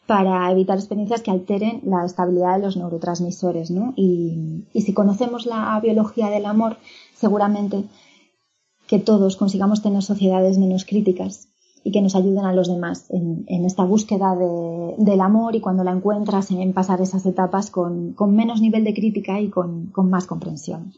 para 0.05 0.51
evitar 0.51 0.77
experiencias 0.77 1.21
que 1.21 1.31
alteren 1.31 1.81
la 1.85 2.05
estabilidad 2.05 2.57
de 2.57 2.63
los 2.63 2.77
neurotransmisores, 2.77 3.71
¿no? 3.71 3.93
Y, 3.95 4.65
si 4.73 4.93
conocemos 4.93 5.45
la 5.45 5.79
biología 5.81 6.29
del 6.29 6.45
amor, 6.45 6.77
seguramente 7.15 7.85
que 8.87 8.99
todos 8.99 9.37
consigamos 9.37 9.81
tener 9.81 10.03
sociedades 10.03 10.57
menos 10.57 10.85
críticas 10.85 11.47
y 11.85 11.91
que 11.91 12.01
nos 12.01 12.15
ayuden 12.15 12.45
a 12.45 12.53
los 12.53 12.67
demás 12.67 13.05
en, 13.09 13.65
esta 13.65 13.83
búsqueda 13.85 14.35
del 14.35 15.21
amor 15.21 15.55
y 15.55 15.61
cuando 15.61 15.83
la 15.83 15.91
encuentras 15.91 16.51
en 16.51 16.73
pasar 16.73 17.01
esas 17.01 17.25
etapas 17.25 17.71
con, 17.71 18.15
menos 18.27 18.61
nivel 18.61 18.83
de 18.83 18.93
crítica 18.93 19.39
y 19.39 19.49
con, 19.49 19.87
con 19.87 20.09
más 20.09 20.25
comprensión. 20.25 20.93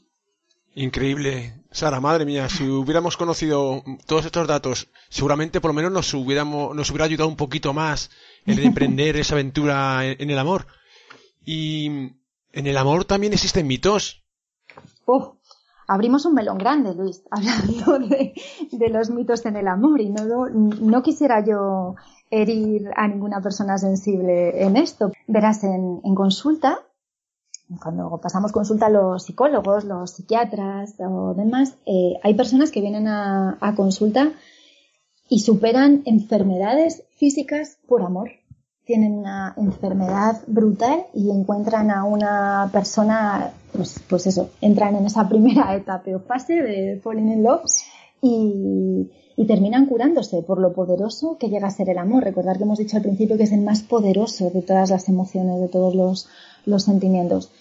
Increíble. 0.76 1.54
Sara, 1.72 2.02
madre 2.02 2.26
mía, 2.26 2.50
si 2.50 2.68
hubiéramos 2.68 3.18
conocido 3.18 3.82
todos 4.06 4.26
estos 4.26 4.48
datos, 4.48 4.90
seguramente 5.10 5.62
por 5.62 5.70
lo 5.70 5.76
menos 5.76 5.92
nos 5.92 6.14
hubiéramos, 6.14 6.76
nos 6.76 6.90
hubiera 6.90 7.06
ayudado 7.06 7.30
un 7.30 7.36
poquito 7.38 7.74
más 7.74 8.10
en 8.46 8.60
emprender 8.60 9.18
esa 9.18 9.36
aventura 9.36 10.06
en 10.06 10.30
el 10.30 10.40
amor. 10.40 10.68
Y 11.44 11.88
en 12.52 12.68
el 12.68 12.78
amor 12.78 13.06
también 13.06 13.34
existen 13.34 13.68
mitos. 13.68 14.24
Oh, 15.06 15.38
abrimos 15.88 16.26
un 16.26 16.34
melón 16.34 16.58
grande, 16.58 16.94
Luis, 16.96 17.22
hablando 17.30 18.00
de, 18.72 18.90
los 18.90 19.10
mitos 19.10 19.46
en 19.46 19.58
el 19.58 19.68
amor. 19.68 20.02
Y 20.02 20.10
no, 20.10 20.50
no 20.50 21.04
quisiera 21.04 21.44
yo 21.46 21.96
herir 22.30 22.90
a 22.96 23.08
ninguna 23.08 23.42
persona 23.42 23.78
sensible 23.78 24.64
en 24.64 24.78
esto. 24.78 25.12
Verás, 25.28 25.64
en, 25.64 26.02
en 26.04 26.16
consulta 26.16 26.86
cuando 27.82 28.20
pasamos 28.22 28.52
consulta 28.52 28.88
a 28.88 28.90
los 28.90 29.24
psicólogos, 29.24 29.86
los 29.86 30.12
psiquiatras 30.12 30.96
o 31.00 31.34
demás, 31.34 31.78
eh, 31.86 32.20
hay 32.24 32.34
personas 32.36 32.72
que 32.72 32.82
vienen 32.82 33.08
a, 33.08 33.58
consulta 33.76 34.34
y 35.30 35.40
superan 35.40 36.04
enfermedades 36.06 37.04
físicas 37.16 37.78
por 37.88 38.02
amor. 38.04 38.32
Tienen 38.86 39.14
una 39.14 39.56
enfermedad 39.58 40.42
brutal 40.46 41.06
y 41.14 41.32
encuentran 41.32 41.90
a 41.90 42.04
una 42.04 42.70
persona, 42.72 43.52
pues, 43.72 44.00
pues 44.08 44.28
eso, 44.28 44.52
entran 44.62 44.96
en 44.96 45.06
esa 45.06 45.28
primera 45.28 45.76
etapa 45.82 46.12
o 46.16 46.20
fase 46.20 46.62
de 46.62 47.00
falling 47.04 47.32
in 47.32 47.44
love 47.44 47.64
y, 48.22 49.10
y 49.38 49.46
terminan 49.48 49.88
curándose 49.88 50.44
por 50.44 50.60
lo 50.60 50.74
poderoso 50.74 51.38
que 51.40 51.50
llega 51.50 51.68
a 51.68 51.72
ser 51.72 51.90
el 51.90 51.98
amor. 51.98 52.24
Recordar 52.24 52.58
que 52.58 52.64
hemos 52.64 52.78
dicho 52.78 52.98
al 52.98 53.04
principio 53.04 53.38
que 53.38 53.44
es 53.44 53.52
el 53.52 53.62
más 53.62 53.82
poderoso 53.82 54.52
de 54.52 54.62
todas 54.62 54.92
las 54.92 55.10
emociones, 55.10 55.60
de 55.60 55.68
todos 55.68 55.96
los, 55.96 56.28
los 56.66 56.84
sentimientos. 56.84 57.52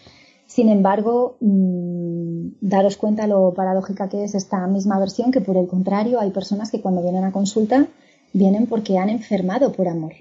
Sin 0.46 0.68
embargo, 0.68 1.36
mmm, 1.40 2.48
daros 2.60 2.96
cuenta 2.96 3.26
lo 3.26 3.54
paradójica 3.54 4.08
que 4.08 4.24
es 4.24 4.34
esta 4.34 4.66
misma 4.66 4.98
versión, 4.98 5.32
que 5.32 5.40
por 5.40 5.56
el 5.56 5.66
contrario 5.66 6.20
hay 6.20 6.30
personas 6.30 6.70
que 6.70 6.80
cuando 6.80 7.02
vienen 7.02 7.24
a 7.24 7.32
consulta 7.32 7.88
vienen 8.32 8.66
porque 8.66 8.98
han 8.98 9.10
enfermado 9.10 9.72
por 9.72 9.88
amor. 9.88 10.12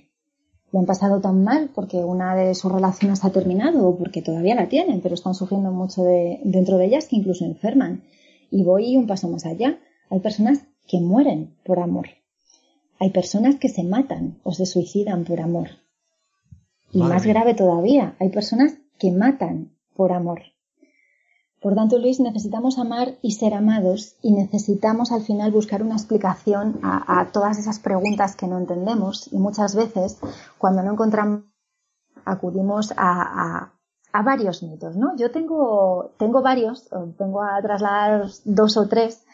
Lo 0.72 0.80
han 0.80 0.86
pasado 0.86 1.22
tan 1.22 1.44
mal 1.44 1.70
porque 1.76 1.98
una 1.98 2.36
de 2.36 2.56
sus 2.56 2.72
relaciones 2.72 3.24
ha 3.24 3.32
terminado 3.32 3.88
o 3.88 3.98
porque 3.98 4.22
todavía 4.22 4.56
la 4.56 4.70
tienen, 4.70 5.02
pero 5.02 5.14
están 5.14 5.36
sufriendo 5.36 5.72
mucho 5.72 6.04
de, 6.04 6.40
dentro 6.44 6.78
de 6.78 6.86
ellas 6.86 7.08
que 7.08 7.16
incluso 7.16 7.46
enferman. 7.46 8.04
Y 8.50 8.64
voy 8.64 8.98
un 8.98 9.06
paso 9.06 9.28
más 9.28 9.46
allá. 9.46 9.78
Hay 10.10 10.20
personas 10.20 10.64
que 10.88 11.00
mueren 11.00 11.56
por 11.64 11.80
amor. 11.80 12.08
Hay 13.00 13.12
personas 13.12 13.56
que 13.56 13.70
se 13.70 13.84
matan 13.84 14.40
o 14.44 14.52
se 14.52 14.66
suicidan 14.66 15.26
por 15.26 15.42
amor. 15.42 15.70
Y 16.92 17.00
más 17.00 17.26
grave 17.26 17.54
todavía, 17.54 18.16
hay 18.20 18.30
personas 18.30 18.76
que 18.98 19.12
matan 19.12 19.73
por 19.96 20.12
amor. 20.12 20.42
Por 21.64 21.76
tanto, 21.76 21.98
Luis, 21.98 22.20
necesitamos 22.20 22.78
amar 22.78 23.14
y 23.22 23.32
ser 23.32 23.54
amados 23.54 24.18
y 24.22 24.34
necesitamos 24.34 25.14
al 25.14 25.22
final 25.22 25.50
buscar 25.54 25.82
una 25.82 25.96
explicación 25.96 26.82
a, 26.84 27.30
todas 27.32 27.58
esas 27.58 27.80
preguntas 27.80 28.36
que 28.36 28.48
no 28.48 28.58
entendemos 28.58 29.32
y 29.32 29.38
muchas 29.38 29.74
veces 29.74 30.20
cuando 30.58 30.84
no 30.84 30.92
encontramos 30.92 31.44
acudimos 32.26 32.94
a, 32.98 33.72
varios 34.26 34.62
mitos, 34.62 34.98
¿no? 34.98 35.16
Yo 35.16 35.32
tengo, 35.32 36.12
tengo 36.18 36.42
varios, 36.42 36.90
tengo 37.18 37.42
a 37.42 37.62
trasladar 37.62 38.28
dos 38.44 38.76
o 38.76 38.90
tres. 38.90 39.26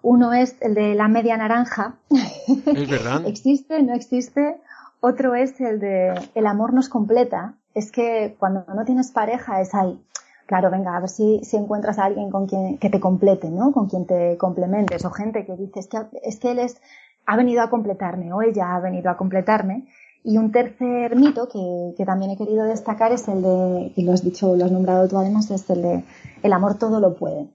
Uno 0.00 0.32
es 0.32 0.56
el 0.60 0.74
de 0.74 0.94
la 0.94 1.08
media 1.08 1.36
naranja. 1.36 1.96
Es 2.08 2.88
verdad. 2.88 3.22
existe, 3.26 3.82
no 3.82 3.94
existe. 3.94 4.60
Otro 5.00 5.34
es 5.34 5.60
el 5.60 5.80
de 5.80 6.14
el 6.34 6.46
amor 6.46 6.72
nos 6.72 6.88
completa, 6.88 7.58
es 7.74 7.90
que 7.90 8.36
cuando 8.38 8.64
no 8.74 8.84
tienes 8.84 9.10
pareja 9.10 9.60
es 9.60 9.74
ahí. 9.74 10.00
Claro, 10.46 10.70
venga, 10.70 10.96
a 10.96 11.00
ver 11.00 11.08
si, 11.08 11.40
si 11.42 11.56
encuentras 11.56 11.98
a 11.98 12.04
alguien 12.04 12.30
con 12.30 12.46
quien 12.46 12.78
que 12.78 12.90
te 12.90 13.00
complete, 13.00 13.50
¿no? 13.50 13.72
Con 13.72 13.88
quien 13.88 14.06
te 14.06 14.36
complementes. 14.36 15.04
O 15.04 15.10
gente 15.10 15.44
que 15.44 15.56
dice, 15.56 15.80
es 15.80 15.88
que, 15.88 15.98
es 16.22 16.38
que 16.38 16.50
él 16.52 16.58
es, 16.58 16.80
ha 17.26 17.36
venido 17.36 17.62
a 17.62 17.70
completarme 17.70 18.32
o 18.32 18.42
ella 18.42 18.74
ha 18.74 18.80
venido 18.80 19.10
a 19.10 19.16
completarme. 19.16 19.86
Y 20.22 20.38
un 20.38 20.52
tercer 20.52 21.16
mito 21.16 21.48
que, 21.48 21.94
que, 21.96 22.04
también 22.06 22.30
he 22.30 22.36
querido 22.36 22.64
destacar 22.64 23.12
es 23.12 23.28
el 23.28 23.42
de, 23.42 23.92
y 23.94 24.02
lo 24.04 24.12
has 24.12 24.22
dicho, 24.22 24.56
lo 24.56 24.64
has 24.64 24.72
nombrado 24.72 25.06
tú 25.08 25.18
además, 25.18 25.50
es 25.50 25.68
el 25.68 25.82
de 25.82 26.04
el 26.42 26.52
amor 26.52 26.78
todo 26.78 27.00
lo 27.00 27.14
puede. 27.14 27.48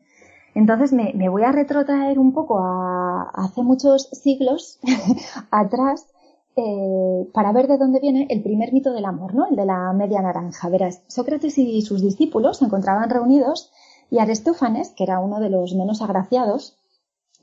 Entonces 0.54 0.94
me, 0.94 1.14
me 1.16 1.30
voy 1.30 1.44
a 1.44 1.52
retrotraer 1.52 2.20
un 2.20 2.34
poco 2.34 2.60
a 2.60 3.32
hace 3.34 3.64
muchos 3.64 4.10
siglos 4.12 4.80
atrás 5.52 6.08
eh, 6.60 7.30
para 7.34 7.52
ver 7.52 7.68
de 7.68 7.78
dónde 7.78 8.00
viene 8.00 8.28
el 8.30 8.44
primer 8.44 8.74
mito 8.74 8.92
del 8.92 9.06
amor, 9.06 9.34
¿no? 9.34 9.48
El 9.48 9.56
de 9.56 9.66
la 9.66 9.94
media 9.94 10.22
naranja. 10.22 10.70
Verás, 10.70 11.04
Sócrates 11.08 11.58
y 11.58 11.82
sus 11.82 12.02
discípulos 12.02 12.58
se 12.58 12.66
encontraban 12.66 13.10
reunidos 13.10 13.72
y 14.12 14.20
Aristófanes, 14.20 14.90
que 14.90 15.04
era 15.04 15.20
uno 15.20 15.40
de 15.40 15.50
los 15.50 15.74
menos 15.76 16.02
agraciados, 16.02 16.79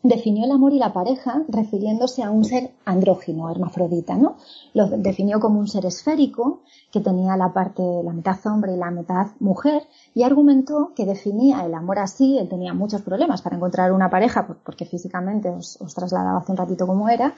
definió 0.03 0.45
el 0.45 0.53
amor 0.53 0.73
y 0.73 0.79
la 0.79 0.93
pareja 0.93 1.43
refiriéndose 1.49 2.23
a 2.23 2.31
un 2.31 2.45
ser 2.45 2.71
andrógino, 2.85 3.51
hermafrodita, 3.51 4.17
¿no? 4.17 4.37
Lo 4.73 4.89
definió 4.89 5.41
como 5.41 5.59
un 5.59 5.69
ser 5.69 5.85
esférico 5.87 6.61
que 6.93 7.01
tenía 7.01 7.37
la 7.37 7.53
parte, 7.53 7.83
la 8.05 8.13
mitad 8.13 8.39
hombre 8.47 8.75
y 8.75 8.77
la 8.77 8.91
mitad 8.91 9.29
mujer 9.41 9.83
y 10.15 10.23
argumentó 10.23 10.93
que 10.95 11.05
definía 11.05 11.65
el 11.65 11.75
amor 11.75 11.99
así, 11.99 12.39
él 12.39 12.49
tenía 12.49 12.75
muchos 12.75 13.03
problemas 13.03 13.43
para 13.43 13.57
encontrar 13.57 13.93
una 13.93 14.11
pareja 14.11 14.47
porque 14.65 14.85
físicamente 14.85 15.51
os, 15.51 15.79
trasladaba 15.95 16.39
hace 16.39 16.53
un 16.53 16.59
ratito 16.59 16.87
como 16.87 17.09
era 17.09 17.35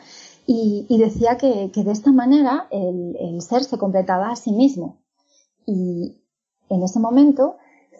y, 0.47 0.87
decía 0.99 1.37
que, 1.37 1.71
de 1.75 1.91
esta 1.93 2.13
manera 2.13 2.67
el, 2.71 3.41
ser 3.41 3.65
se 3.65 3.79
completaba 3.79 4.31
a 4.31 4.37
sí 4.37 4.53
mismo. 4.53 4.99
Y 5.67 6.23
en 6.71 6.83
ese 6.83 6.99
momento 6.99 7.57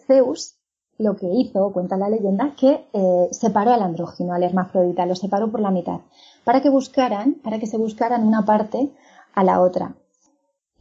Zeus 0.07 0.58
lo 0.99 1.15
que 1.15 1.27
hizo, 1.27 1.71
cuenta 1.71 1.97
la 1.97 2.09
leyenda, 2.09 2.53
que 2.55 2.85
eh, 2.93 3.29
separó 3.31 3.71
al 3.71 3.81
andrógino, 3.81 4.33
al 4.33 4.43
hermafrodita, 4.43 5.05
lo 5.05 5.15
separó 5.15 5.49
por 5.49 5.61
la 5.61 5.71
mitad, 5.71 6.01
para 6.43 6.61
que 6.61 6.69
buscaran, 6.69 7.35
para 7.35 7.57
que 7.57 7.67
se 7.67 7.77
buscaran 7.77 8.27
una 8.27 8.45
parte 8.45 8.91
a 9.33 9.43
la 9.43 9.61
otra. 9.61 9.95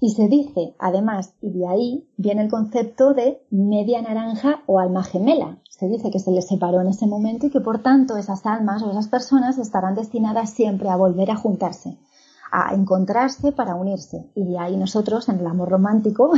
Y 0.01 0.11
se 0.11 0.29
dice, 0.29 0.75
además, 0.79 1.35
y 1.41 1.51
de 1.51 1.66
ahí 1.66 2.09
viene 2.16 2.43
el 2.43 2.51
concepto 2.51 3.14
de 3.14 3.43
media 3.51 4.03
naranja 4.03 4.62
o 4.66 4.79
alma 4.81 5.03
gemela. 5.03 5.59
Se 5.71 5.89
dice 5.89 6.11
que 6.11 6.19
se 6.19 6.33
les 6.33 6.47
separó 6.47 6.81
en 6.81 6.89
ese 6.89 7.07
momento 7.07 7.47
y 7.47 7.51
que 7.51 7.61
por 7.61 7.83
tanto 7.83 8.16
esas 8.16 8.45
almas 8.45 8.83
o 8.83 8.91
esas 8.91 9.09
personas 9.09 9.59
estarán 9.59 9.95
destinadas 9.95 10.51
siempre 10.51 10.89
a 10.89 10.97
volver 10.97 11.31
a 11.31 11.37
juntarse, 11.37 11.97
a 12.51 12.74
encontrarse 12.74 13.53
para 13.53 13.74
unirse. 13.74 14.30
Y 14.34 14.44
de 14.44 14.59
ahí 14.59 14.76
nosotros, 14.76 15.28
en 15.28 15.38
el 15.40 15.46
amor 15.46 15.68
romántico, 15.68 16.32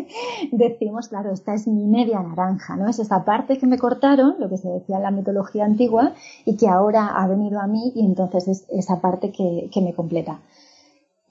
decimos, 0.52 1.08
claro, 1.08 1.32
esta 1.32 1.54
es 1.54 1.66
mi 1.66 1.86
media 1.86 2.20
naranja, 2.20 2.76
¿no? 2.76 2.88
Es 2.88 2.98
esa 2.98 3.24
parte 3.24 3.58
que 3.58 3.66
me 3.66 3.78
cortaron, 3.78 4.36
lo 4.38 4.48
que 4.48 4.58
se 4.58 4.68
decía 4.68 4.96
en 4.96 5.02
la 5.02 5.10
mitología 5.10 5.64
antigua, 5.64 6.14
y 6.44 6.56
que 6.56 6.68
ahora 6.68 7.08
ha 7.08 7.26
venido 7.26 7.60
a 7.60 7.66
mí 7.66 7.92
y 7.94 8.04
entonces 8.04 8.48
es 8.48 8.66
esa 8.70 9.00
parte 9.00 9.32
que, 9.32 9.70
que 9.72 9.80
me 9.80 9.94
completa. 9.94 10.40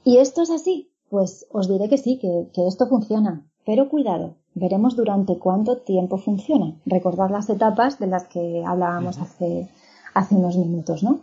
Y 0.03 0.17
esto 0.17 0.41
es 0.41 0.49
así, 0.49 0.91
pues 1.11 1.45
os 1.51 1.67
diré 1.67 1.89
que 1.89 1.97
sí, 1.97 2.17
que, 2.17 2.67
esto 2.67 2.87
funciona. 2.87 3.45
Pero 3.65 3.89
cuidado, 3.89 4.35
veremos 4.55 4.95
durante 4.95 5.37
cuánto 5.37 5.77
tiempo 5.77 6.17
funciona. 6.17 6.73
Recordad 6.85 7.29
las 7.29 7.49
etapas 7.49 7.99
de 7.99 8.07
las 8.07 8.23
que 8.29 8.63
hablábamos 8.65 9.19
hace, 9.19 9.67
hace 10.13 10.35
unos 10.35 10.57
minutos, 10.57 11.03
¿no? 11.03 11.19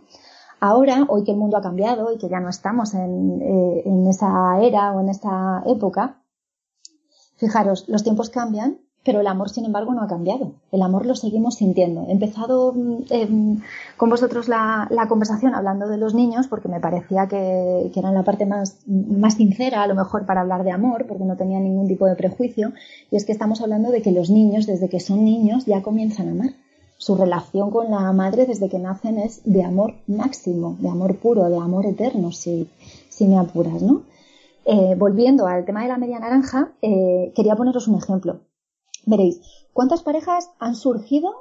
Ahora, 0.59 1.05
hoy 1.07 1.23
que 1.23 1.31
el 1.31 1.37
mundo 1.37 1.57
ha 1.57 1.61
cambiado 1.61 2.11
y 2.11 2.17
que 2.17 2.29
ya 2.29 2.39
no 2.39 2.49
estamos 2.49 2.93
en, 2.93 3.41
eh, 3.41 4.09
esa 4.09 4.59
era 4.61 4.91
o 4.91 4.99
en 4.99 5.09
esta 5.09 5.63
época, 5.65 6.21
fijaros, 7.37 7.87
los 7.87 8.03
tiempos 8.03 8.29
cambian, 8.29 8.79
pero 9.03 9.21
el 9.21 9.27
amor, 9.27 9.49
sin 9.49 9.63
embargo, 9.63 9.93
no 9.93 10.01
ha 10.01 10.07
cambiado. 10.07 10.55
El 10.73 10.81
amor 10.81 11.05
lo 11.05 11.15
seguimos 11.15 11.55
sintiendo. 11.55 12.05
He 12.09 12.11
empezado 12.11 12.73
mm, 12.73 13.03
em, 13.09 13.61
con 13.95 14.09
vosotros 14.09 14.49
la, 14.49 14.89
conversación 15.07 15.55
hablando 15.55 15.87
de 15.87 15.97
los 15.97 16.13
niños 16.13 16.47
porque 16.47 16.67
me 16.67 16.81
parecía 16.81 17.27
que, 17.27 17.89
que, 17.93 17.99
eran 17.99 18.13
la 18.13 18.23
parte 18.23 18.45
más, 18.45 18.79
más 18.85 19.35
sincera, 19.35 19.83
a 19.83 19.87
lo 19.87 19.95
mejor, 19.95 20.25
para 20.25 20.41
hablar 20.41 20.65
de 20.65 20.71
amor, 20.71 21.05
porque 21.07 21.23
no 21.23 21.37
tenía 21.37 21.59
ningún 21.59 21.87
tipo 21.87 22.05
de 22.05 22.15
prejuicio. 22.15 22.73
Y 23.09 23.15
es 23.15 23.25
que 23.25 23.31
estamos 23.31 23.61
hablando 23.61 23.91
de 23.91 24.01
que 24.01 24.11
los 24.11 24.29
niños, 24.29 24.67
desde 24.67 24.89
que 24.89 24.99
son 24.99 25.23
niños, 25.23 25.65
ya 25.65 25.81
comienzan 25.81 26.27
a 26.27 26.31
amar. 26.31 26.49
Su 26.99 27.15
relación 27.15 27.71
con 27.71 27.89
la 27.89 28.11
madre 28.11 28.45
desde 28.45 28.67
que 28.67 28.77
nacen 28.77 29.19
es 29.19 29.41
de 29.45 29.63
amor 29.63 29.93
máximo, 30.05 30.75
de 30.79 30.89
amor 30.89 31.17
puro, 31.17 31.49
de 31.49 31.55
amor 31.55 31.85
eterno, 31.85 32.33
si, 32.33 32.69
si 33.07 33.25
me 33.25 33.37
apuras, 33.37 33.81
¿no? 33.81 34.03
Eh, 34.65 34.95
volviendo 34.97 35.47
al 35.47 35.63
tema 35.63 35.83
de 35.83 35.87
la 35.87 35.97
media 35.97 36.19
naranja, 36.19 36.73
eh, 36.81 37.31
quería 37.33 37.55
poneros 37.55 37.87
un 37.87 37.95
ejemplo. 37.95 38.41
Veréis, 39.05 39.39
¿cuántas 39.71 40.03
parejas 40.03 40.51
han 40.59 40.75
surgido 40.75 41.31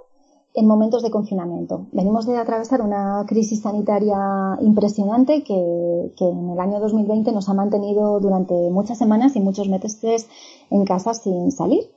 en 0.55 0.69
momentos 0.69 1.03
de 1.03 1.11
confinamiento? 1.11 1.89
Venimos 1.91 2.25
de 2.25 2.37
atravesar 2.37 2.81
una 2.81 3.25
crisis 3.27 3.63
sanitaria 3.63 4.57
impresionante 4.61 5.43
que, 5.43 6.13
en 6.21 6.51
el 6.51 6.61
año 6.61 6.79
2020 6.79 7.33
nos 7.33 7.49
ha 7.49 7.55
mantenido 7.55 8.21
durante 8.21 8.55
muchas 8.71 8.97
semanas 8.97 9.35
y 9.35 9.41
muchos 9.41 9.69
meses 9.69 10.29
en 10.71 10.85
casa 10.85 11.15
sin 11.15 11.51
salir. 11.51 11.91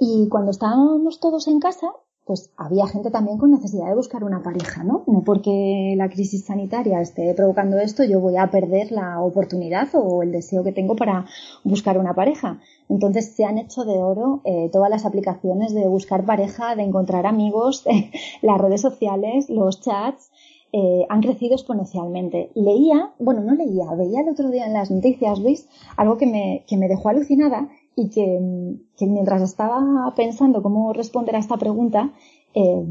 Y 0.00 0.28
cuando 0.30 0.50
estábamos 0.50 1.20
todos 1.20 1.46
en 1.46 1.60
casa, 1.60 1.92
pues 2.24 2.52
había 2.56 2.86
gente 2.86 3.10
también 3.10 3.38
con 3.38 3.50
necesidad 3.50 3.88
de 3.88 3.96
buscar 3.96 4.22
una 4.22 4.42
pareja, 4.42 4.84
¿no? 4.84 5.02
No 5.08 5.22
porque 5.24 5.94
la 5.96 6.08
crisis 6.08 6.44
sanitaria 6.44 7.00
esté 7.00 7.34
provocando 7.34 7.78
esto, 7.78 8.04
yo 8.04 8.20
voy 8.20 8.36
a 8.36 8.50
perder 8.50 8.92
la 8.92 9.20
oportunidad 9.20 9.88
o 9.94 10.22
el 10.22 10.30
deseo 10.30 10.62
que 10.62 10.72
tengo 10.72 10.94
para 10.94 11.26
buscar 11.64 11.98
una 11.98 12.14
pareja. 12.14 12.60
Entonces 12.88 13.34
se 13.34 13.44
han 13.44 13.58
hecho 13.58 13.84
de 13.84 13.98
oro 13.98 14.40
eh, 14.44 14.68
todas 14.72 14.88
las 14.88 15.04
aplicaciones 15.04 15.74
de 15.74 15.88
buscar 15.88 16.24
pareja, 16.24 16.76
de 16.76 16.84
encontrar 16.84 17.26
amigos, 17.26 17.84
las 18.42 18.60
redes 18.60 18.80
sociales, 18.80 19.50
los 19.50 19.80
chats. 19.80 20.30
Eh, 20.74 21.04
han 21.10 21.20
crecido 21.20 21.52
exponencialmente. 21.52 22.50
Leía, 22.54 23.12
bueno, 23.18 23.42
no 23.42 23.54
leía, 23.54 23.92
veía 23.94 24.22
el 24.22 24.30
otro 24.30 24.48
día 24.48 24.64
en 24.64 24.72
las 24.72 24.90
noticias, 24.90 25.38
Luis, 25.38 25.68
algo 25.98 26.16
que 26.16 26.24
me, 26.24 26.64
que 26.66 26.78
me 26.78 26.88
dejó 26.88 27.10
alucinada 27.10 27.68
y 27.96 28.08
que, 28.10 29.06
mientras 29.06 29.42
estaba 29.42 30.12
pensando 30.16 30.62
cómo 30.62 30.92
responder 30.92 31.36
a 31.36 31.40
esta 31.40 31.56
pregunta, 31.56 32.12
eh, 32.54 32.84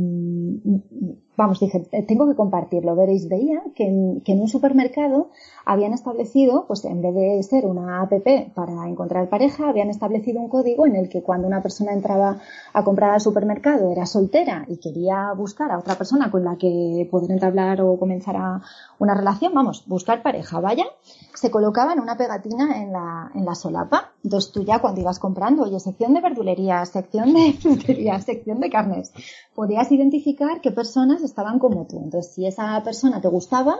vamos, 1.37 1.59
dije, 1.59 1.79
tengo 2.07 2.27
que 2.27 2.35
compartirlo. 2.35 2.95
Veréis, 2.95 3.27
veía 3.27 3.61
que 3.75 3.87
en, 3.87 4.39
un 4.39 4.47
supermercado 4.47 5.29
habían 5.65 5.93
establecido, 5.93 6.65
pues 6.67 6.83
en 6.85 7.01
vez 7.01 7.13
de 7.15 7.43
ser 7.43 7.65
una 7.65 8.01
app 8.01 8.13
para 8.53 8.87
encontrar 8.87 9.29
pareja, 9.29 9.69
habían 9.69 9.89
establecido 9.89 10.39
un 10.39 10.49
código 10.49 10.85
en 10.85 10.95
el 10.95 11.09
que 11.09 11.21
cuando 11.21 11.47
una 11.47 11.61
persona 11.61 11.93
entraba 11.93 12.39
a 12.73 12.83
comprar 12.83 13.11
al 13.11 13.21
supermercado 13.21 13.91
era 13.91 14.05
soltera 14.05 14.65
y 14.67 14.77
quería 14.77 15.33
buscar 15.33 15.71
a 15.71 15.79
otra 15.79 15.95
persona 15.95 16.29
con 16.31 16.43
la 16.43 16.57
que 16.57 17.07
poder 17.09 17.31
entablar 17.31 17.81
o 17.81 17.97
comenzar 17.97 18.35
a 18.37 18.61
una 18.99 19.15
relación, 19.15 19.53
vamos, 19.53 19.83
buscar 19.87 20.21
pareja, 20.21 20.59
vaya, 20.59 20.85
se 21.33 21.49
colocaba 21.49 21.93
en 21.93 21.99
una 21.99 22.17
pegatina 22.17 22.81
en 22.83 22.91
la, 22.91 23.31
en 23.33 23.45
la 23.45 23.55
solapa. 23.55 24.11
Entonces 24.23 24.51
tú 24.51 24.63
ya 24.63 24.79
cuando 24.79 25.01
ibas 25.01 25.17
comprando, 25.17 25.63
oye, 25.63 25.79
sección 25.79 26.13
de 26.13 26.21
verdulería, 26.21 26.85
sección 26.85 27.33
de 27.33 27.53
frutería, 27.59 28.19
sección 28.19 28.59
de 28.59 28.69
carnes, 28.69 29.11
podías 29.55 29.91
identificar 29.91 30.61
qué 30.61 30.71
personas 30.71 31.23
estaban 31.31 31.59
como 31.59 31.87
tú. 31.87 32.01
Entonces, 32.03 32.33
si 32.33 32.45
esa 32.45 32.81
persona 32.83 33.21
te 33.21 33.27
gustaba, 33.27 33.79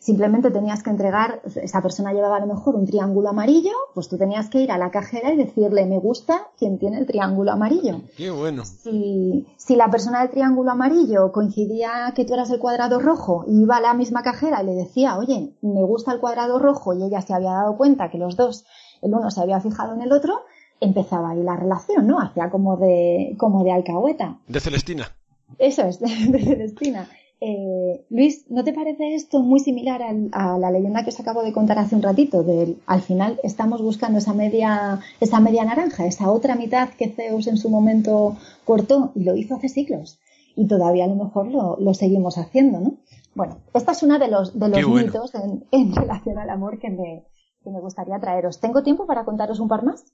simplemente 0.00 0.50
tenías 0.50 0.82
que 0.82 0.90
entregar, 0.90 1.42
esa 1.44 1.82
persona 1.82 2.12
llevaba 2.12 2.36
a 2.36 2.40
lo 2.40 2.46
mejor 2.46 2.74
un 2.74 2.86
triángulo 2.86 3.28
amarillo, 3.28 3.72
pues 3.94 4.08
tú 4.08 4.16
tenías 4.16 4.48
que 4.48 4.62
ir 4.62 4.72
a 4.72 4.78
la 4.78 4.90
cajera 4.90 5.32
y 5.32 5.36
decirle, 5.36 5.84
me 5.86 5.98
gusta 5.98 6.48
quien 6.58 6.78
tiene 6.78 6.98
el 6.98 7.06
triángulo 7.06 7.52
amarillo. 7.52 8.00
Qué 8.16 8.30
bueno. 8.30 8.64
Si, 8.64 9.46
si 9.56 9.76
la 9.76 9.90
persona 9.90 10.20
del 10.20 10.30
triángulo 10.30 10.70
amarillo 10.70 11.30
coincidía 11.32 12.12
que 12.16 12.24
tú 12.24 12.34
eras 12.34 12.50
el 12.50 12.58
cuadrado 12.58 12.98
rojo 12.98 13.44
y 13.46 13.62
iba 13.62 13.76
a 13.76 13.80
la 13.80 13.94
misma 13.94 14.22
cajera 14.22 14.62
y 14.62 14.66
le 14.66 14.74
decía, 14.74 15.18
oye, 15.18 15.54
me 15.60 15.84
gusta 15.84 16.12
el 16.12 16.20
cuadrado 16.20 16.58
rojo 16.58 16.94
y 16.94 17.04
ella 17.04 17.20
se 17.20 17.34
había 17.34 17.52
dado 17.52 17.76
cuenta 17.76 18.10
que 18.10 18.18
los 18.18 18.36
dos, 18.36 18.64
el 19.02 19.14
uno 19.14 19.30
se 19.30 19.42
había 19.42 19.60
fijado 19.60 19.94
en 19.94 20.00
el 20.00 20.12
otro, 20.12 20.40
empezaba 20.80 21.30
ahí 21.30 21.42
la 21.42 21.56
relación, 21.56 22.06
¿no? 22.06 22.20
Hacía 22.20 22.48
como 22.48 22.78
de, 22.78 23.36
como 23.38 23.64
de 23.64 23.72
alcahueta. 23.72 24.38
De 24.48 24.60
Celestina. 24.60 25.12
Eso 25.58 25.86
es, 25.86 26.00
de, 26.00 26.08
Celestina. 26.08 27.08
Eh, 27.42 28.04
Luis, 28.10 28.44
¿no 28.50 28.64
te 28.64 28.74
parece 28.74 29.14
esto 29.14 29.40
muy 29.40 29.60
similar 29.60 30.02
a, 30.32 30.58
la 30.58 30.70
leyenda 30.70 31.04
que 31.04 31.08
os 31.08 31.20
acabo 31.20 31.42
de 31.42 31.52
contar 31.52 31.78
hace 31.78 31.96
un 31.96 32.02
ratito? 32.02 32.44
al 32.86 33.00
final 33.00 33.40
estamos 33.42 33.80
buscando 33.80 34.18
esa 34.18 34.34
media, 34.34 35.00
esa 35.20 35.40
media 35.40 35.64
naranja, 35.64 36.06
esa 36.06 36.30
otra 36.30 36.54
mitad 36.54 36.90
que 36.90 37.08
Zeus 37.08 37.46
en 37.46 37.56
su 37.56 37.70
momento 37.70 38.36
cortó 38.66 39.12
y 39.14 39.24
lo 39.24 39.36
hizo 39.36 39.54
hace 39.54 39.70
siglos. 39.70 40.18
Y 40.54 40.66
todavía 40.66 41.04
a 41.04 41.08
lo 41.08 41.14
mejor 41.14 41.46
lo, 41.46 41.94
seguimos 41.94 42.36
haciendo, 42.36 42.80
¿no? 42.80 42.94
Bueno, 43.34 43.58
esta 43.72 43.92
es 43.92 44.02
una 44.02 44.18
de 44.18 44.28
los, 44.28 44.58
de 44.58 44.68
los 44.68 44.88
mitos 44.88 45.32
en, 45.70 45.94
relación 45.94 46.36
al 46.38 46.50
amor 46.50 46.78
que 46.78 46.90
me, 46.90 47.24
que 47.64 47.70
me 47.70 47.80
gustaría 47.80 48.18
traeros. 48.20 48.60
¿Tengo 48.60 48.82
tiempo 48.82 49.06
para 49.06 49.24
contaros 49.24 49.60
un 49.60 49.68
par 49.68 49.82
más? 49.82 50.04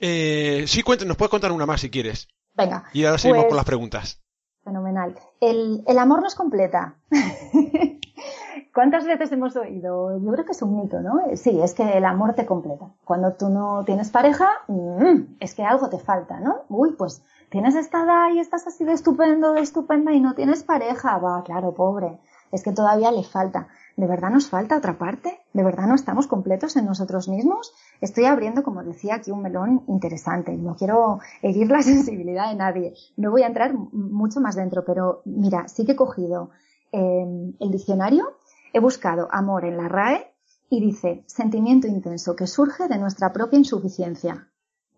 Eh, 0.00 0.64
sí, 0.66 0.82
nos 1.06 1.16
puedes 1.16 1.30
contar 1.30 1.52
una 1.52 1.66
más 1.66 1.82
si 1.82 1.90
quieres. 1.90 2.28
Venga. 2.54 2.84
Y 2.94 3.04
ahora 3.04 3.18
seguimos 3.18 3.44
con 3.44 3.48
pues 3.50 3.56
las 3.56 3.66
preguntas. 3.66 4.25
Fenomenal. 4.66 5.14
El, 5.40 5.84
el 5.86 5.96
amor 5.96 6.22
nos 6.22 6.34
completa. 6.34 6.96
¿Cuántas 8.74 9.04
veces 9.04 9.30
hemos 9.30 9.54
oído? 9.54 10.18
Yo 10.18 10.32
creo 10.32 10.44
que 10.44 10.50
es 10.50 10.60
un 10.60 10.76
mito, 10.76 11.00
¿no? 11.00 11.20
Sí, 11.36 11.60
es 11.62 11.72
que 11.72 11.96
el 11.96 12.04
amor 12.04 12.34
te 12.34 12.46
completa. 12.46 12.90
Cuando 13.04 13.34
tú 13.34 13.48
no 13.48 13.84
tienes 13.84 14.10
pareja, 14.10 14.50
mm, 14.66 15.36
es 15.38 15.54
que 15.54 15.62
algo 15.62 15.88
te 15.88 16.00
falta, 16.00 16.40
¿no? 16.40 16.64
Uy, 16.68 16.96
pues 16.98 17.22
tienes 17.48 17.76
esta 17.76 18.02
edad 18.02 18.34
y 18.34 18.40
estás 18.40 18.66
así 18.66 18.84
de 18.84 18.94
estupendo, 18.94 19.52
de 19.52 19.60
estupenda 19.60 20.12
y 20.12 20.18
no 20.18 20.34
tienes 20.34 20.64
pareja. 20.64 21.16
Va, 21.18 21.44
claro, 21.44 21.72
pobre. 21.72 22.18
Es 22.50 22.64
que 22.64 22.72
todavía 22.72 23.12
le 23.12 23.22
falta. 23.22 23.68
¿De 23.96 24.06
verdad 24.06 24.28
nos 24.28 24.50
falta 24.50 24.76
otra 24.76 24.98
parte? 24.98 25.40
¿De 25.54 25.64
verdad 25.64 25.86
no 25.86 25.94
estamos 25.94 26.26
completos 26.26 26.76
en 26.76 26.84
nosotros 26.84 27.28
mismos? 27.28 27.72
Estoy 28.02 28.26
abriendo, 28.26 28.62
como 28.62 28.84
decía, 28.84 29.14
aquí 29.14 29.30
un 29.30 29.40
melón 29.40 29.84
interesante. 29.88 30.54
No 30.54 30.76
quiero 30.76 31.20
herir 31.40 31.70
la 31.70 31.82
sensibilidad 31.82 32.50
de 32.50 32.56
nadie. 32.56 32.94
No 33.16 33.30
voy 33.30 33.42
a 33.42 33.46
entrar 33.46 33.72
mucho 33.74 34.40
más 34.40 34.54
dentro, 34.54 34.84
pero 34.84 35.22
mira, 35.24 35.66
sí 35.68 35.86
que 35.86 35.92
he 35.92 35.96
cogido 35.96 36.50
em, 36.92 37.54
el 37.58 37.70
diccionario, 37.70 38.36
he 38.74 38.80
buscado 38.80 39.28
amor 39.30 39.64
en 39.64 39.78
la 39.78 39.88
RAE 39.88 40.30
y 40.68 40.80
dice 40.80 41.24
sentimiento 41.26 41.86
intenso 41.86 42.36
que 42.36 42.46
surge 42.46 42.88
de 42.88 42.98
nuestra 42.98 43.32
propia 43.32 43.58
insuficiencia. 43.58 44.48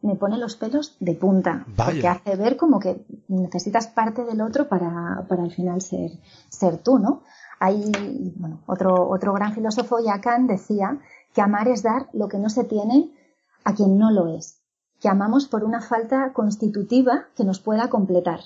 Me 0.03 0.16
pone 0.16 0.38
los 0.38 0.57
pelos 0.57 0.96
de 1.01 1.14
punta, 1.14 1.66
porque 1.76 2.07
hace 2.07 2.36
ver 2.36 2.57
como 2.57 2.78
que 2.78 3.05
necesitas 3.28 3.88
parte 3.88 4.24
del 4.24 4.40
otro 4.40 4.68
para, 4.68 5.24
para 5.28 5.42
al 5.42 5.51
final 5.51 5.80
ser, 5.82 6.12
ser 6.49 6.78
tú, 6.78 6.99
¿no? 7.01 7.22
Hay, 7.61 8.32
bueno, 8.36 8.61
otro, 8.66 9.09
otro 9.09 9.32
gran 9.32 9.54
filósofo, 9.54 9.98
Yacan, 10.00 10.46
decía 10.46 10.98
que 11.34 11.42
amar 11.42 11.68
es 11.68 11.82
dar 11.82 12.09
lo 12.12 12.28
que 12.28 12.38
no 12.38 12.48
se 12.50 12.64
tiene 12.64 13.11
a 13.64 13.74
quien 13.74 13.98
no 13.98 14.11
lo 14.11 14.28
es, 14.28 14.61
que 15.00 15.09
amamos 15.09 15.46
por 15.46 15.64
una 15.64 15.80
falta 15.80 16.32
constitutiva 16.32 17.26
que 17.36 17.44
nos 17.44 17.61
pueda 17.61 17.88
completar, 17.88 18.40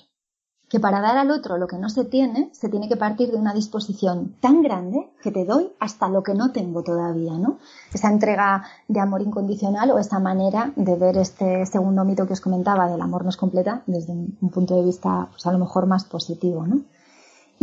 que 0.72 0.80
para 0.80 1.00
dar 1.00 1.18
al 1.18 1.30
otro 1.30 1.58
lo 1.58 1.66
que 1.66 1.76
no 1.76 1.90
se 1.90 2.04
tiene, 2.04 2.48
se 2.54 2.70
tiene 2.70 2.88
que 2.88 2.96
partir 2.96 3.30
de 3.30 3.36
una 3.36 3.52
disposición 3.52 4.34
tan 4.40 4.62
grande 4.62 5.10
que 5.22 5.30
te 5.30 5.44
doy 5.44 5.70
hasta 5.78 6.08
lo 6.08 6.22
que 6.22 6.32
no 6.32 6.50
tengo 6.50 6.82
todavía, 6.82 7.34
¿no? 7.34 7.58
Esa 7.92 8.10
entrega 8.10 8.64
de 8.88 8.98
amor 8.98 9.20
incondicional 9.20 9.90
o 9.90 9.98
esa 9.98 10.18
manera 10.18 10.72
de 10.74 10.96
ver 10.96 11.18
este 11.18 11.66
segundo 11.66 12.06
mito 12.06 12.26
que 12.26 12.32
os 12.32 12.40
comentaba 12.40 12.88
del 12.88 13.02
amor 13.02 13.24
nos 13.24 13.36
completa 13.36 13.82
desde 13.86 14.12
un 14.12 14.50
punto 14.50 14.74
de 14.74 14.84
vista, 14.84 15.28
pues 15.30 15.46
a 15.46 15.52
lo 15.52 15.58
mejor 15.58 15.84
más 15.86 16.04
positivo, 16.04 16.66
¿no? 16.66 16.80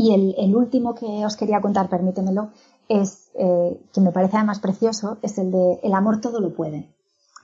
Y 0.01 0.13
el, 0.13 0.55
último 0.55 0.95
que 0.95 1.25
os 1.25 1.35
quería 1.35 1.59
contar, 1.59 1.89
permítemelo, 1.89 2.51
es, 2.87 3.31
eh, 3.35 3.77
que 3.93 3.99
me 3.99 4.13
parece 4.13 4.37
además 4.37 4.61
precioso, 4.61 5.17
es 5.21 5.37
el 5.37 5.51
de 5.51 5.81
el 5.83 5.93
amor 5.93 6.21
todo 6.21 6.39
lo 6.39 6.53
puede. 6.53 6.87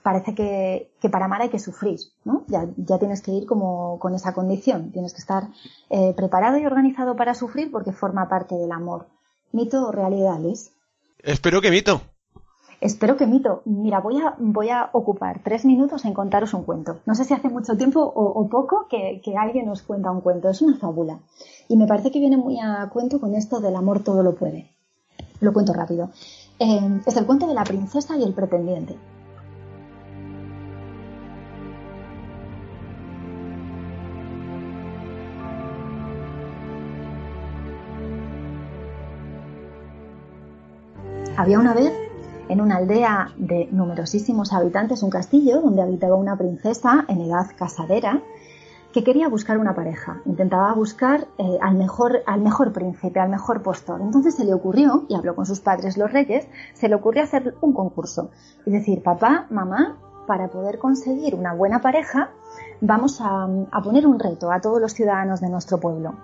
Parece 0.03 0.33
que, 0.33 0.89
para 1.11 1.25
amar 1.25 1.41
hay 1.41 1.49
que 1.49 1.59
sufrir, 1.59 1.99
¿no? 2.23 2.45
Ya, 2.47 2.65
tienes 2.97 3.21
que 3.21 3.31
ir 3.31 3.45
como 3.45 3.99
con 3.99 4.15
esa 4.15 4.33
condición, 4.33 4.93
tienes 4.93 5.11
que 5.11 5.19
estar 5.19 5.49
eh, 5.89 6.13
preparado 6.15 6.57
y 6.57 6.65
organizado 6.65 7.17
para 7.17 7.33
sufrir 7.33 7.71
porque 7.71 7.91
forma 7.91 8.29
parte 8.29 8.55
del 8.55 8.71
amor. 8.71 9.09
¿Mito 9.51 9.89
o 9.89 9.91
realidad, 9.91 10.39
Luis? 10.39 10.71
Espero 11.19 11.61
que 11.61 11.71
mito. 11.71 11.99
Espero 12.81 13.15
que 13.17 13.25
mito. 13.25 13.61
Mira, 13.65 13.99
voy 13.99 14.19
a, 14.19 14.35
voy 14.37 14.69
a 14.69 14.89
ocupar 14.91 15.41
tres 15.43 15.65
minutos 15.65 16.05
en 16.05 16.13
contaros 16.13 16.53
un 16.53 16.63
cuento. 16.63 16.99
No 17.05 17.15
sé 17.15 17.23
si 17.23 17.33
hace 17.33 17.49
mucho 17.49 17.77
tiempo 17.77 18.01
o, 18.01 18.47
poco 18.49 18.87
que, 18.89 19.21
alguien 19.37 19.65
nos 19.65 19.81
cuenta 19.81 20.11
un 20.11 20.21
cuento. 20.21 20.49
Es 20.49 20.61
una 20.61 20.77
fábula. 20.77 21.19
Y 21.67 21.77
me 21.77 21.87
parece 21.87 22.11
que 22.11 22.19
viene 22.19 22.37
muy 22.37 22.59
a 22.59 22.89
cuento 22.91 23.19
con 23.19 23.35
esto 23.35 23.59
del 23.59 23.75
amor 23.75 24.03
todo 24.03 24.23
lo 24.23 24.35
puede. 24.35 24.71
Lo 25.39 25.53
cuento 25.53 25.73
rápido. 25.73 26.09
Eh, 26.59 27.01
es 27.05 27.17
el 27.17 27.25
cuento 27.25 27.47
de 27.47 27.53
la 27.53 27.63
princesa 27.63 28.17
y 28.17 28.23
el 28.23 28.33
pretendiente. 28.33 28.97
Había 41.37 41.59
una 41.59 41.73
vez 41.73 42.04
en 42.49 42.61
una 42.61 42.77
aldea 42.77 43.33
de 43.37 43.67
numerosísimos 43.71 44.53
habitantes, 44.53 45.03
un 45.03 45.09
castillo 45.09 45.61
donde 45.61 45.81
habitaba 45.81 46.15
una 46.15 46.37
princesa 46.37 47.05
en 47.07 47.21
edad 47.21 47.47
casadera 47.57 48.21
que 48.95 49.03
quería 49.03 49.27
buscar 49.27 49.57
una 49.57 49.75
pareja, 49.75 50.21
intentaba 50.25 50.71
buscar 50.73 51.27
eh, 51.37 51.57
al, 51.61 51.75
mejor, 51.75 52.23
al 52.25 52.39
mejor 52.39 52.71
príncipe, 52.71 53.19
al 53.19 53.29
mejor 53.29 53.61
postor. 53.61 53.99
Entonces 53.99 54.35
se 54.35 54.45
le 54.45 54.53
ocurrió, 54.53 55.03
y 55.09 55.15
habló 55.15 55.35
con 55.35 55.45
sus 55.45 55.59
padres 55.59 55.97
los 55.97 56.13
reyes, 56.13 56.47
se 56.73 56.87
le 56.87 56.95
ocurrió 56.95 57.23
hacer 57.23 57.55
un 57.59 57.73
concurso 57.73 58.29
y 58.65 58.71
decir, 58.71 59.03
papá, 59.03 59.47
mamá, 59.49 59.97
para 60.27 60.47
poder 60.47 60.79
conseguir 60.79 61.35
una 61.35 61.53
buena 61.53 61.81
pareja, 61.81 62.29
vamos 62.79 63.19
a, 63.19 63.49
a 63.69 63.81
poner 63.81 64.07
un 64.07 64.17
reto 64.17 64.49
a 64.49 64.61
todos 64.61 64.79
los 64.79 64.93
ciudadanos 64.93 65.41
de 65.41 65.49
nuestro 65.49 65.77
pueblo. 65.77 66.15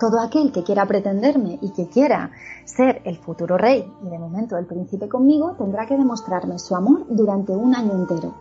Todo 0.00 0.20
aquel 0.20 0.52
que 0.52 0.64
quiera 0.64 0.86
pretenderme 0.86 1.58
y 1.60 1.70
que 1.70 1.88
quiera 1.88 2.30
ser 2.64 3.02
el 3.04 3.18
futuro 3.18 3.58
rey 3.58 3.90
y 4.02 4.08
de 4.08 4.18
momento 4.18 4.56
el 4.56 4.66
príncipe 4.66 5.08
conmigo 5.08 5.54
tendrá 5.58 5.86
que 5.86 5.96
demostrarme 5.96 6.58
su 6.58 6.74
amor 6.74 7.06
durante 7.08 7.52
un 7.52 7.74
año 7.74 7.92
entero 7.92 8.34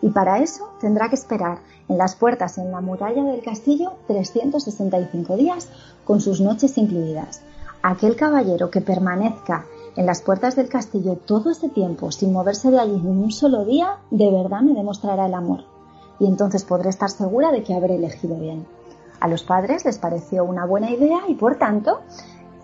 y 0.00 0.10
para 0.10 0.38
eso 0.38 0.68
tendrá 0.80 1.08
que 1.08 1.16
esperar 1.16 1.58
en 1.88 1.98
las 1.98 2.14
puertas 2.14 2.58
en 2.58 2.70
la 2.70 2.80
muralla 2.80 3.24
del 3.24 3.42
castillo 3.42 3.92
365 4.06 5.36
días 5.36 5.68
con 6.04 6.20
sus 6.20 6.40
noches 6.40 6.78
incluidas. 6.78 7.42
Aquel 7.82 8.16
caballero 8.16 8.70
que 8.70 8.80
permanezca 8.80 9.66
en 9.96 10.06
las 10.06 10.22
puertas 10.22 10.56
del 10.56 10.68
castillo 10.68 11.16
todo 11.16 11.50
ese 11.50 11.68
tiempo 11.68 12.12
sin 12.12 12.32
moverse 12.32 12.70
de 12.70 12.78
allí 12.78 13.00
ni 13.00 13.22
un 13.22 13.32
solo 13.32 13.64
día, 13.64 13.98
de 14.10 14.30
verdad 14.30 14.60
me 14.60 14.74
demostrará 14.74 15.26
el 15.26 15.34
amor. 15.34 15.64
Y 16.20 16.26
entonces 16.26 16.64
podré 16.64 16.90
estar 16.90 17.10
segura 17.10 17.52
de 17.52 17.62
que 17.62 17.74
habré 17.74 17.96
elegido 17.96 18.36
bien. 18.36 18.66
A 19.20 19.28
los 19.28 19.42
padres 19.42 19.84
les 19.84 19.98
pareció 19.98 20.44
una 20.44 20.64
buena 20.64 20.90
idea 20.90 21.20
y 21.28 21.34
por 21.34 21.56
tanto 21.56 22.00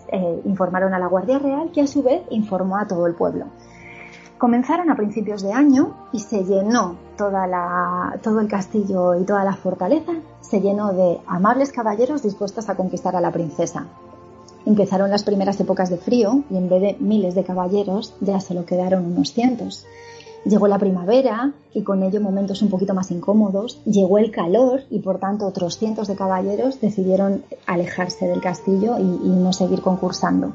eh, 0.07 0.41
informaron 0.45 0.93
a 0.93 0.99
la 0.99 1.07
Guardia 1.07 1.39
Real 1.39 1.71
que 1.71 1.81
a 1.81 1.87
su 1.87 2.03
vez 2.03 2.21
informó 2.29 2.77
a 2.77 2.87
todo 2.87 3.07
el 3.07 3.15
pueblo. 3.15 3.45
Comenzaron 4.37 4.89
a 4.91 4.95
principios 4.95 5.41
de 5.41 5.53
año 5.53 5.95
y 6.11 6.19
se 6.19 6.43
llenó 6.43 6.97
todo 7.17 8.39
el 8.41 8.47
castillo 8.49 9.15
y 9.15 9.23
toda 9.23 9.45
la 9.45 9.55
fortaleza, 9.55 10.11
se 10.41 10.59
llenó 10.59 10.93
de 10.93 11.19
amables 11.25 11.71
caballeros 11.71 12.21
dispuestos 12.21 12.67
a 12.67 12.75
conquistar 12.75 13.15
a 13.15 13.21
la 13.21 13.31
princesa. 13.31 13.87
Empezaron 14.65 15.09
las 15.09 15.23
primeras 15.23 15.59
épocas 15.59 15.89
de 15.89 15.97
frío 15.97 16.43
y 16.49 16.57
en 16.57 16.67
vez 16.67 16.81
de 16.81 16.97
miles 16.99 17.33
de 17.33 17.43
caballeros 17.43 18.13
ya 18.19 18.39
solo 18.39 18.65
quedaron 18.65 19.05
unos 19.05 19.31
cientos. 19.31 19.85
Llegó 20.45 20.67
la 20.67 20.77
primavera 20.77 21.53
y 21.73 21.81
con 21.81 22.03
ello 22.03 22.21
momentos 22.21 22.61
un 22.61 22.69
poquito 22.69 22.93
más 22.93 23.09
incómodos. 23.09 23.81
Llegó 23.85 24.19
el 24.19 24.31
calor 24.31 24.83
y 24.91 24.99
por 24.99 25.19
tanto 25.19 25.47
otros 25.47 25.77
cientos 25.77 26.07
de 26.07 26.15
caballeros 26.15 26.79
decidieron 26.79 27.43
alejarse 27.65 28.27
del 28.27 28.41
castillo 28.41 28.97
y, 28.99 29.03
no 29.03 29.51
seguir 29.53 29.81
concursando. 29.81 30.51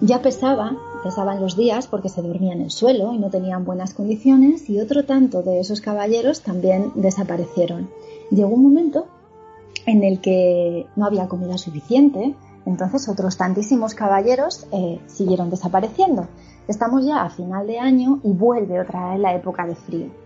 Ya 0.00 0.20
pesaba 0.20 0.76
Cesaban 1.02 1.40
los 1.40 1.56
días 1.56 1.88
porque 1.88 2.08
se 2.08 2.22
dormía 2.22 2.52
en 2.52 2.60
el 2.60 2.70
suelo 2.70 3.12
y 3.12 3.18
no 3.18 3.28
tenían 3.28 3.64
buenas 3.64 3.92
condiciones 3.92 4.70
y 4.70 4.80
otro 4.80 5.04
tanto 5.04 5.42
de 5.42 5.58
esos 5.58 5.80
caballeros 5.80 6.42
también 6.42 6.92
desaparecieron. 6.94 7.90
Llegó 8.30 8.50
un 8.50 8.62
momento 8.62 9.06
en 9.84 10.04
el 10.04 10.20
que 10.20 10.86
no 10.94 11.06
había 11.06 11.26
comida 11.26 11.58
suficiente, 11.58 12.36
entonces 12.66 13.08
otros 13.08 13.36
tantísimos 13.36 13.94
caballeros 13.94 14.66
eh, 14.72 15.00
siguieron 15.06 15.50
desapareciendo. 15.50 16.28
Estamos 16.68 17.04
ya 17.04 17.22
a 17.22 17.30
final 17.30 17.66
de 17.66 17.78
año 17.78 18.20
y 18.22 18.32
vuelve 18.32 18.80
otra 18.80 19.10
vez 19.10 19.20
la 19.20 19.34
época 19.34 19.66
de 19.66 19.74
frío. 19.74 20.22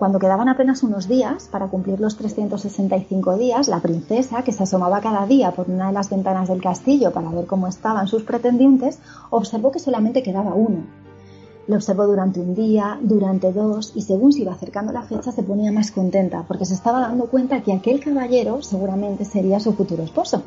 Cuando 0.00 0.18
quedaban 0.18 0.48
apenas 0.48 0.82
unos 0.82 1.08
días 1.08 1.48
para 1.52 1.66
cumplir 1.66 2.00
los 2.00 2.16
365 2.16 3.36
días, 3.36 3.68
la 3.68 3.80
princesa, 3.80 4.42
que 4.42 4.52
se 4.52 4.62
asomaba 4.62 5.02
cada 5.02 5.26
día 5.26 5.50
por 5.50 5.68
una 5.68 5.88
de 5.88 5.92
las 5.92 6.08
ventanas 6.08 6.48
del 6.48 6.62
castillo 6.62 7.12
para 7.12 7.30
ver 7.30 7.46
cómo 7.46 7.66
estaban 7.66 8.08
sus 8.08 8.22
pretendientes, 8.22 8.98
observó 9.28 9.70
que 9.70 9.78
solamente 9.78 10.22
quedaba 10.22 10.54
uno. 10.54 10.84
Lo 11.66 11.76
observó 11.76 12.06
durante 12.06 12.40
un 12.40 12.54
día, 12.54 12.98
durante 13.02 13.52
dos, 13.52 13.92
y 13.94 14.00
según 14.00 14.32
se 14.32 14.40
iba 14.40 14.52
acercando 14.52 14.90
la 14.90 15.02
fecha 15.02 15.32
se 15.32 15.42
ponía 15.42 15.70
más 15.70 15.90
contenta, 15.90 16.44
porque 16.48 16.64
se 16.64 16.72
estaba 16.72 17.00
dando 17.00 17.26
cuenta 17.26 17.62
que 17.62 17.74
aquel 17.74 18.00
caballero 18.00 18.62
seguramente 18.62 19.26
sería 19.26 19.60
su 19.60 19.74
futuro 19.74 20.02
esposo. 20.02 20.42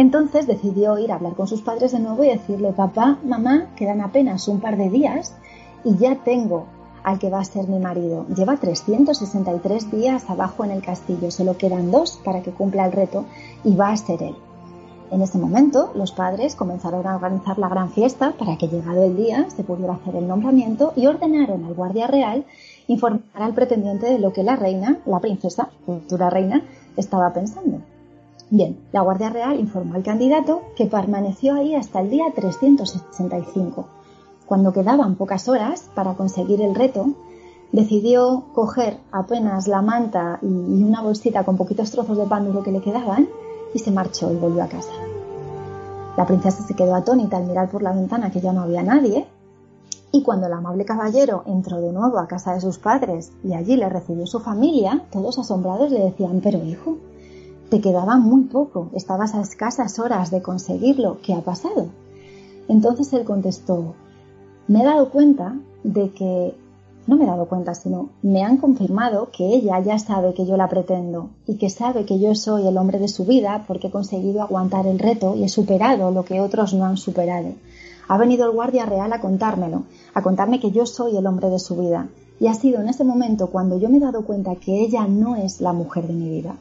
Entonces 0.00 0.46
decidió 0.46 0.98
ir 0.98 1.12
a 1.12 1.16
hablar 1.16 1.34
con 1.34 1.46
sus 1.46 1.60
padres 1.60 1.92
de 1.92 1.98
nuevo 1.98 2.24
y 2.24 2.28
decirle, 2.28 2.72
papá, 2.72 3.18
mamá, 3.22 3.66
quedan 3.76 4.00
apenas 4.00 4.48
un 4.48 4.58
par 4.58 4.78
de 4.78 4.88
días 4.88 5.36
y 5.84 5.94
ya 5.98 6.14
tengo 6.24 6.64
al 7.04 7.18
que 7.18 7.28
va 7.28 7.40
a 7.40 7.44
ser 7.44 7.68
mi 7.68 7.78
marido. 7.78 8.24
Lleva 8.34 8.56
363 8.56 9.90
días 9.90 10.30
abajo 10.30 10.64
en 10.64 10.70
el 10.70 10.80
castillo, 10.80 11.30
solo 11.30 11.58
quedan 11.58 11.90
dos 11.90 12.18
para 12.24 12.40
que 12.40 12.50
cumpla 12.50 12.86
el 12.86 12.92
reto 12.92 13.26
y 13.62 13.76
va 13.76 13.90
a 13.90 13.96
ser 13.98 14.22
él. 14.22 14.36
En 15.10 15.20
ese 15.20 15.36
momento, 15.36 15.92
los 15.94 16.12
padres 16.12 16.56
comenzaron 16.56 17.06
a 17.06 17.16
organizar 17.16 17.58
la 17.58 17.68
gran 17.68 17.90
fiesta 17.90 18.32
para 18.38 18.56
que 18.56 18.68
llegado 18.68 19.04
el 19.04 19.18
día 19.18 19.50
se 19.50 19.64
pudiera 19.64 19.92
hacer 19.92 20.16
el 20.16 20.26
nombramiento 20.26 20.94
y 20.96 21.08
ordenaron 21.08 21.66
al 21.66 21.74
guardia 21.74 22.06
real 22.06 22.46
informar 22.86 23.20
al 23.34 23.52
pretendiente 23.52 24.06
de 24.06 24.18
lo 24.18 24.32
que 24.32 24.44
la 24.44 24.56
reina, 24.56 24.96
la 25.04 25.20
princesa, 25.20 25.68
futura 25.84 26.30
reina, 26.30 26.62
estaba 26.96 27.34
pensando. 27.34 27.82
Bien, 28.50 28.78
la 28.92 29.00
Guardia 29.00 29.30
Real 29.30 29.58
informó 29.58 29.94
al 29.94 30.02
candidato 30.02 30.62
que 30.76 30.86
permaneció 30.86 31.54
ahí 31.54 31.74
hasta 31.74 32.00
el 32.00 32.10
día 32.10 32.26
365 32.34 33.86
cuando 34.50 34.72
quedaban 34.72 35.14
pocas 35.14 35.46
horas 35.46 35.88
para 35.94 36.14
conseguir 36.14 36.60
el 36.60 36.74
reto, 36.74 37.10
decidió 37.70 38.46
coger 38.52 38.98
apenas 39.12 39.68
la 39.68 39.80
manta 39.80 40.40
y 40.42 40.82
una 40.82 41.02
bolsita 41.02 41.44
con 41.44 41.56
poquitos 41.56 41.92
trozos 41.92 42.18
de 42.18 42.24
pan 42.24 42.46
duro 42.46 42.64
que 42.64 42.72
le 42.72 42.80
quedaban 42.80 43.28
y 43.72 43.78
se 43.78 43.92
marchó 43.92 44.32
y 44.32 44.34
volvió 44.34 44.64
a 44.64 44.66
casa. 44.66 44.90
La 46.16 46.26
princesa 46.26 46.64
se 46.64 46.74
quedó 46.74 46.96
atónita 46.96 47.36
al 47.36 47.46
mirar 47.46 47.70
por 47.70 47.84
la 47.84 47.92
ventana 47.92 48.32
que 48.32 48.40
ya 48.40 48.52
no 48.52 48.62
había 48.62 48.82
nadie 48.82 49.28
y 50.10 50.24
cuando 50.24 50.48
el 50.48 50.52
amable 50.52 50.84
caballero 50.84 51.44
entró 51.46 51.80
de 51.80 51.92
nuevo 51.92 52.18
a 52.18 52.26
casa 52.26 52.52
de 52.52 52.60
sus 52.60 52.78
padres 52.78 53.30
y 53.44 53.54
allí 53.54 53.76
le 53.76 53.88
recibió 53.88 54.26
su 54.26 54.40
familia, 54.40 55.06
todos 55.12 55.38
asombrados 55.38 55.92
le 55.92 56.00
decían, 56.00 56.40
pero 56.42 56.58
hijo, 56.64 56.96
te 57.70 57.80
quedaba 57.80 58.16
muy 58.16 58.42
poco, 58.42 58.90
estabas 58.94 59.34
a 59.34 59.40
escasas 59.40 60.00
horas 60.00 60.32
de 60.32 60.42
conseguirlo, 60.42 61.18
¿qué 61.22 61.34
ha 61.34 61.40
pasado? 61.40 61.86
Entonces 62.68 63.12
él 63.12 63.24
contestó, 63.24 63.94
me 64.66 64.80
he 64.80 64.84
dado 64.84 65.10
cuenta 65.10 65.54
de 65.84 66.10
que, 66.10 66.54
no 67.06 67.16
me 67.16 67.24
he 67.24 67.28
dado 67.28 67.46
cuenta, 67.46 67.74
sino 67.74 68.10
me 68.22 68.42
han 68.42 68.56
confirmado 68.56 69.30
que 69.30 69.46
ella 69.46 69.78
ya 69.80 70.00
sabe 70.00 70.34
que 70.34 70.46
yo 70.46 70.56
la 70.56 70.68
pretendo 70.68 71.30
y 71.46 71.58
que 71.58 71.70
sabe 71.70 72.04
que 72.04 72.18
yo 72.18 72.34
soy 72.34 72.66
el 72.66 72.76
hombre 72.76 72.98
de 72.98 73.08
su 73.08 73.24
vida 73.24 73.64
porque 73.68 73.86
he 73.86 73.92
conseguido 73.92 74.42
aguantar 74.42 74.88
el 74.88 74.98
reto 74.98 75.36
y 75.36 75.44
he 75.44 75.48
superado 75.48 76.10
lo 76.10 76.24
que 76.24 76.40
otros 76.40 76.74
no 76.74 76.84
han 76.86 76.96
superado. 76.96 77.52
Ha 78.08 78.18
venido 78.18 78.46
el 78.46 78.52
guardia 78.52 78.84
real 78.84 79.12
a 79.12 79.20
contármelo, 79.20 79.84
a 80.12 80.22
contarme 80.22 80.58
que 80.58 80.72
yo 80.72 80.86
soy 80.86 81.16
el 81.16 81.26
hombre 81.28 81.50
de 81.50 81.60
su 81.60 81.76
vida. 81.76 82.08
Y 82.40 82.48
ha 82.48 82.54
sido 82.54 82.80
en 82.80 82.88
ese 82.88 83.04
momento 83.04 83.46
cuando 83.46 83.78
yo 83.78 83.88
me 83.88 83.98
he 83.98 84.00
dado 84.00 84.24
cuenta 84.24 84.56
que 84.56 84.80
ella 84.80 85.06
no 85.06 85.36
es 85.36 85.60
la 85.60 85.72
mujer 85.72 86.08
de 86.08 86.14
mi 86.14 86.28
vida. 86.28 86.56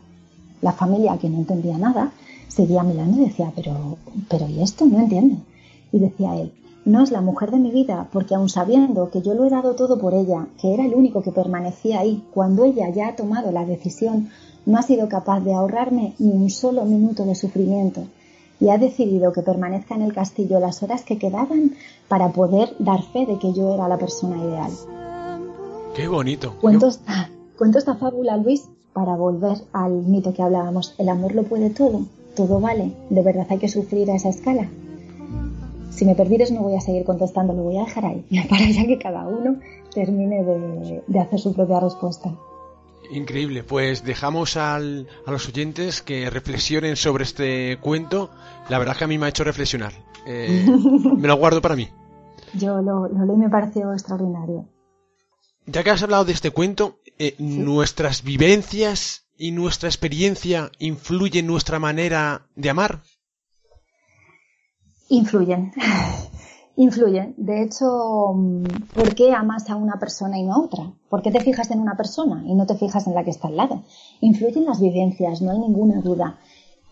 La 0.61 0.73
familia, 0.73 1.17
que 1.17 1.29
no 1.29 1.37
entendía 1.37 1.77
nada, 1.77 2.11
seguía 2.47 2.83
mirando 2.83 3.21
y 3.21 3.25
decía, 3.25 3.51
pero, 3.55 3.97
pero 4.29 4.47
¿y 4.47 4.61
esto? 4.61 4.85
No 4.85 4.99
entiende. 4.99 5.37
Y 5.91 5.99
decía 5.99 6.35
él, 6.35 6.51
no 6.85 7.03
es 7.03 7.11
la 7.11 7.21
mujer 7.21 7.51
de 7.51 7.59
mi 7.59 7.71
vida, 7.71 8.07
porque 8.11 8.35
aun 8.35 8.49
sabiendo 8.49 9.09
que 9.09 9.21
yo 9.21 9.33
lo 9.33 9.45
he 9.45 9.49
dado 9.49 9.75
todo 9.75 9.99
por 9.99 10.13
ella, 10.13 10.47
que 10.59 10.73
era 10.73 10.85
el 10.85 10.93
único 10.93 11.21
que 11.21 11.31
permanecía 11.31 11.99
ahí, 11.99 12.23
cuando 12.33 12.65
ella 12.65 12.89
ya 12.89 13.09
ha 13.09 13.15
tomado 13.15 13.51
la 13.51 13.65
decisión, 13.65 14.29
no 14.65 14.77
ha 14.77 14.81
sido 14.81 15.09
capaz 15.09 15.41
de 15.41 15.53
ahorrarme 15.53 16.13
ni 16.19 16.31
un 16.31 16.49
solo 16.49 16.85
minuto 16.85 17.25
de 17.25 17.35
sufrimiento 17.35 18.03
y 18.59 18.69
ha 18.69 18.77
decidido 18.77 19.31
que 19.31 19.41
permanezca 19.41 19.95
en 19.95 20.01
el 20.01 20.13
castillo 20.13 20.59
las 20.59 20.83
horas 20.83 21.03
que 21.03 21.17
quedaban 21.17 21.75
para 22.07 22.31
poder 22.31 22.75
dar 22.79 23.01
fe 23.03 23.25
de 23.25 23.39
que 23.39 23.53
yo 23.53 23.73
era 23.73 23.87
la 23.87 23.97
persona 23.97 24.37
ideal. 24.37 24.71
Qué 25.95 26.07
bonito. 26.07 26.55
Cuento 26.59 26.87
esta, 26.87 27.29
cuento 27.57 27.77
esta 27.77 27.95
fábula, 27.95 28.37
Luis, 28.37 28.69
para 28.99 29.15
volver 29.15 29.59
al 29.71 29.91
mito 29.91 30.33
que 30.33 30.41
hablábamos. 30.41 30.93
El 30.97 31.07
amor 31.07 31.33
lo 31.33 31.43
puede 31.43 31.69
todo, 31.69 32.01
todo 32.35 32.59
vale. 32.59 32.91
¿De 33.09 33.21
verdad 33.21 33.47
hay 33.49 33.57
que 33.57 33.69
sufrir 33.69 34.11
a 34.11 34.15
esa 34.15 34.27
escala? 34.27 34.67
Si 35.89 36.03
me 36.03 36.15
perdieres 36.15 36.51
no 36.51 36.63
voy 36.63 36.75
a 36.75 36.81
seguir 36.81 37.05
contestando, 37.05 37.53
lo 37.53 37.63
voy 37.63 37.77
a 37.77 37.85
dejar 37.85 38.03
ahí, 38.03 38.25
para 38.49 38.69
ya 38.69 38.85
que 38.85 38.99
cada 38.99 39.25
uno 39.25 39.57
termine 39.93 40.43
de, 40.43 41.19
hacer 41.19 41.39
su 41.39 41.53
propia 41.53 41.79
respuesta. 41.79 42.35
Increíble, 43.09 43.63
pues 43.63 44.03
dejamos 44.03 44.57
a 44.57 44.77
los 44.79 45.47
oyentes 45.47 46.01
que 46.01 46.29
reflexionen 46.29 46.97
sobre 46.97 47.23
este 47.23 47.77
cuento. 47.79 48.29
La 48.67 48.79
verdad 48.79 48.97
que 48.97 49.05
a 49.05 49.07
mí 49.07 49.17
me 49.17 49.27
ha 49.27 49.29
hecho 49.29 49.45
reflexionar. 49.45 49.93
Eh, 50.27 50.67
me 51.17 51.27
lo 51.29 51.37
guardo 51.37 51.61
para 51.61 51.77
mí. 51.77 51.87
Yo 52.53 52.81
lo, 52.81 53.07
leí 53.07 53.33
y 53.33 53.37
me 53.37 53.49
pareció 53.49 53.93
extraordinario. 53.93 54.65
Ya 55.67 55.83
que 55.83 55.91
has 55.91 56.03
hablado 56.03 56.25
de 56.25 56.33
este 56.33 56.51
cuento, 56.51 56.97
eh, 57.19 57.35
¿nuestras 57.37 58.23
vivencias 58.23 59.25
y 59.37 59.51
nuestra 59.51 59.89
experiencia 59.89 60.71
influyen 60.79 61.45
en 61.45 61.51
nuestra 61.51 61.77
manera 61.77 62.47
de 62.55 62.69
amar? 62.69 63.01
Influyen. 65.09 65.71
Influyen. 66.77 67.33
De 67.35 67.63
hecho, 67.63 68.33
¿por 68.93 69.13
qué 69.15 69.33
amas 69.33 69.69
a 69.69 69.75
una 69.75 69.99
persona 69.99 70.37
y 70.37 70.43
no 70.43 70.53
a 70.53 70.59
otra? 70.59 70.93
¿Por 71.09 71.21
qué 71.21 71.29
te 71.29 71.41
fijas 71.41 71.71
en 71.71 71.81
una 71.81 71.97
persona 71.97 72.41
y 72.45 72.55
no 72.55 72.65
te 72.65 72.75
fijas 72.75 73.05
en 73.05 73.15
la 73.15 73.25
que 73.25 73.31
está 73.31 73.49
al 73.49 73.57
lado? 73.57 73.83
Influyen 74.21 74.63
las 74.63 74.79
vivencias, 74.79 75.41
no 75.41 75.51
hay 75.51 75.59
ninguna 75.59 75.99
duda. 75.99 76.39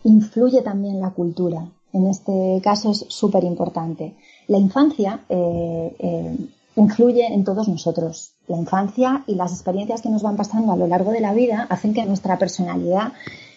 Influye 0.04 0.60
también 0.60 1.00
la 1.00 1.10
cultura. 1.10 1.72
En 1.94 2.06
este 2.06 2.60
caso 2.62 2.90
es 2.90 3.06
súper 3.08 3.44
importante. 3.44 4.14
La 4.46 4.58
infancia, 4.58 5.24
eh, 5.30 5.96
eh, 5.98 6.36
influye 6.78 7.26
en 7.26 7.44
todos 7.44 7.68
nosotros. 7.68 8.34
La 8.46 8.56
infancia 8.56 9.24
y 9.26 9.34
las 9.34 9.52
experiencias 9.52 10.00
que 10.02 10.10
nos 10.10 10.22
van 10.22 10.36
pasando 10.36 10.72
a 10.72 10.76
lo 10.76 10.86
largo 10.86 11.10
de 11.10 11.20
la 11.20 11.34
vida 11.34 11.66
hacen 11.68 11.94
que 11.94 12.04
nuestra 12.04 12.38
personalidad 12.38 13.12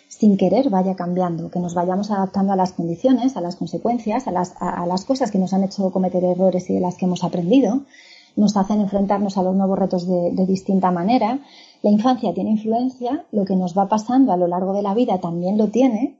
sin 0.07 0.37
querer 0.37 0.69
vaya 0.69 0.95
cambiando, 0.95 1.49
que 1.49 1.59
nos 1.59 1.73
vayamos 1.73 2.11
adaptando 2.11 2.53
a 2.53 2.55
las 2.55 2.73
condiciones, 2.73 3.37
a 3.37 3.41
las 3.41 3.55
consecuencias, 3.55 4.27
a 4.27 4.31
las, 4.31 5.05
cosas 5.05 5.31
que 5.31 5.39
nos 5.39 5.53
han 5.53 5.63
hecho 5.63 5.89
cometer 5.91 6.23
errores 6.23 6.69
y 6.69 6.73
de 6.73 6.79
las 6.81 6.95
que 6.95 7.05
hemos 7.05 7.23
aprendido, 7.23 7.81
nos 8.35 8.55
hacen 8.55 8.81
enfrentarnos 8.81 9.37
a 9.37 9.43
los 9.43 9.55
nuevos 9.55 9.79
retos 9.79 10.07
de 10.07 10.45
distinta 10.45 10.91
manera. 10.91 11.39
La 11.81 11.89
infancia 11.89 12.33
tiene 12.33 12.51
influencia, 12.51 13.25
lo 13.31 13.45
que 13.45 13.55
nos 13.55 13.75
va 13.75 13.87
pasando 13.87 14.31
a 14.31 14.37
lo 14.37 14.47
largo 14.47 14.73
de 14.73 14.83
la 14.83 14.93
vida 14.93 15.19
también 15.19 15.57
lo 15.57 15.69
tiene, 15.69 16.19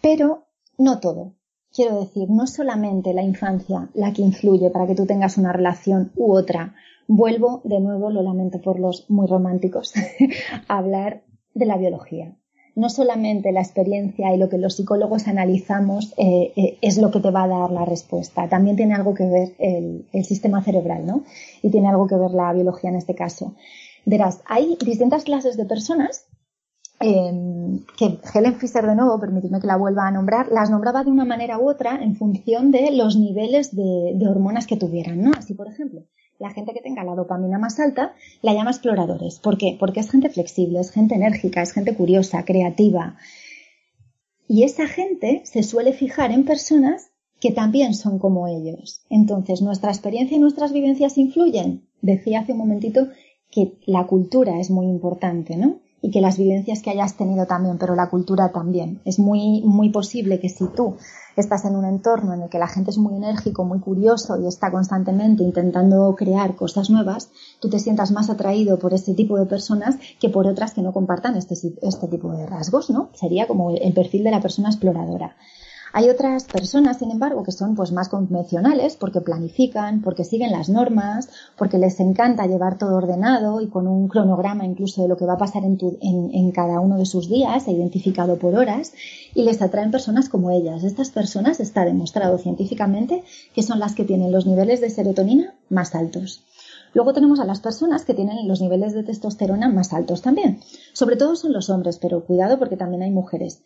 pero 0.00 0.46
no 0.78 0.98
todo. 0.98 1.35
Quiero 1.76 2.00
decir, 2.00 2.30
no 2.30 2.46
solamente 2.46 3.12
la 3.12 3.22
infancia 3.22 3.90
la 3.92 4.14
que 4.14 4.22
influye 4.22 4.70
para 4.70 4.86
que 4.86 4.94
tú 4.94 5.04
tengas 5.04 5.36
una 5.36 5.52
relación 5.52 6.10
u 6.16 6.32
otra. 6.32 6.74
Vuelvo 7.06 7.60
de 7.64 7.80
nuevo, 7.80 8.08
lo 8.08 8.22
lamento 8.22 8.62
por 8.62 8.80
los 8.80 9.10
muy 9.10 9.26
románticos, 9.26 9.92
a 10.68 10.78
hablar 10.78 11.22
de 11.52 11.66
la 11.66 11.76
biología. 11.76 12.34
No 12.76 12.88
solamente 12.88 13.52
la 13.52 13.60
experiencia 13.60 14.34
y 14.34 14.38
lo 14.38 14.48
que 14.48 14.56
los 14.56 14.76
psicólogos 14.76 15.28
analizamos 15.28 16.14
eh, 16.16 16.54
eh, 16.56 16.78
es 16.80 16.96
lo 16.96 17.10
que 17.10 17.20
te 17.20 17.30
va 17.30 17.42
a 17.42 17.48
dar 17.48 17.70
la 17.70 17.84
respuesta. 17.84 18.48
También 18.48 18.76
tiene 18.76 18.94
algo 18.94 19.12
que 19.12 19.26
ver 19.26 19.54
el, 19.58 20.06
el 20.14 20.24
sistema 20.24 20.62
cerebral, 20.62 21.04
¿no? 21.04 21.24
Y 21.60 21.68
tiene 21.68 21.88
algo 21.88 22.06
que 22.06 22.16
ver 22.16 22.30
la 22.30 22.54
biología 22.54 22.88
en 22.88 22.96
este 22.96 23.14
caso. 23.14 23.54
Verás, 24.06 24.40
hay 24.46 24.78
distintas 24.82 25.24
clases 25.24 25.58
de 25.58 25.66
personas 25.66 26.25
eh, 27.00 27.80
que 27.96 28.18
Helen 28.34 28.56
Fisher 28.56 28.86
de 28.86 28.94
nuevo, 28.94 29.20
permitidme 29.20 29.60
que 29.60 29.66
la 29.66 29.76
vuelva 29.76 30.06
a 30.06 30.10
nombrar, 30.10 30.48
las 30.50 30.70
nombraba 30.70 31.04
de 31.04 31.10
una 31.10 31.24
manera 31.24 31.58
u 31.58 31.68
otra 31.68 32.02
en 32.02 32.16
función 32.16 32.70
de 32.70 32.90
los 32.92 33.16
niveles 33.16 33.74
de, 33.74 34.12
de, 34.14 34.28
hormonas 34.28 34.66
que 34.66 34.76
tuvieran, 34.76 35.20
¿no? 35.20 35.32
Así, 35.36 35.54
por 35.54 35.68
ejemplo, 35.68 36.04
la 36.38 36.50
gente 36.50 36.72
que 36.72 36.80
tenga 36.80 37.04
la 37.04 37.14
dopamina 37.14 37.58
más 37.58 37.78
alta 37.80 38.14
la 38.42 38.54
llama 38.54 38.70
exploradores. 38.70 39.38
¿Por 39.38 39.58
qué? 39.58 39.76
Porque 39.78 40.00
es 40.00 40.10
gente 40.10 40.28
flexible, 40.30 40.80
es 40.80 40.90
gente 40.90 41.14
enérgica, 41.14 41.62
es 41.62 41.72
gente 41.72 41.94
curiosa, 41.94 42.44
creativa. 42.44 43.16
Y 44.48 44.62
esa 44.62 44.86
gente 44.86 45.42
se 45.44 45.62
suele 45.62 45.92
fijar 45.92 46.30
en 46.30 46.44
personas 46.44 47.10
que 47.40 47.52
también 47.52 47.94
son 47.94 48.18
como 48.18 48.48
ellos. 48.48 49.02
Entonces, 49.10 49.60
nuestra 49.60 49.90
experiencia 49.90 50.36
y 50.36 50.40
nuestras 50.40 50.72
vivencias 50.72 51.18
influyen. 51.18 51.86
Decía 52.00 52.40
hace 52.40 52.52
un 52.52 52.58
momentito 52.58 53.08
que 53.50 53.78
la 53.86 54.06
cultura 54.06 54.60
es 54.60 54.70
muy 54.70 54.86
importante, 54.86 55.56
¿no? 55.56 55.80
Y 56.06 56.10
que 56.12 56.20
las 56.20 56.38
vivencias 56.38 56.82
que 56.82 56.90
hayas 56.90 57.16
tenido 57.16 57.46
también, 57.46 57.78
pero 57.78 57.96
la 57.96 58.08
cultura 58.08 58.52
también. 58.52 59.00
Es 59.04 59.18
muy, 59.18 59.60
muy 59.62 59.90
posible 59.90 60.38
que 60.38 60.48
si 60.48 60.64
tú 60.68 60.94
estás 61.34 61.64
en 61.64 61.74
un 61.74 61.84
entorno 61.84 62.32
en 62.32 62.42
el 62.42 62.48
que 62.48 62.60
la 62.60 62.68
gente 62.68 62.90
es 62.90 62.98
muy 62.98 63.16
enérgico, 63.16 63.64
muy 63.64 63.80
curioso 63.80 64.40
y 64.40 64.46
está 64.46 64.70
constantemente 64.70 65.42
intentando 65.42 66.14
crear 66.14 66.54
cosas 66.54 66.90
nuevas, 66.90 67.30
tú 67.60 67.68
te 67.68 67.80
sientas 67.80 68.12
más 68.12 68.30
atraído 68.30 68.78
por 68.78 68.94
este 68.94 69.14
tipo 69.14 69.36
de 69.36 69.46
personas 69.46 69.96
que 70.20 70.30
por 70.30 70.46
otras 70.46 70.74
que 70.74 70.82
no 70.82 70.92
compartan 70.92 71.36
este, 71.36 71.54
este 71.82 72.06
tipo 72.06 72.30
de 72.30 72.46
rasgos, 72.46 72.88
¿no? 72.88 73.10
Sería 73.12 73.48
como 73.48 73.70
el 73.72 73.92
perfil 73.92 74.22
de 74.22 74.30
la 74.30 74.40
persona 74.40 74.68
exploradora. 74.68 75.34
Hay 75.98 76.10
otras 76.10 76.44
personas, 76.44 76.98
sin 76.98 77.10
embargo, 77.10 77.42
que 77.42 77.52
son 77.52 77.74
pues 77.74 77.90
más 77.90 78.10
convencionales 78.10 78.96
porque 78.96 79.22
planifican, 79.22 80.02
porque 80.02 80.24
siguen 80.24 80.52
las 80.52 80.68
normas, 80.68 81.30
porque 81.56 81.78
les 81.78 81.98
encanta 82.00 82.44
llevar 82.44 82.76
todo 82.76 82.96
ordenado 82.96 83.62
y 83.62 83.68
con 83.68 83.86
un 83.86 84.06
cronograma 84.06 84.66
incluso 84.66 85.00
de 85.00 85.08
lo 85.08 85.16
que 85.16 85.24
va 85.24 85.32
a 85.32 85.38
pasar 85.38 85.62
en, 85.64 86.52
cada 86.52 86.80
uno 86.80 86.98
de 86.98 87.06
sus 87.06 87.30
días, 87.30 87.66
identificado 87.66 88.36
por 88.36 88.54
horas, 88.56 88.92
y 89.34 89.44
les 89.44 89.62
atraen 89.62 89.90
personas 89.90 90.28
como 90.28 90.50
ellas. 90.50 90.84
Estas 90.84 91.08
personas 91.08 91.60
está 91.60 91.86
demostrado 91.86 92.36
científicamente 92.36 93.24
que 93.54 93.62
son 93.62 93.78
las 93.78 93.94
que 93.94 94.04
tienen 94.04 94.32
los 94.32 94.44
niveles 94.44 94.82
de 94.82 94.90
serotonina 94.90 95.54
más 95.70 95.94
altos. 95.94 96.44
Luego 96.92 97.14
tenemos 97.14 97.40
a 97.40 97.46
las 97.46 97.60
personas 97.60 98.04
que 98.04 98.12
tienen 98.12 98.46
los 98.46 98.60
niveles 98.60 98.92
de 98.92 99.02
testosterona 99.02 99.70
más 99.70 99.94
altos 99.94 100.20
también. 100.20 100.60
Sobre 100.92 101.16
todo 101.16 101.36
son 101.36 101.54
los 101.54 101.70
hombres, 101.70 101.96
pero 101.96 102.26
cuidado 102.26 102.58
porque 102.58 102.76
también 102.76 103.02
hay 103.02 103.10
mujeres. 103.10 103.62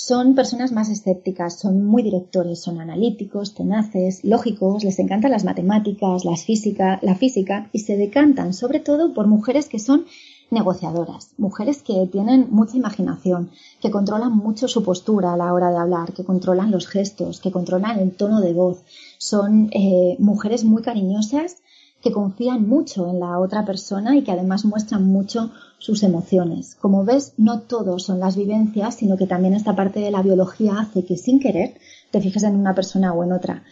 Son 0.00 0.36
personas 0.36 0.70
más 0.70 0.90
escépticas, 0.90 1.58
son 1.58 1.84
muy 1.84 2.04
directores, 2.04 2.62
son 2.62 2.80
analíticos, 2.80 3.54
tenaces, 3.54 4.22
lógicos, 4.22 4.84
les 4.84 5.00
encantan 5.00 5.32
las 5.32 5.42
matemáticas, 5.42 6.24
las 6.24 6.44
física, 6.44 7.00
la 7.02 7.16
física 7.16 7.68
y 7.72 7.80
se 7.80 7.96
decantan 7.96 8.54
sobre 8.54 8.78
todo 8.78 9.12
por 9.12 9.26
mujeres 9.26 9.68
que 9.68 9.80
son 9.80 10.06
negociadoras, 10.52 11.32
mujeres 11.36 11.82
que 11.82 12.06
tienen 12.12 12.46
mucha 12.48 12.76
imaginación, 12.76 13.50
que 13.80 13.90
controlan 13.90 14.36
mucho 14.36 14.68
su 14.68 14.84
postura 14.84 15.32
a 15.32 15.36
la 15.36 15.52
hora 15.52 15.72
de 15.72 15.78
hablar, 15.78 16.12
que 16.12 16.24
controlan 16.24 16.70
los 16.70 16.86
gestos, 16.86 17.40
que 17.40 17.50
controlan 17.50 17.98
el 17.98 18.12
tono 18.12 18.40
de 18.40 18.52
voz. 18.52 18.84
Son 19.18 19.68
eh, 19.72 20.14
mujeres 20.20 20.62
muy 20.62 20.80
cariñosas 20.80 21.56
que 22.02 22.12
confían 22.12 22.68
mucho 22.68 23.08
en 23.08 23.20
la 23.20 23.38
otra 23.38 23.64
persona 23.64 24.16
y 24.16 24.22
que 24.22 24.32
además 24.32 24.64
muestran 24.64 25.04
mucho 25.04 25.50
sus 25.78 26.02
emociones. 26.02 26.74
Como 26.76 27.04
ves, 27.04 27.32
no 27.36 27.60
todo 27.60 27.98
son 27.98 28.20
las 28.20 28.36
vivencias, 28.36 28.96
sino 28.96 29.16
que 29.16 29.26
también 29.26 29.54
esta 29.54 29.74
parte 29.74 30.00
de 30.00 30.10
la 30.10 30.22
biología 30.22 30.78
hace 30.78 31.04
que 31.04 31.16
sin 31.16 31.40
querer 31.40 31.74
te 32.10 32.20
fijes 32.20 32.42
en 32.44 32.56
una 32.56 32.74
persona 32.74 33.12
o 33.12 33.24
en 33.24 33.32
otra. 33.32 33.64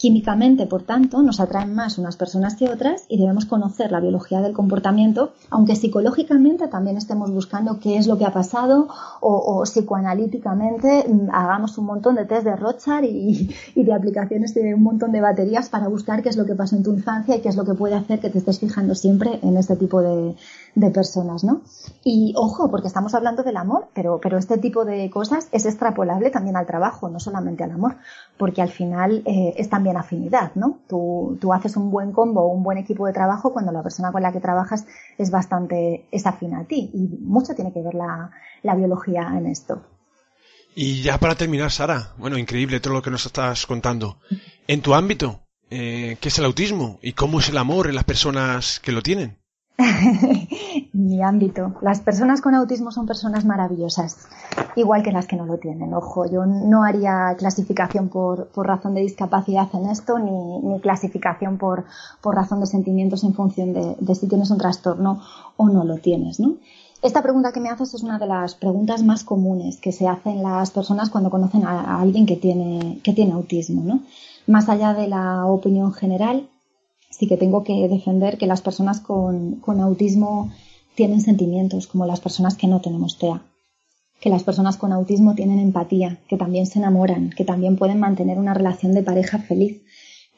Químicamente, 0.00 0.64
por 0.66 0.84
tanto, 0.84 1.20
nos 1.20 1.40
atraen 1.40 1.74
más 1.74 1.98
unas 1.98 2.16
personas 2.16 2.56
que 2.56 2.70
otras 2.70 3.04
y 3.06 3.18
debemos 3.18 3.44
conocer 3.44 3.92
la 3.92 4.00
biología 4.00 4.40
del 4.40 4.54
comportamiento, 4.54 5.34
aunque 5.50 5.76
psicológicamente 5.76 6.68
también 6.68 6.96
estemos 6.96 7.30
buscando 7.30 7.78
qué 7.78 7.98
es 7.98 8.06
lo 8.06 8.16
que 8.16 8.24
ha 8.24 8.32
pasado 8.32 8.88
o, 9.20 9.34
o 9.34 9.62
psicoanalíticamente 9.64 11.04
mm, 11.06 11.28
hagamos 11.30 11.76
un 11.76 11.84
montón 11.84 12.14
de 12.14 12.24
test 12.24 12.44
de 12.44 12.56
Rothschild 12.56 13.04
y, 13.04 13.54
y, 13.74 13.84
de 13.84 13.92
aplicaciones 13.92 14.54
de 14.54 14.74
un 14.74 14.84
montón 14.84 15.12
de 15.12 15.20
baterías 15.20 15.68
para 15.68 15.88
buscar 15.88 16.22
qué 16.22 16.30
es 16.30 16.38
lo 16.38 16.46
que 16.46 16.54
pasó 16.54 16.76
en 16.76 16.82
tu 16.82 16.94
infancia 16.94 17.36
y 17.36 17.42
qué 17.42 17.50
es 17.50 17.56
lo 17.56 17.66
que 17.66 17.74
puede 17.74 17.94
hacer 17.94 18.20
que 18.20 18.30
te 18.30 18.38
estés 18.38 18.58
fijando 18.58 18.94
siempre 18.94 19.38
en 19.42 19.58
este 19.58 19.76
tipo 19.76 20.00
de, 20.00 20.34
de 20.74 20.90
personas, 20.90 21.44
¿no? 21.44 21.62
Y 22.04 22.32
ojo, 22.36 22.70
porque 22.70 22.86
estamos 22.86 23.14
hablando 23.14 23.42
del 23.42 23.56
amor, 23.56 23.88
pero, 23.94 24.20
pero 24.20 24.38
este 24.38 24.58
tipo 24.58 24.84
de 24.84 25.10
cosas 25.10 25.48
es 25.52 25.66
extrapolable 25.66 26.30
también 26.30 26.56
al 26.56 26.66
trabajo, 26.66 27.08
no 27.08 27.20
solamente 27.20 27.64
al 27.64 27.72
amor, 27.72 27.96
porque 28.38 28.62
al 28.62 28.70
final 28.70 29.22
eh, 29.26 29.54
es 29.56 29.68
también 29.68 29.96
afinidad, 29.96 30.52
¿no? 30.54 30.78
Tú, 30.88 31.38
tú 31.40 31.52
haces 31.52 31.76
un 31.76 31.90
buen 31.90 32.12
combo, 32.12 32.46
un 32.46 32.62
buen 32.62 32.78
equipo 32.78 33.06
de 33.06 33.12
trabajo 33.12 33.52
cuando 33.52 33.72
la 33.72 33.82
persona 33.82 34.12
con 34.12 34.22
la 34.22 34.32
que 34.32 34.40
trabajas 34.40 34.86
es 35.18 35.30
bastante, 35.30 36.06
es 36.10 36.26
afina 36.26 36.60
a 36.60 36.64
ti 36.64 36.90
y 36.92 37.18
mucho 37.22 37.54
tiene 37.54 37.72
que 37.72 37.82
ver 37.82 37.94
la, 37.94 38.30
la 38.62 38.74
biología 38.74 39.32
en 39.36 39.46
esto. 39.46 39.82
Y 40.74 41.02
ya 41.02 41.18
para 41.18 41.34
terminar, 41.34 41.72
Sara, 41.72 42.14
bueno, 42.16 42.38
increíble 42.38 42.80
todo 42.80 42.94
lo 42.94 43.02
que 43.02 43.10
nos 43.10 43.26
estás 43.26 43.66
contando. 43.66 44.18
En 44.68 44.82
tu 44.82 44.94
ámbito, 44.94 45.40
eh, 45.68 46.16
¿qué 46.20 46.28
es 46.28 46.38
el 46.38 46.44
autismo 46.44 46.98
y 47.02 47.12
cómo 47.12 47.40
es 47.40 47.48
el 47.48 47.58
amor 47.58 47.88
en 47.88 47.96
las 47.96 48.04
personas 48.04 48.78
que 48.80 48.92
lo 48.92 49.02
tienen? 49.02 49.39
mi 50.92 51.22
ámbito. 51.22 51.74
Las 51.80 52.00
personas 52.00 52.40
con 52.40 52.54
autismo 52.54 52.90
son 52.90 53.06
personas 53.06 53.44
maravillosas, 53.44 54.28
igual 54.76 55.02
que 55.02 55.12
las 55.12 55.26
que 55.26 55.36
no 55.36 55.46
lo 55.46 55.58
tienen. 55.58 55.94
Ojo, 55.94 56.30
yo 56.30 56.46
no 56.46 56.84
haría 56.84 57.34
clasificación 57.38 58.08
por, 58.08 58.48
por 58.48 58.66
razón 58.66 58.94
de 58.94 59.02
discapacidad 59.02 59.68
en 59.74 59.86
esto, 59.90 60.18
ni, 60.18 60.58
ni 60.60 60.80
clasificación 60.80 61.58
por, 61.58 61.84
por, 62.20 62.34
razón 62.34 62.60
de 62.60 62.66
sentimientos 62.66 63.24
en 63.24 63.34
función 63.34 63.72
de, 63.72 63.96
de, 63.98 64.14
si 64.14 64.28
tienes 64.28 64.50
un 64.50 64.58
trastorno 64.58 65.20
o 65.56 65.68
no 65.68 65.84
lo 65.84 65.98
tienes, 65.98 66.40
¿no? 66.40 66.54
Esta 67.02 67.22
pregunta 67.22 67.52
que 67.52 67.60
me 67.60 67.70
haces 67.70 67.94
es 67.94 68.02
una 68.02 68.18
de 68.18 68.26
las 68.26 68.54
preguntas 68.54 69.02
más 69.02 69.24
comunes 69.24 69.80
que 69.80 69.90
se 69.90 70.06
hacen 70.06 70.42
las 70.42 70.70
personas 70.70 71.08
cuando 71.08 71.30
conocen 71.30 71.64
a, 71.64 71.80
a 71.80 72.00
alguien 72.00 72.26
que 72.26 72.36
tiene, 72.36 73.00
que 73.02 73.14
tiene 73.14 73.32
autismo, 73.32 73.82
¿no? 73.82 74.00
Más 74.46 74.68
allá 74.68 74.92
de 74.92 75.08
la 75.08 75.46
opinión 75.46 75.94
general, 75.94 76.48
sí 77.10 77.26
que 77.26 77.36
tengo 77.36 77.64
que 77.64 77.88
defender 77.88 78.38
que 78.38 78.46
las 78.46 78.62
personas 78.62 79.00
con, 79.00 79.60
autismo 79.66 80.50
tienen 80.94 81.20
sentimientos 81.20 81.86
como 81.86 82.06
las 82.06 82.20
personas 82.20 82.54
que 82.54 82.66
no 82.66 82.80
tenemos 82.80 83.18
TEA. 83.18 83.42
Que 84.20 84.30
las 84.30 84.44
personas 84.44 84.76
con 84.76 84.92
autismo 84.92 85.34
tienen 85.34 85.58
empatía, 85.58 86.18
que 86.28 86.36
también 86.36 86.66
se 86.66 86.78
enamoran, 86.78 87.30
que 87.30 87.44
también 87.44 87.76
pueden 87.76 88.00
mantener 88.00 88.38
una 88.38 88.54
relación 88.54 88.92
de 88.92 89.02
pareja 89.02 89.38
feliz. 89.38 89.82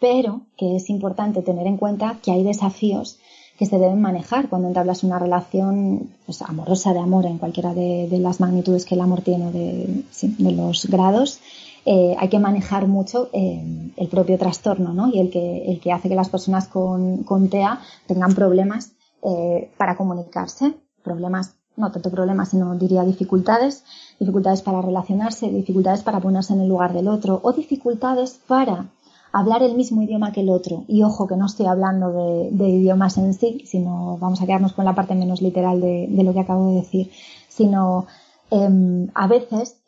Pero 0.00 0.46
que 0.56 0.76
es 0.76 0.88
importante 0.88 1.42
tener 1.42 1.66
en 1.66 1.76
cuenta 1.76 2.18
que 2.22 2.32
hay 2.32 2.42
desafíos 2.42 3.18
que 3.58 3.66
se 3.66 3.78
deben 3.78 4.00
manejar 4.00 4.48
cuando 4.48 4.68
entablas 4.68 5.04
una 5.04 5.18
relación 5.18 6.10
pues, 6.26 6.42
amorosa 6.42 6.92
de 6.92 7.00
amor 7.00 7.26
en 7.26 7.38
cualquiera 7.38 7.74
de, 7.74 8.08
las 8.18 8.40
magnitudes 8.40 8.84
que 8.84 8.94
el 8.94 9.00
amor 9.00 9.22
tiene 9.22 9.52
de 9.52 10.04
los 10.38 10.86
grados 10.86 11.40
eh, 11.84 12.14
hay 12.18 12.28
que 12.28 12.38
manejar 12.38 12.86
mucho 12.86 13.28
eh, 13.32 13.92
el 13.96 14.08
propio 14.08 14.38
trastorno 14.38 14.92
¿no? 14.92 15.08
y 15.08 15.18
el 15.18 15.30
que, 15.30 15.64
el 15.70 15.80
que 15.80 15.92
hace 15.92 16.08
que 16.08 16.14
las 16.14 16.28
personas 16.28 16.68
con, 16.68 17.24
con 17.24 17.48
TEA 17.48 17.80
tengan 18.06 18.34
problemas 18.34 18.92
eh, 19.22 19.70
para 19.76 19.96
comunicarse, 19.96 20.74
problemas, 21.02 21.56
no 21.76 21.90
tanto 21.90 22.10
problemas, 22.10 22.50
sino 22.50 22.74
diría 22.76 23.02
dificultades, 23.02 23.84
dificultades 24.20 24.62
para 24.62 24.80
relacionarse, 24.80 25.50
dificultades 25.50 26.02
para 26.02 26.20
ponerse 26.20 26.52
en 26.52 26.60
el 26.60 26.68
lugar 26.68 26.92
del 26.92 27.08
otro 27.08 27.40
o 27.42 27.52
dificultades 27.52 28.38
para 28.46 28.86
hablar 29.32 29.62
el 29.62 29.74
mismo 29.74 30.02
idioma 30.02 30.30
que 30.32 30.42
el 30.42 30.50
otro. 30.50 30.84
Y 30.86 31.02
ojo 31.02 31.26
que 31.26 31.36
no 31.36 31.46
estoy 31.46 31.66
hablando 31.66 32.12
de, 32.12 32.50
de 32.52 32.68
idiomas 32.68 33.18
en 33.18 33.34
sí, 33.34 33.64
sino 33.66 34.18
vamos 34.18 34.40
a 34.40 34.46
quedarnos 34.46 34.74
con 34.74 34.84
la 34.84 34.94
parte 34.94 35.14
menos 35.14 35.42
literal 35.42 35.80
de, 35.80 36.06
de 36.08 36.22
lo 36.22 36.32
que 36.32 36.40
acabo 36.40 36.68
de 36.68 36.76
decir, 36.76 37.10
sino 37.48 38.06
eh, 38.50 39.08
a 39.14 39.26
veces 39.26 39.80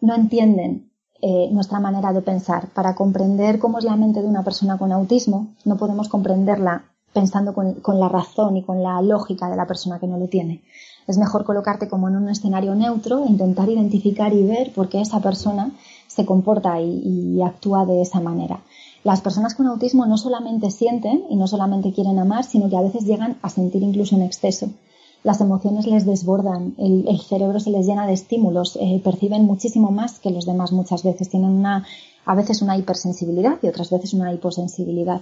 no 0.00 0.14
entienden 0.14 0.90
eh, 1.20 1.48
nuestra 1.52 1.80
manera 1.80 2.12
de 2.12 2.22
pensar. 2.22 2.68
Para 2.68 2.94
comprender 2.94 3.58
cómo 3.58 3.78
es 3.78 3.84
la 3.84 3.96
mente 3.96 4.22
de 4.22 4.28
una 4.28 4.42
persona 4.42 4.78
con 4.78 4.92
autismo, 4.92 5.48
no 5.64 5.76
podemos 5.76 6.08
comprenderla 6.08 6.84
pensando 7.12 7.52
con, 7.54 8.00
la 8.00 8.08
razón 8.08 8.56
y 8.56 8.62
con 8.62 8.82
la 8.82 9.02
lógica 9.02 9.50
de 9.50 9.56
la 9.56 9.66
persona 9.66 9.98
que 9.98 10.06
no 10.06 10.16
lo 10.16 10.28
tiene. 10.28 10.62
Es 11.08 11.18
mejor 11.18 11.44
colocarte 11.44 11.88
como 11.88 12.08
en 12.08 12.16
un 12.16 12.28
escenario 12.28 12.74
neutro 12.74 13.26
intentar 13.26 13.68
identificar 13.68 14.32
y 14.32 14.44
ver 14.44 14.72
por 14.72 14.88
qué 14.88 15.00
esa 15.00 15.20
persona 15.20 15.72
se 16.06 16.24
comporta 16.24 16.80
y 16.80 17.42
actúa 17.42 17.84
de 17.84 18.02
esa 18.02 18.20
manera. 18.20 18.60
Las 19.02 19.22
personas 19.22 19.54
con 19.54 19.66
autismo 19.66 20.04
no 20.04 20.18
solamente 20.18 20.70
sienten 20.70 21.24
y 21.30 21.36
no 21.36 21.46
solamente 21.46 21.92
quieren 21.92 22.18
amar, 22.18 22.44
sino 22.44 22.68
que 22.68 22.76
a 22.76 22.82
veces 22.82 23.04
llegan 23.04 23.38
a 23.40 23.48
sentir 23.48 23.82
incluso 23.82 24.14
en 24.14 24.22
exceso. 24.22 24.70
Las 25.22 25.40
emociones 25.42 25.86
les 25.86 26.06
desbordan, 26.06 26.74
el, 26.78 27.20
cerebro 27.20 27.60
se 27.60 27.70
les 27.70 27.86
llena 27.86 28.06
de 28.06 28.14
estímulos, 28.14 28.78
eh, 28.80 29.00
perciben 29.04 29.44
muchísimo 29.44 29.90
más 29.90 30.18
que 30.18 30.30
los 30.30 30.46
demás 30.46 30.72
muchas 30.72 31.02
veces, 31.02 31.28
tienen 31.28 31.50
una, 31.50 31.84
a 32.24 32.34
veces 32.34 32.62
una 32.62 32.78
hipersensibilidad 32.78 33.58
y 33.62 33.66
otras 33.66 33.90
veces 33.90 34.14
una 34.14 34.32
hiposensibilidad. 34.32 35.20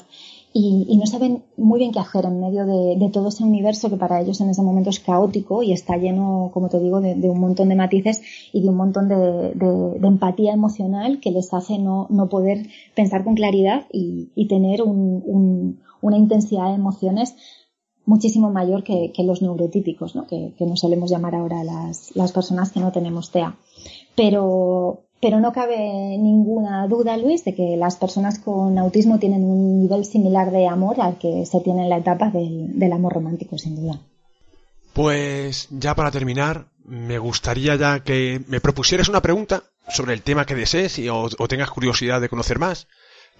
Y, 0.53 0.97
no 0.97 1.07
saben 1.07 1.43
muy 1.57 1.79
bien 1.79 1.93
qué 1.93 1.99
hacer 1.99 2.25
en 2.25 2.41
medio 2.41 2.65
de, 2.65 3.11
todo 3.13 3.29
ese 3.29 3.45
universo 3.45 3.91
que 3.91 3.97
para 3.97 4.21
ellos 4.21 4.41
en 4.41 4.51
ese 4.51 4.63
momento 4.63 4.91
es 4.91 5.01
caótico 5.01 5.63
y 5.63 5.73
está 5.73 5.97
lleno, 5.97 6.51
como 6.55 6.69
te 6.69 6.79
digo, 6.79 7.01
de, 7.01 7.15
un 7.29 7.41
montón 7.41 7.69
de 7.69 7.75
matices 7.75 8.23
y 8.53 8.63
de 8.63 8.69
un 8.69 8.77
montón 8.77 9.09
de, 9.09 10.07
empatía 10.07 10.53
emocional 10.53 11.21
que 11.21 11.33
les 11.33 11.53
hace 11.53 11.79
no, 11.79 12.09
poder 12.31 12.67
pensar 12.95 13.25
con 13.25 13.35
claridad 13.35 13.87
y, 13.93 14.47
tener 14.49 14.83
una 14.83 16.17
intensidad 16.17 16.69
de 16.69 16.75
emociones 16.75 17.35
muchísimo 18.09 18.51
mayor 18.51 18.83
que, 18.83 19.13
los 19.19 19.43
neurotípicos, 19.43 20.17
¿no? 20.17 20.27
que, 20.27 20.55
nos 20.61 20.81
solemos 20.81 21.11
llamar 21.11 21.35
ahora 21.35 21.63
las, 21.63 22.17
las 22.17 22.33
personas 22.33 22.73
que 22.73 22.81
no 22.81 22.91
tenemos 22.91 23.31
TEA. 23.31 23.55
Pero, 24.17 25.05
pero 25.21 25.41
no 25.41 25.53
cabe 25.53 25.77
ninguna 25.77 26.87
duda, 26.87 27.17
Luis, 27.17 27.45
de 27.45 27.55
que 27.55 27.77
las 27.77 27.97
personas 27.97 28.39
con 28.39 28.79
autismo 28.79 29.19
tienen 29.19 29.45
un 29.45 29.81
nivel 29.81 30.05
similar 30.05 30.51
de 30.51 30.67
amor 30.67 31.01
al 31.01 31.19
que 31.19 31.45
se 31.45 31.61
tiene 31.61 31.83
en 31.83 31.91
la 31.91 31.99
etapa 31.99 32.31
del, 32.31 32.93
amor 32.93 33.13
romántico, 33.13 33.59
sin 33.59 33.77
duda. 33.77 34.01
Pues 34.95 35.69
ya 35.71 35.95
para 35.95 36.11
terminar, 36.11 36.69
me 36.85 37.19
gustaría 37.19 37.77
ya 37.77 38.01
que 38.01 38.41
me 38.49 38.61
propusieras 38.61 39.09
una 39.09 39.23
pregunta 39.23 39.65
sobre 39.89 40.15
el 40.15 40.23
tema 40.23 40.47
que 40.47 40.55
desees 40.55 40.99
y, 40.99 41.09
o, 41.09 41.29
tengas 41.49 41.71
curiosidad 41.71 42.21
de 42.21 42.29
conocer 42.29 42.59
más. 42.59 42.89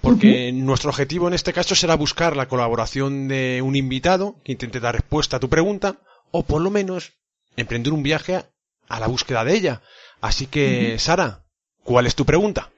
Porque 0.01 0.53
nuestro 0.53 0.91
objetivo 0.91 1.29
en 1.29 1.35
este 1.35 1.53
caso 1.53 1.75
será 1.75 1.95
buscar 1.95 2.37
la 2.37 2.49
colaboración 2.49 3.29
de 3.29 3.61
un 3.63 3.77
invitado 3.77 4.37
que 4.45 4.53
intente 4.53 4.81
dar 4.81 4.95
respuesta 4.95 5.37
a 5.37 5.41
tu 5.41 5.49
pregunta 5.49 5.97
o 6.31 6.45
por 6.45 6.61
lo 6.61 6.71
menos 6.71 7.13
emprender 7.57 7.93
un 7.93 8.03
viaje 8.03 8.45
a 8.89 9.01
la 9.01 9.09
búsqueda 9.09 9.45
de 9.45 9.55
ella. 9.55 9.83
Así 10.21 10.47
que, 10.47 10.99
Sara, 10.99 11.45
¿Cuál 11.89 12.07
es 12.07 12.15
tu 12.15 12.27
pregunta? 12.27 12.71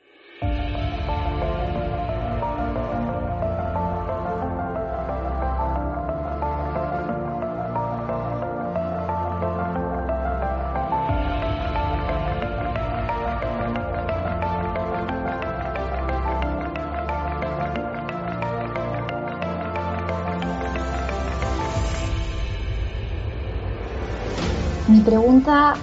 Pregunta, 25.51 25.81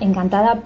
encantada 0.00 0.62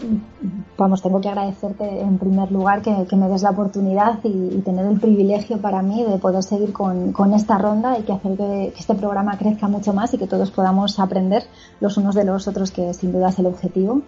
vamos, 0.78 1.02
tengo 1.02 1.20
que 1.20 1.28
agradecerte 1.28 2.00
en 2.00 2.16
primer 2.16 2.50
lugar 2.50 2.80
que, 2.80 3.16
me 3.16 3.28
des 3.28 3.42
la 3.42 3.50
oportunidad 3.50 4.18
y, 4.24 4.62
tener 4.62 4.86
el 4.86 4.98
privilegio 4.98 5.60
para 5.60 5.82
mí 5.82 6.02
de 6.04 6.16
poder 6.16 6.42
seguir 6.42 6.72
con, 6.72 7.34
esta 7.34 7.58
ronda 7.58 7.98
y 7.98 8.02
que 8.02 8.14
hacer 8.14 8.38
que, 8.38 8.72
este 8.78 8.94
programa 8.94 9.36
crezca 9.36 9.68
mucho 9.68 9.92
más 9.92 10.14
y 10.14 10.16
que 10.16 10.26
todos 10.26 10.50
podamos 10.50 10.98
aprender 10.98 11.42
los 11.80 11.98
unos 11.98 12.14
de 12.14 12.24
los 12.24 12.48
otros, 12.48 12.70
que 12.70 12.94
sin 12.94 13.12
duda 13.12 13.28
es 13.28 13.38
el 13.38 13.44
objetivo. 13.44 14.00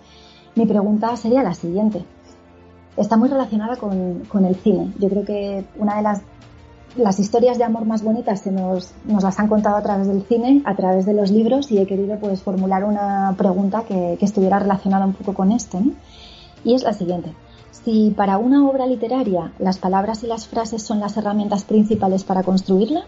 Mi 0.54 0.64
pregunta 0.64 1.14
sería 1.18 1.42
la 1.42 1.52
siguiente. 1.52 2.02
Está 2.96 3.18
muy 3.18 3.28
relacionada 3.28 3.76
con, 3.76 4.44
el 4.46 4.54
cine. 4.56 4.94
Yo 4.98 5.10
creo 5.10 5.26
que 5.26 5.66
una 5.76 5.96
de 5.96 6.02
las 6.02 6.22
las 6.96 7.18
historias 7.18 7.58
de 7.58 7.64
amor 7.64 7.84
más 7.84 8.02
bonitas 8.02 8.40
se 8.40 8.52
nos, 8.52 8.92
las 9.06 9.38
han 9.38 9.48
contado 9.48 9.76
a 9.76 9.82
través 9.82 10.06
del 10.08 10.22
cine, 10.22 10.62
a 10.64 10.74
través 10.76 11.06
de 11.06 11.14
los 11.14 11.30
libros 11.30 11.70
y 11.70 11.78
he 11.78 11.86
querido 11.86 12.18
pues 12.18 12.42
formular 12.42 12.84
una 12.84 13.34
pregunta 13.36 13.84
que, 13.86 14.16
que 14.18 14.24
estuviera 14.24 14.58
relacionada 14.58 15.06
un 15.06 15.14
poco 15.14 15.34
con 15.34 15.52
esto. 15.52 15.80
¿no? 15.80 15.92
Y 16.64 16.74
es 16.74 16.82
la 16.82 16.92
siguiente. 16.92 17.32
Si 17.84 18.12
para 18.16 18.38
una 18.38 18.68
obra 18.68 18.86
literaria 18.86 19.52
las 19.58 19.78
palabras 19.78 20.22
y 20.22 20.26
las 20.26 20.46
frases 20.46 20.82
son 20.82 21.00
las 21.00 21.16
herramientas 21.16 21.64
principales 21.64 22.22
para 22.22 22.42
construirla, 22.42 23.04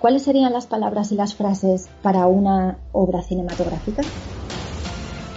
¿cuáles 0.00 0.22
serían 0.22 0.52
las 0.52 0.66
palabras 0.66 1.12
y 1.12 1.14
las 1.14 1.34
frases 1.34 1.88
para 2.02 2.26
una 2.26 2.78
obra 2.92 3.22
cinematográfica? 3.22 4.02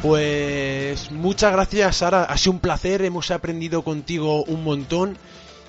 Pues 0.01 1.11
muchas 1.11 1.53
gracias, 1.53 1.97
Sara. 1.97 2.23
Ha 2.23 2.37
sido 2.37 2.53
un 2.53 2.59
placer. 2.59 3.03
Hemos 3.03 3.31
aprendido 3.31 3.83
contigo 3.83 4.43
un 4.43 4.63
montón. 4.63 5.17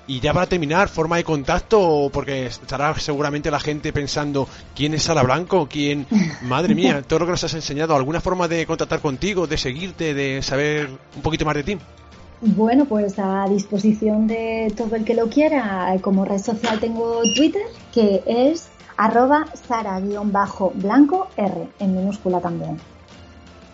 Y 0.07 0.19
ya 0.19 0.33
para 0.33 0.45
terminar, 0.45 0.87
forma 0.87 1.17
de 1.17 1.23
contacto, 1.23 2.09
porque 2.13 2.45
estará 2.45 2.93
seguramente 2.99 3.49
la 3.49 3.59
gente 3.59 3.91
pensando, 3.91 4.47
¿quién 4.75 4.93
es 4.93 5.03
Sara 5.03 5.23
Blanco? 5.23 5.67
¿Quién? 5.67 6.05
Madre 6.43 6.75
mía, 6.75 7.01
todo 7.01 7.19
lo 7.19 7.25
que 7.25 7.31
nos 7.31 7.43
has 7.43 7.55
enseñado, 7.55 7.95
¿alguna 7.95 8.21
forma 8.21 8.47
de 8.47 8.67
contactar 8.67 8.99
contigo, 8.99 9.47
de 9.47 9.57
seguirte, 9.57 10.13
de 10.13 10.43
saber 10.43 10.89
un 11.15 11.21
poquito 11.23 11.43
más 11.45 11.55
de 11.55 11.63
ti? 11.63 11.77
Bueno, 12.41 12.85
pues 12.85 13.17
a 13.17 13.47
disposición 13.49 14.27
de 14.27 14.71
todo 14.77 14.95
el 14.95 15.05
que 15.05 15.15
lo 15.15 15.27
quiera. 15.29 15.95
Como 16.01 16.25
red 16.25 16.39
social 16.39 16.79
tengo 16.79 17.21
Twitter, 17.35 17.63
que 17.91 18.21
es 18.27 18.67
arroba 18.97 19.47
sara-blanco 19.67 21.29
R, 21.35 21.67
en 21.79 21.95
minúscula 21.95 22.39
también. 22.41 22.77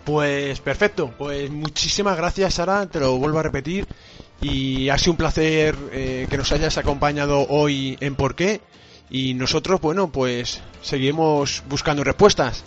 Pues 0.04 0.60
perfecto, 0.60 1.12
pues 1.16 1.48
muchísimas 1.50 2.16
gracias 2.16 2.54
Sara, 2.54 2.86
te 2.86 2.98
lo 2.98 3.18
vuelvo 3.18 3.38
a 3.38 3.44
repetir 3.44 3.86
y 4.42 4.88
ha 4.88 4.98
sido 4.98 5.12
un 5.12 5.16
placer 5.16 5.76
eh, 5.92 6.26
que 6.28 6.36
nos 6.36 6.52
hayas 6.52 6.76
acompañado 6.76 7.46
hoy 7.48 7.96
en 8.00 8.16
Por 8.16 8.34
qué. 8.34 8.60
Y 9.08 9.34
nosotros, 9.34 9.80
bueno, 9.80 10.10
pues 10.10 10.60
seguimos 10.80 11.62
buscando 11.68 12.02
respuestas. 12.02 12.64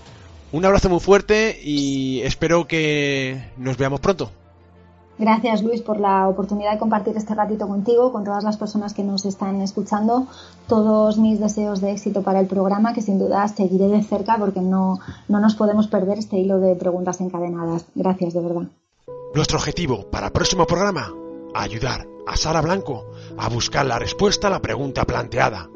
Un 0.52 0.64
abrazo 0.64 0.90
muy 0.90 1.00
fuerte 1.00 1.60
y 1.62 2.22
espero 2.22 2.68
que 2.68 3.52
nos 3.58 3.78
veamos 3.78 4.00
pronto. 4.00 4.32
Gracias 5.18 5.64
Luis 5.64 5.82
por 5.82 5.98
la 5.98 6.28
oportunidad 6.28 6.74
de 6.74 6.78
compartir 6.78 7.16
este 7.16 7.34
ratito 7.34 7.68
contigo, 7.68 8.12
con 8.12 8.26
todas 8.26 8.44
las 8.44 8.58
personas 8.58 8.94
que 8.94 9.02
nos 9.02 9.26
están 9.26 9.62
escuchando. 9.62 10.28
Todos 10.68 11.18
mis 11.18 11.40
deseos 11.40 11.82
de 11.82 11.94
éxito 11.94 12.22
para 12.22 12.42
el 12.42 12.48
programa, 12.48 12.94
que 12.94 13.02
sin 13.02 13.18
duda 13.18 13.48
seguiré 13.48 13.88
de 13.88 14.04
cerca 14.04 14.38
porque 14.38 14.62
no, 14.62 15.00
no 15.28 15.40
nos 15.40 15.56
podemos 15.56 15.88
perder 15.88 16.20
este 16.20 16.38
hilo 16.38 16.60
de 16.60 16.76
preguntas 16.76 17.22
encadenadas. 17.22 17.86
Gracias, 17.96 18.34
de 18.34 18.42
verdad. 18.42 18.68
Nuestro 19.34 19.58
objetivo 19.58 20.06
para 20.12 20.28
el 20.28 20.34
próximo 20.34 20.66
programa 20.66 21.25
ayudar 21.62 22.08
a 22.28 22.38
Sara 22.38 22.62
Blanco 22.62 23.06
a 23.38 23.50
buscar 23.50 23.86
la 23.86 24.00
respuesta 24.00 24.48
a 24.48 24.52
la 24.52 24.62
pregunta 24.62 25.06
planteada, 25.06 25.70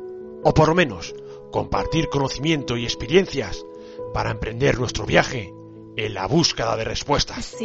o 0.43 0.53
por 0.53 0.69
lo 0.69 0.75
menos 0.75 1.15
compartir 1.51 2.09
conocimiento 2.09 2.77
y 2.77 2.83
experiencias 2.83 3.65
para 4.13 4.31
emprender 4.31 4.79
nuestro 4.79 5.05
viaje 5.05 5.53
en 5.95 6.13
la 6.13 6.27
búsqueda 6.27 6.75
de 6.77 6.83
respuestas. 6.83 7.55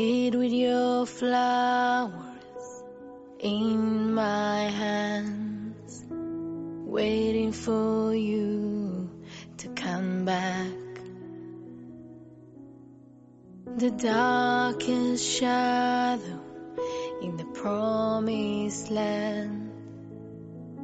Promised 17.64 18.90
land. 18.90 19.70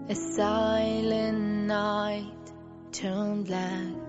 A 0.09 0.15
silent 0.15 1.67
night 1.67 2.53
turned 2.93 3.47
black, 3.47 4.01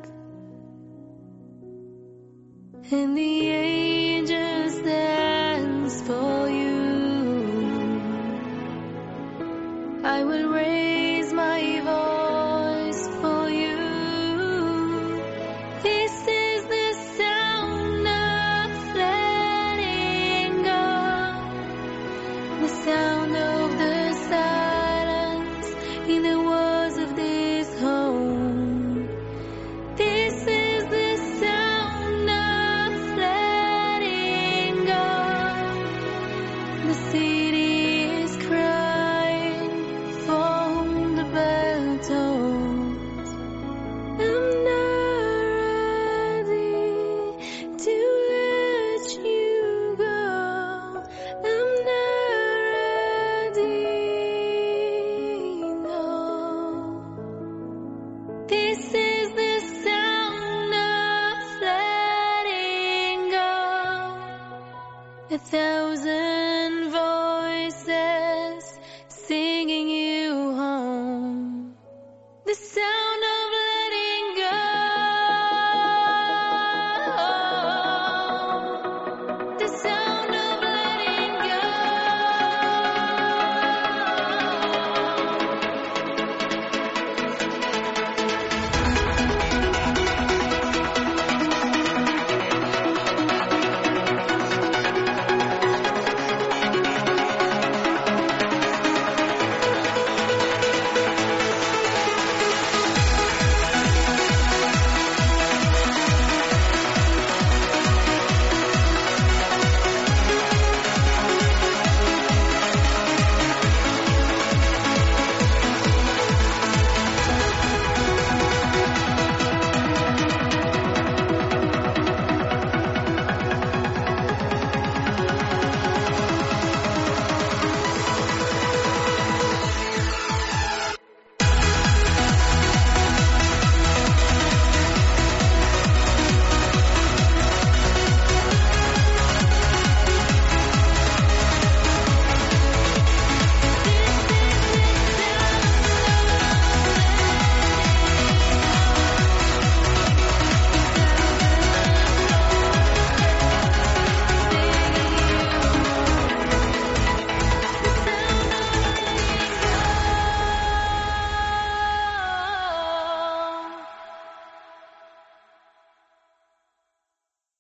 and 2.92 3.18
the 3.18 3.48
angels 3.50 4.82
dance 4.82 6.02
for 6.02 6.50
you. 6.50 8.02
I 10.04 10.24
will 10.24 10.50
raise. 10.50 10.92